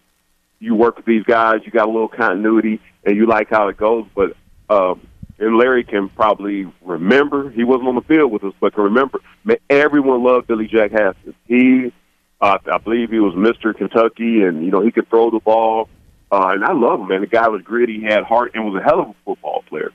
you 0.64 0.76
work 0.76 0.96
with 0.96 1.06
these 1.06 1.24
guys, 1.24 1.58
you 1.66 1.72
got 1.72 1.88
a 1.88 1.92
little 1.92 2.08
continuity, 2.08 2.80
and 3.04 3.18
you 3.18 3.26
like 3.26 3.50
how 3.50 3.68
it 3.68 3.78
goes. 3.78 4.06
But 4.16 4.36
um, 4.70 5.06
and 5.38 5.58
Larry 5.58 5.84
can 5.84 6.10
probably 6.10 6.72
remember. 6.82 7.50
He 7.52 7.64
wasn't 7.64 7.90
on 7.90 7.96
the 7.96 8.02
field 8.02 8.32
with 8.32 8.44
us, 8.44 8.54
but 8.60 8.74
can 8.74 8.84
remember. 8.84 9.20
Man, 9.44 9.58
everyone 9.70 10.24
loved 10.24 10.48
Billy 10.48 10.68
Jack 10.68 10.92
Haskins. 10.92 11.36
He, 11.46 11.92
uh, 12.42 12.58
I 12.72 12.78
believe, 12.78 13.10
he 13.10 13.20
was 13.20 13.36
Mister 13.36 13.74
Kentucky, 13.74 14.44
and 14.44 14.64
you 14.64 14.72
know 14.72 14.82
he 14.82 14.92
could 14.92 15.10
throw 15.10 15.32
the 15.32 15.40
ball. 15.40 15.90
Uh, 16.32 16.50
and 16.54 16.66
I 16.66 16.74
love 16.74 17.00
him, 17.00 17.08
man. 17.08 17.22
The 17.22 17.28
guy 17.28 17.48
was 17.48 17.62
gritty, 17.62 18.02
had 18.02 18.24
heart, 18.24 18.52
and 18.56 18.66
was 18.66 18.82
a 18.82 18.84
hell 18.84 19.02
of 19.02 19.10
a 19.10 19.16
football 19.24 19.64
player. 19.70 19.92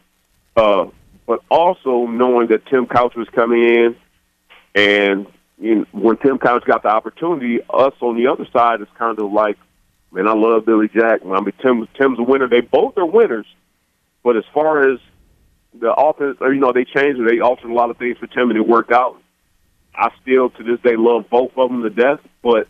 Uh, 0.56 0.86
but 1.26 1.40
also 1.50 2.06
knowing 2.06 2.48
that 2.48 2.64
Tim 2.66 2.86
Couch 2.86 3.14
was 3.16 3.28
coming 3.30 3.62
in, 3.62 3.96
and 4.74 5.26
you 5.60 5.74
know, 5.74 5.86
when 5.92 6.16
Tim 6.16 6.38
Couch 6.38 6.64
got 6.64 6.82
the 6.82 6.88
opportunity, 6.88 7.60
us 7.68 7.92
on 8.00 8.16
the 8.16 8.28
other 8.28 8.46
side 8.52 8.80
is 8.80 8.88
kind 8.96 9.18
of 9.18 9.32
like, 9.32 9.58
man, 10.12 10.28
I 10.28 10.34
love 10.34 10.64
Billy 10.64 10.88
Jack. 10.88 11.20
I 11.24 11.40
mean, 11.40 11.52
Tim, 11.60 11.88
Tim's 12.00 12.18
a 12.18 12.22
winner. 12.22 12.48
They 12.48 12.60
both 12.60 12.96
are 12.96 13.06
winners. 13.06 13.46
But 14.22 14.36
as 14.36 14.44
far 14.54 14.92
as 14.92 15.00
the 15.78 15.92
offense, 15.92 16.38
or 16.40 16.52
you 16.52 16.60
know, 16.60 16.72
they 16.72 16.84
changed. 16.84 17.20
They 17.26 17.40
altered 17.40 17.70
a 17.70 17.74
lot 17.74 17.90
of 17.90 17.98
things 17.98 18.16
for 18.18 18.26
Tim, 18.26 18.50
and 18.50 18.58
it 18.58 18.66
worked 18.66 18.92
out. 18.92 19.20
I 19.98 20.10
still, 20.22 20.50
to 20.50 20.62
this 20.62 20.80
day, 20.80 20.94
love 20.96 21.28
both 21.28 21.50
of 21.56 21.70
them 21.70 21.82
to 21.82 21.90
death, 21.90 22.20
but 22.40 22.68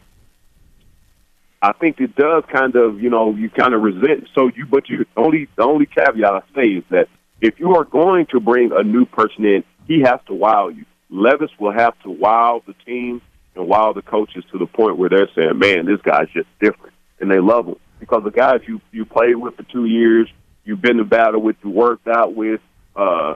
I 1.60 1.72
think 1.72 2.00
it 2.00 2.16
does 2.16 2.44
kind 2.50 2.74
of, 2.74 3.02
you 3.02 3.10
know, 3.10 3.34
you 3.34 3.50
kind 3.50 3.74
of 3.74 3.82
resent. 3.82 4.28
So 4.34 4.50
you, 4.54 4.64
but 4.64 4.88
you 4.88 5.04
only 5.16 5.48
the 5.56 5.62
only 5.62 5.86
caveat 5.86 6.32
I 6.32 6.40
say 6.54 6.68
is 6.68 6.84
that 6.90 7.08
if 7.40 7.60
you 7.60 7.74
are 7.76 7.84
going 7.84 8.26
to 8.26 8.40
bring 8.40 8.72
a 8.72 8.82
new 8.82 9.04
person 9.04 9.44
in, 9.44 9.64
he 9.86 10.00
has 10.00 10.20
to 10.26 10.34
wow 10.34 10.68
you. 10.68 10.86
Levis 11.10 11.50
will 11.58 11.72
have 11.72 11.98
to 12.02 12.10
wow 12.10 12.62
the 12.66 12.74
team 12.86 13.20
and 13.54 13.68
wow 13.68 13.92
the 13.92 14.02
coaches 14.02 14.44
to 14.52 14.58
the 14.58 14.66
point 14.66 14.96
where 14.96 15.10
they're 15.10 15.28
saying, 15.34 15.58
"Man, 15.58 15.84
this 15.84 16.00
guy's 16.00 16.28
just 16.30 16.48
different," 16.60 16.94
and 17.20 17.30
they 17.30 17.40
love 17.40 17.66
him 17.66 17.76
because 18.00 18.22
the 18.24 18.30
guys 18.30 18.60
you 18.66 18.80
you 18.90 19.04
played 19.04 19.36
with 19.36 19.56
for 19.56 19.64
two 19.64 19.84
years, 19.84 20.28
you've 20.64 20.80
been 20.80 20.96
to 20.96 21.04
battle 21.04 21.42
with, 21.42 21.56
you 21.62 21.70
worked 21.70 22.08
out 22.08 22.35
with, 22.35 22.60
uh, 22.96 23.35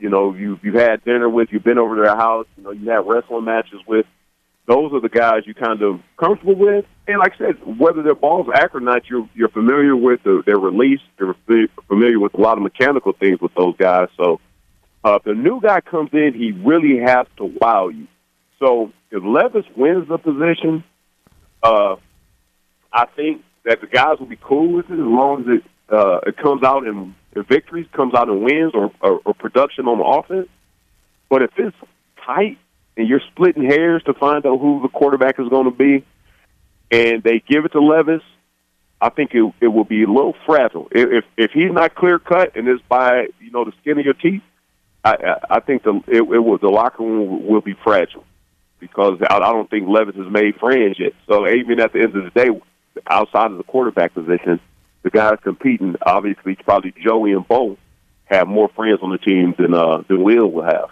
you 0.00 0.08
know, 0.08 0.34
you 0.34 0.58
you've 0.62 0.74
had 0.74 1.04
dinner 1.04 1.28
with, 1.28 1.48
you've 1.52 1.64
been 1.64 1.78
over 1.78 1.96
to 1.96 2.02
their 2.02 2.16
house, 2.16 2.46
you 2.56 2.64
know, 2.64 2.70
you 2.70 2.88
had 2.90 3.06
wrestling 3.06 3.44
matches 3.44 3.80
with. 3.86 4.06
Those 4.66 4.92
are 4.92 5.00
the 5.00 5.08
guys 5.08 5.42
you 5.46 5.54
kind 5.54 5.82
of 5.82 6.00
comfortable 6.16 6.54
with, 6.54 6.84
and 7.08 7.18
like 7.18 7.32
I 7.34 7.38
said, 7.38 7.78
whether 7.78 8.02
their 8.02 8.14
balls 8.14 8.46
accurate 8.54 8.84
or 8.84 8.86
not, 8.86 9.08
you're 9.08 9.28
you're 9.34 9.48
familiar 9.48 9.96
with 9.96 10.22
the, 10.22 10.42
their 10.46 10.58
release. 10.58 11.00
You're 11.18 11.34
familiar 11.88 12.20
with 12.20 12.34
a 12.34 12.40
lot 12.40 12.56
of 12.56 12.62
mechanical 12.62 13.12
things 13.12 13.40
with 13.40 13.52
those 13.54 13.76
guys. 13.76 14.08
So, 14.16 14.40
uh, 15.04 15.16
if 15.16 15.24
the 15.24 15.34
new 15.34 15.60
guy 15.60 15.80
comes 15.80 16.10
in, 16.12 16.34
he 16.34 16.52
really 16.52 16.98
has 16.98 17.26
to 17.38 17.44
wow 17.60 17.88
you. 17.88 18.06
So, 18.60 18.92
if 19.10 19.24
Levis 19.24 19.66
wins 19.76 20.06
the 20.08 20.18
position, 20.18 20.84
uh, 21.62 21.96
I 22.92 23.06
think 23.16 23.42
that 23.64 23.80
the 23.80 23.86
guys 23.88 24.18
will 24.20 24.26
be 24.26 24.38
cool 24.40 24.72
with 24.72 24.88
it 24.88 24.94
as 24.94 24.98
long 25.00 25.42
as 25.42 25.46
it 25.58 25.64
uh, 25.92 26.20
it 26.26 26.36
comes 26.36 26.62
out 26.62 26.86
in 26.86 27.14
if 27.32 27.46
victories 27.46 27.86
comes 27.92 28.14
out 28.14 28.28
in 28.28 28.42
wins 28.42 28.72
or, 28.74 28.92
or, 29.00 29.20
or 29.24 29.34
production 29.34 29.86
on 29.86 29.98
the 29.98 30.04
offense. 30.04 30.48
But 31.28 31.42
if 31.42 31.50
it's 31.56 31.76
tight 32.24 32.58
and 32.96 33.08
you're 33.08 33.22
splitting 33.32 33.64
hairs 33.64 34.02
to 34.04 34.14
find 34.14 34.44
out 34.44 34.58
who 34.58 34.80
the 34.82 34.88
quarterback 34.88 35.38
is 35.38 35.48
going 35.48 35.66
to 35.66 35.70
be, 35.70 36.04
and 36.90 37.22
they 37.22 37.42
give 37.46 37.64
it 37.64 37.72
to 37.72 37.80
Levis, 37.80 38.22
I 39.00 39.08
think 39.08 39.34
it 39.34 39.52
it 39.60 39.68
will 39.68 39.84
be 39.84 40.02
a 40.02 40.08
little 40.08 40.34
fragile 40.44 40.88
if 40.90 41.08
if, 41.10 41.24
if 41.36 41.50
he's 41.52 41.72
not 41.72 41.94
clear 41.94 42.18
cut 42.18 42.56
and 42.56 42.68
it's 42.68 42.82
by 42.88 43.28
you 43.40 43.50
know 43.50 43.64
the 43.64 43.72
skin 43.80 43.98
of 43.98 44.04
your 44.04 44.14
teeth. 44.14 44.42
I 45.04 45.12
I, 45.12 45.56
I 45.56 45.60
think 45.60 45.84
the 45.84 46.02
it, 46.06 46.22
it 46.22 46.40
will 46.40 46.58
the 46.58 46.68
locker 46.68 47.02
room 47.02 47.46
will 47.46 47.62
be 47.62 47.74
fragile 47.82 48.24
because 48.78 49.18
I, 49.22 49.36
I 49.36 49.52
don't 49.52 49.70
think 49.70 49.88
Levis 49.88 50.16
has 50.16 50.30
made 50.30 50.56
friends 50.56 50.98
yet. 50.98 51.12
So 51.28 51.48
even 51.48 51.80
at 51.80 51.92
the 51.92 52.00
end 52.00 52.16
of 52.16 52.24
the 52.24 52.30
day, 52.30 52.50
outside 53.06 53.52
of 53.52 53.56
the 53.56 53.64
quarterback 53.64 54.12
position, 54.12 54.60
the 55.02 55.10
guys 55.10 55.38
competing 55.42 55.96
obviously 56.02 56.56
probably 56.56 56.92
Joey 57.02 57.32
and 57.32 57.46
Bo 57.46 57.76
have 58.24 58.46
more 58.46 58.68
friends 58.68 59.00
on 59.02 59.10
the 59.10 59.18
team 59.18 59.54
than 59.58 59.74
uh, 59.74 60.02
than 60.08 60.22
Will 60.22 60.50
will 60.50 60.64
have. 60.64 60.90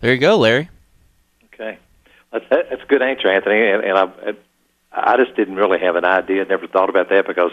There 0.00 0.12
you 0.12 0.20
go, 0.20 0.38
Larry. 0.38 0.68
Okay, 1.52 1.78
that's 2.32 2.44
that's 2.50 2.82
a 2.82 2.86
good 2.86 3.02
answer, 3.02 3.28
Anthony. 3.28 3.70
And, 3.70 3.84
and 3.84 3.98
I 3.98 4.34
I 4.92 5.16
just 5.16 5.34
didn't 5.36 5.56
really 5.56 5.80
have 5.80 5.96
an 5.96 6.04
idea. 6.04 6.44
Never 6.44 6.66
thought 6.66 6.88
about 6.88 7.08
that 7.08 7.26
because 7.26 7.50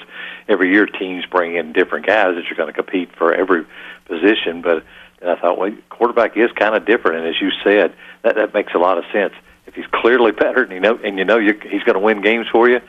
every 0.47 0.71
year 0.71 0.85
teams 0.85 1.25
bring 1.25 1.55
in 1.55 1.73
different 1.73 2.05
guys 2.05 2.35
that 2.35 2.43
you're 2.45 2.57
going 2.57 2.67
to 2.67 2.73
compete 2.73 3.15
for 3.15 3.33
every 3.33 3.65
position. 4.05 4.61
But 4.61 4.83
then 5.19 5.29
I 5.29 5.39
thought, 5.39 5.57
well, 5.57 5.71
quarterback 5.89 6.37
is 6.37 6.51
kind 6.51 6.75
of 6.75 6.85
different, 6.85 7.19
and 7.19 7.27
as 7.27 7.41
you 7.41 7.49
said, 7.63 7.93
that 8.23 8.35
that 8.35 8.53
makes 8.53 8.73
a 8.73 8.77
lot 8.77 8.97
of 8.97 9.05
sense. 9.11 9.33
If 9.65 9.75
he's 9.75 9.85
clearly 9.91 10.31
better, 10.31 10.63
and 10.63 10.71
you 10.71 10.79
know, 10.79 10.99
and 11.03 11.17
you 11.17 11.25
know 11.25 11.37
you, 11.37 11.53
he's 11.69 11.83
going 11.83 11.93
to 11.93 11.99
win 11.99 12.21
games 12.21 12.47
for 12.51 12.69
you, 12.69 12.81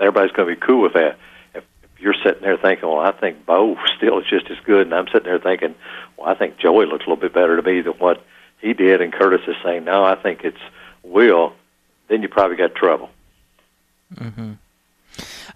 everybody's 0.00 0.32
going 0.32 0.48
to 0.48 0.54
be 0.54 0.60
cool 0.66 0.82
with 0.82 0.94
that. 0.94 1.18
If, 1.54 1.64
if 1.82 2.00
you're 2.00 2.14
sitting 2.24 2.42
there 2.42 2.56
thinking, 2.56 2.88
well, 2.88 3.00
I 3.00 3.12
think 3.12 3.44
Bo 3.46 3.76
still 3.96 4.18
is 4.18 4.26
just 4.28 4.50
as 4.50 4.58
good, 4.64 4.82
and 4.82 4.94
I'm 4.94 5.06
sitting 5.06 5.24
there 5.24 5.38
thinking, 5.38 5.74
well, 6.16 6.28
I 6.28 6.34
think 6.34 6.58
Joey 6.58 6.86
looks 6.86 7.06
a 7.06 7.08
little 7.08 7.20
bit 7.20 7.32
better 7.34 7.56
to 7.56 7.62
me 7.62 7.80
than 7.82 7.94
what 7.94 8.24
he 8.60 8.72
did, 8.72 9.00
and 9.00 9.12
Curtis 9.12 9.42
is 9.46 9.56
saying, 9.64 9.84
no, 9.84 10.04
I 10.04 10.16
think 10.16 10.44
it's 10.44 10.58
Will, 11.02 11.54
then 12.08 12.22
you 12.22 12.28
probably 12.28 12.56
got 12.56 12.74
trouble. 12.74 13.08
Mm-hmm. 14.14 14.52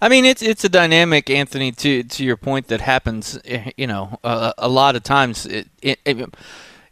I 0.01 0.09
mean, 0.09 0.25
it's 0.25 0.41
it's 0.41 0.63
a 0.63 0.69
dynamic, 0.69 1.29
Anthony. 1.29 1.71
To 1.71 2.03
to 2.03 2.25
your 2.25 2.37
point, 2.37 2.67
that 2.67 2.81
happens. 2.81 3.39
eh, 3.45 3.71
You 3.77 3.87
know, 3.87 4.19
a, 4.23 4.53
a 4.57 4.67
lot 4.67 4.95
of 4.95 5.03
times 5.03 5.45
it, 5.45 5.67
it 5.81 5.99
it 6.05 6.35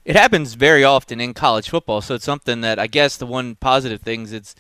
it 0.05 0.15
happens 0.15 0.53
very 0.53 0.83
often 0.83 1.19
in 1.19 1.33
college 1.33 1.69
football. 1.69 2.01
So 2.01 2.15
it's 2.15 2.25
something 2.25 2.61
that 2.61 2.79
I 2.79 2.87
guess 2.87 3.17
the 3.17 3.25
one 3.25 3.55
positive 3.55 4.01
things 4.01 4.31
it's 4.31 4.55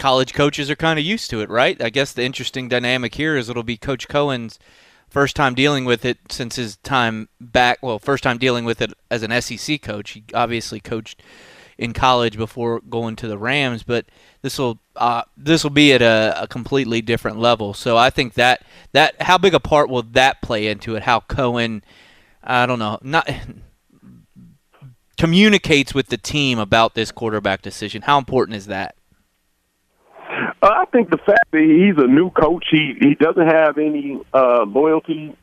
college 0.00 0.32
coaches 0.32 0.70
are 0.70 0.76
kind 0.76 0.98
of 0.98 1.04
used 1.04 1.30
to 1.30 1.40
it, 1.40 1.50
right? 1.50 1.80
I 1.80 1.90
guess 1.90 2.12
the 2.12 2.24
interesting 2.24 2.68
dynamic 2.68 3.14
here 3.14 3.36
is 3.36 3.48
it'll 3.48 3.62
be 3.62 3.76
Coach 3.76 4.08
Coen's 4.08 4.58
first 5.08 5.36
time 5.36 5.54
dealing 5.54 5.84
with 5.84 6.04
it 6.04 6.18
since 6.30 6.56
his 6.56 6.76
time 6.78 7.28
back. 7.40 7.78
Well, 7.82 7.98
first 7.98 8.24
time 8.24 8.38
dealing 8.38 8.64
with 8.64 8.80
it 8.80 8.92
as 9.10 9.22
an 9.22 9.40
SEC 9.40 9.82
coach. 9.82 10.12
He 10.12 10.24
obviously 10.34 10.80
coached 10.80 11.22
in 11.76 11.92
college 11.92 12.36
before 12.36 12.80
going 12.80 13.14
to 13.16 13.28
the 13.28 13.38
Rams, 13.38 13.82
but 13.82 14.06
this 14.42 14.58
will 14.58 14.78
uh, 14.96 15.22
this 15.36 15.62
will 15.62 15.70
be 15.70 15.92
at 15.92 16.02
a, 16.02 16.34
a 16.42 16.48
completely 16.48 17.02
different 17.02 17.38
level. 17.38 17.74
So 17.74 17.96
I 17.96 18.10
think 18.10 18.34
that 18.34 18.64
that 18.92 19.20
how 19.20 19.38
big 19.38 19.54
a 19.54 19.60
part 19.60 19.90
will 19.90 20.02
that 20.02 20.40
play 20.40 20.66
into 20.66 20.96
it? 20.96 21.02
How 21.02 21.20
Coen, 21.20 21.82
I 22.42 22.66
don't 22.66 22.78
know, 22.78 22.98
not 23.02 23.28
communicates 25.18 25.94
with 25.94 26.06
the 26.08 26.16
team 26.16 26.58
about 26.58 26.94
this 26.94 27.12
quarterback 27.12 27.60
decision. 27.60 28.02
How 28.02 28.16
important 28.16 28.56
is 28.56 28.66
that? 28.66 28.94
Uh, 30.62 30.68
I 30.68 30.84
think 30.86 31.10
the 31.10 31.18
fact 31.18 31.50
that 31.52 31.60
he's 31.62 32.02
a 32.02 32.06
new 32.06 32.30
coach, 32.30 32.66
he 32.70 32.94
he 33.00 33.14
doesn't 33.14 33.46
have 33.46 33.78
any 33.78 34.20
uh, 34.32 34.64
loyalty, 34.64 35.36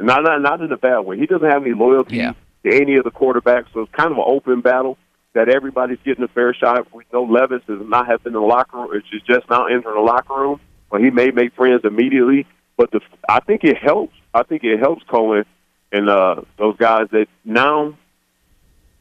not 0.00 0.22
not 0.22 0.40
not 0.42 0.60
in 0.60 0.70
a 0.70 0.76
bad 0.76 1.00
way. 1.00 1.18
He 1.18 1.26
doesn't 1.26 1.48
have 1.48 1.62
any 1.62 1.74
loyalty 1.74 2.16
to 2.64 2.74
any 2.74 2.96
of 2.96 3.04
the 3.04 3.10
quarterbacks, 3.10 3.66
so 3.72 3.80
it's 3.80 3.92
kind 3.92 4.12
of 4.12 4.18
an 4.18 4.24
open 4.26 4.60
battle 4.60 4.96
that 5.34 5.48
everybody's 5.48 5.98
getting 6.04 6.24
a 6.24 6.28
fair 6.28 6.54
shot. 6.54 6.92
We 6.92 7.04
know 7.12 7.24
Levis 7.24 7.62
does 7.66 7.80
not 7.82 8.06
have 8.06 8.22
been 8.22 8.34
in 8.34 8.40
the 8.40 8.46
locker 8.46 8.76
room; 8.76 8.90
it's 8.92 9.26
just 9.26 9.48
now 9.50 9.66
entering 9.66 9.96
the 9.96 10.00
locker 10.02 10.34
room. 10.34 10.60
Well, 10.90 11.02
he 11.02 11.10
may 11.10 11.30
make 11.30 11.54
friends 11.54 11.82
immediately, 11.84 12.46
but 12.76 12.90
the 12.92 13.00
I 13.28 13.40
think 13.40 13.64
it 13.64 13.76
helps. 13.76 14.14
I 14.32 14.44
think 14.44 14.62
it 14.62 14.78
helps 14.78 15.02
Coen 15.04 15.44
and 15.92 16.08
uh, 16.08 16.42
those 16.58 16.76
guys 16.76 17.08
that 17.10 17.26
now 17.44 17.96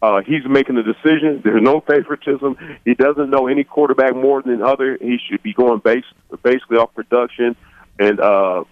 uh, 0.02 0.22
he's 0.22 0.46
making 0.46 0.76
the 0.76 0.84
decision. 0.84 1.42
There's 1.44 1.62
no 1.62 1.82
favoritism. 1.82 2.80
He 2.86 2.94
doesn't 2.94 3.30
know 3.30 3.48
any 3.48 3.64
quarterback 3.64 4.16
more 4.16 4.42
than 4.42 4.62
other. 4.62 4.98
He 5.00 5.20
should 5.30 5.44
be 5.44 5.54
going 5.54 5.80
base, 5.80 6.06
basically 6.42 6.78
off 6.78 6.94
production 6.94 7.56
and 8.00 8.20
uh, 8.20 8.64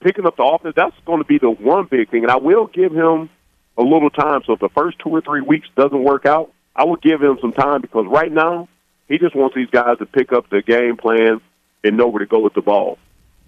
picking 0.00 0.26
up 0.26 0.36
the 0.36 0.42
offense. 0.42 0.74
That's 0.76 0.96
going 1.06 1.18
to 1.18 1.24
be 1.24 1.38
the 1.38 1.50
one 1.50 1.86
big 1.86 2.10
thing. 2.10 2.24
And 2.24 2.30
I 2.30 2.36
will 2.36 2.66
give 2.66 2.92
him 2.92 3.30
a 3.78 3.82
little 3.82 4.10
time. 4.10 4.42
So 4.44 4.54
if 4.54 4.60
the 4.60 4.68
first 4.68 4.98
two 4.98 5.10
or 5.10 5.20
three 5.20 5.40
weeks 5.40 5.68
doesn't 5.76 6.02
work 6.02 6.26
out, 6.26 6.52
I 6.74 6.84
will 6.84 6.96
give 6.96 7.22
him 7.22 7.38
some 7.40 7.52
time 7.52 7.80
because 7.80 8.06
right 8.08 8.30
now 8.30 8.68
he 9.08 9.18
just 9.18 9.36
wants 9.36 9.54
these 9.54 9.70
guys 9.70 9.98
to 9.98 10.06
pick 10.06 10.32
up 10.32 10.50
the 10.50 10.60
game 10.60 10.96
plan 10.96 11.40
and 11.84 11.96
know 11.96 12.08
where 12.08 12.20
to 12.20 12.26
go 12.26 12.40
with 12.40 12.54
the 12.54 12.62
ball. 12.62 12.98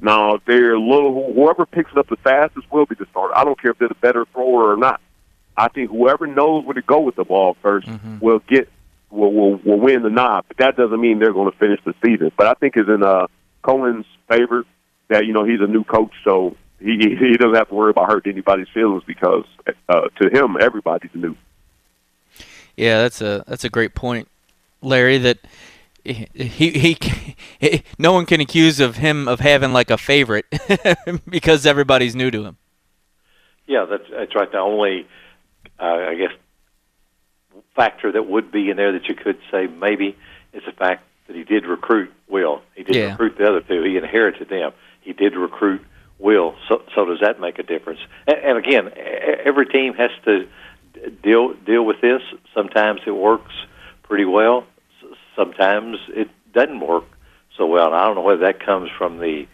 Now, 0.00 0.38
they're 0.46 0.78
little, 0.78 1.32
whoever 1.32 1.64
picks 1.64 1.90
it 1.90 1.98
up 1.98 2.08
the 2.08 2.16
fastest 2.16 2.70
will 2.70 2.86
be 2.86 2.94
the 2.94 3.06
starter. 3.10 3.36
I 3.36 3.44
don't 3.44 3.60
care 3.60 3.70
if 3.70 3.78
they're 3.78 3.88
the 3.88 3.94
better 3.94 4.26
thrower 4.26 4.72
or 4.72 4.76
not. 4.76 5.00
I 5.56 5.68
think 5.68 5.90
whoever 5.90 6.26
knows 6.26 6.64
where 6.64 6.74
to 6.74 6.82
go 6.82 7.00
with 7.00 7.16
the 7.16 7.24
ball 7.24 7.56
1st 7.62 8.20
will 8.20 8.40
get 8.40 8.68
will, 9.10 9.32
will 9.32 9.56
will 9.56 9.78
win 9.78 10.02
the 10.02 10.10
nod. 10.10 10.44
But 10.48 10.58
that 10.58 10.76
doesn't 10.76 11.00
mean 11.00 11.18
they're 11.18 11.32
going 11.32 11.50
to 11.50 11.58
finish 11.58 11.80
the 11.84 11.94
season. 12.04 12.30
But 12.36 12.46
I 12.48 12.54
think 12.54 12.76
it's 12.76 12.88
in 12.88 13.02
uh, 13.02 13.26
Coen's 13.62 14.06
favor 14.28 14.64
that 15.08 15.26
you 15.26 15.32
know 15.32 15.44
he's 15.44 15.60
a 15.60 15.66
new 15.66 15.84
coach, 15.84 16.12
so 16.24 16.56
he 16.78 16.98
he 17.18 17.36
doesn't 17.36 17.54
have 17.54 17.68
to 17.68 17.74
worry 17.74 17.90
about 17.90 18.10
hurting 18.10 18.32
anybody's 18.32 18.68
feelings 18.68 19.02
because 19.06 19.44
uh, 19.88 20.08
to 20.20 20.28
him 20.28 20.56
everybody's 20.60 21.14
new. 21.14 21.36
Yeah, 22.76 23.02
that's 23.02 23.20
a 23.20 23.44
that's 23.46 23.64
a 23.64 23.70
great 23.70 23.94
point, 23.94 24.28
Larry. 24.82 25.18
That 25.18 25.38
he, 26.04 26.28
he 26.34 26.98
he 27.58 27.82
no 27.98 28.12
one 28.12 28.26
can 28.26 28.40
accuse 28.40 28.80
of 28.80 28.96
him 28.96 29.28
of 29.28 29.40
having 29.40 29.72
like 29.72 29.90
a 29.90 29.98
favorite 29.98 30.46
because 31.28 31.66
everybody's 31.66 32.14
new 32.14 32.30
to 32.30 32.44
him. 32.44 32.58
Yeah, 33.66 33.86
that's 33.88 34.04
that's 34.10 34.34
right. 34.34 34.50
The 34.50 34.58
only, 34.58 35.06
uh, 35.78 35.84
I 35.84 36.14
guess, 36.14 36.32
factor 37.74 38.12
that 38.12 38.26
would 38.28 38.50
be 38.50 38.70
in 38.70 38.76
there 38.76 38.92
that 38.92 39.06
you 39.08 39.14
could 39.14 39.38
say 39.50 39.66
maybe 39.66 40.16
is 40.52 40.62
the 40.64 40.72
fact 40.72 41.04
that 41.26 41.36
he 41.36 41.44
did 41.44 41.66
recruit 41.66 42.12
Will. 42.28 42.62
He 42.74 42.82
did 42.82 42.96
Yeah. 42.96 43.10
recruit 43.12 43.36
the 43.38 43.48
other 43.48 43.60
two. 43.60 43.82
He 43.82 43.96
inherited 43.96 44.48
them. 44.48 44.72
He 45.00 45.12
did 45.12 45.36
recruit 45.36 45.82
Will. 46.18 46.54
So, 46.68 46.82
so 46.94 47.04
does 47.04 47.20
that 47.20 47.40
make 47.40 47.58
a 47.58 47.62
difference? 47.62 48.00
And, 48.26 48.38
and 48.38 48.58
again, 48.58 48.90
every 49.44 49.66
team 49.66 49.94
has 49.94 50.10
to 50.24 50.46
deal 51.22 51.52
deal 51.54 51.84
with 51.84 52.00
this. 52.00 52.22
Sometimes 52.54 53.00
it 53.06 53.10
works 53.10 53.52
pretty 54.02 54.24
well. 54.24 54.64
Sometimes 55.34 55.98
it 56.08 56.28
doesn't 56.54 56.80
work 56.80 57.04
so 57.56 57.66
well. 57.66 57.86
And 57.86 57.94
I 57.94 58.06
don't 58.06 58.14
know 58.14 58.22
whether 58.22 58.46
that 58.46 58.64
comes 58.64 58.90
from 58.96 59.18
the 59.18 59.46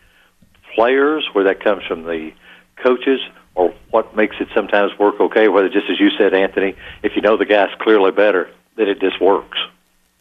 players, 0.74 1.28
where 1.32 1.44
that 1.44 1.62
comes 1.62 1.82
from 1.84 2.04
the 2.04 2.32
coaches, 2.76 3.20
or 3.54 3.74
what 3.90 4.16
makes 4.16 4.36
it 4.40 4.48
sometimes 4.54 4.98
work 4.98 5.20
okay. 5.20 5.48
Whether 5.48 5.68
just 5.68 5.90
as 5.90 6.00
you 6.00 6.10
said, 6.16 6.34
Anthony, 6.34 6.74
if 7.02 7.14
you 7.16 7.22
know 7.22 7.36
the 7.36 7.44
guy's 7.44 7.74
clearly 7.78 8.10
better, 8.10 8.50
then 8.76 8.88
it 8.88 9.00
just 9.00 9.20
works. 9.20 9.58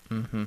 Mm-hmm. 0.09 0.43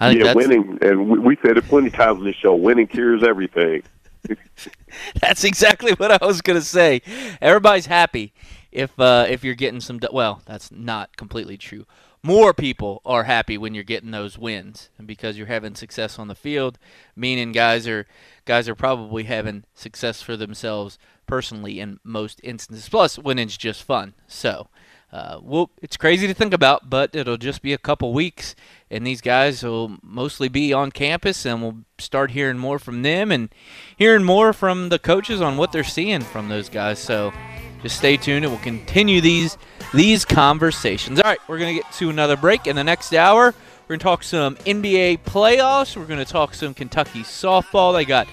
yeah, 0.00 0.34
winning, 0.34 0.78
and 0.82 1.08
we, 1.08 1.18
we 1.18 1.36
said 1.36 1.56
it 1.56 1.64
plenty 1.64 1.88
of 1.88 1.94
times 1.94 2.18
on 2.18 2.24
this 2.24 2.34
show. 2.36 2.54
Winning 2.54 2.88
cures 2.88 3.22
everything. 3.22 3.82
That's 5.20 5.44
exactly 5.44 5.92
what 5.92 6.10
I 6.10 6.24
was 6.24 6.42
gonna 6.42 6.60
say. 6.60 7.02
Everybody's 7.40 7.86
happy 7.86 8.32
if 8.70 8.98
uh, 8.98 9.26
if 9.28 9.44
you're 9.44 9.54
getting 9.54 9.80
some. 9.80 10.00
Well, 10.12 10.42
that's 10.46 10.70
not 10.70 11.16
completely 11.16 11.56
true. 11.56 11.86
More 12.22 12.54
people 12.54 13.02
are 13.04 13.24
happy 13.24 13.58
when 13.58 13.74
you're 13.74 13.82
getting 13.82 14.12
those 14.12 14.38
wins, 14.38 14.90
and 14.96 15.08
because 15.08 15.36
you're 15.36 15.48
having 15.48 15.74
success 15.74 16.20
on 16.20 16.28
the 16.28 16.36
field, 16.36 16.78
meaning 17.16 17.50
guys 17.50 17.88
are 17.88 18.06
guys 18.44 18.68
are 18.68 18.76
probably 18.76 19.24
having 19.24 19.64
success 19.74 20.22
for 20.22 20.36
themselves 20.36 20.98
personally 21.32 21.80
in 21.80 21.98
most 22.04 22.42
instances. 22.44 22.90
Plus, 22.90 23.18
winning's 23.18 23.56
just 23.56 23.82
fun. 23.84 24.12
So, 24.26 24.68
uh, 25.10 25.40
well, 25.42 25.70
it's 25.80 25.96
crazy 25.96 26.26
to 26.26 26.34
think 26.34 26.52
about, 26.52 26.90
but 26.90 27.16
it'll 27.16 27.38
just 27.38 27.62
be 27.62 27.72
a 27.72 27.78
couple 27.78 28.12
weeks, 28.12 28.54
and 28.90 29.06
these 29.06 29.22
guys 29.22 29.62
will 29.62 29.96
mostly 30.02 30.50
be 30.50 30.74
on 30.74 30.92
campus, 30.92 31.46
and 31.46 31.62
we'll 31.62 31.78
start 31.98 32.32
hearing 32.32 32.58
more 32.58 32.78
from 32.78 33.00
them 33.00 33.32
and 33.32 33.48
hearing 33.96 34.24
more 34.24 34.52
from 34.52 34.90
the 34.90 34.98
coaches 34.98 35.40
on 35.40 35.56
what 35.56 35.72
they're 35.72 35.82
seeing 35.82 36.20
from 36.20 36.50
those 36.50 36.68
guys. 36.68 36.98
So, 36.98 37.32
just 37.80 37.96
stay 37.96 38.18
tuned, 38.18 38.44
and 38.44 38.52
we'll 38.52 38.62
continue 38.62 39.22
these 39.22 39.56
these 39.94 40.26
conversations. 40.26 41.18
All 41.18 41.30
right, 41.30 41.40
we're 41.48 41.58
gonna 41.58 41.72
get 41.72 41.90
to 41.92 42.10
another 42.10 42.36
break 42.36 42.66
in 42.66 42.76
the 42.76 42.84
next 42.84 43.14
hour. 43.14 43.54
We're 43.88 43.96
gonna 43.96 44.00
talk 44.00 44.22
some 44.22 44.56
NBA 44.66 45.20
playoffs. 45.24 45.96
We're 45.96 46.04
gonna 46.04 46.26
talk 46.26 46.52
some 46.52 46.74
Kentucky 46.74 47.22
softball. 47.22 47.94
They 47.94 48.04
got 48.04 48.28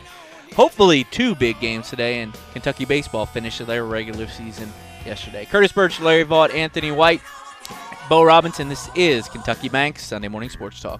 hopefully 0.55 1.05
two 1.05 1.35
big 1.35 1.59
games 1.59 1.89
today, 1.89 2.21
and 2.21 2.33
Kentucky 2.53 2.85
baseball 2.85 3.25
finished 3.25 3.65
their 3.65 3.85
regular 3.85 4.27
season 4.27 4.71
yesterday. 5.05 5.45
Curtis 5.45 5.71
Burch, 5.71 5.99
Larry 5.99 6.25
Vaught, 6.25 6.53
Anthony 6.53 6.91
White, 6.91 7.21
Bo 8.09 8.23
Robinson. 8.23 8.69
This 8.69 8.89
is 8.95 9.27
Kentucky 9.29 9.69
Bank 9.69 9.99
Sunday 9.99 10.27
Morning 10.27 10.49
Sports 10.49 10.81
Talk. 10.81 10.99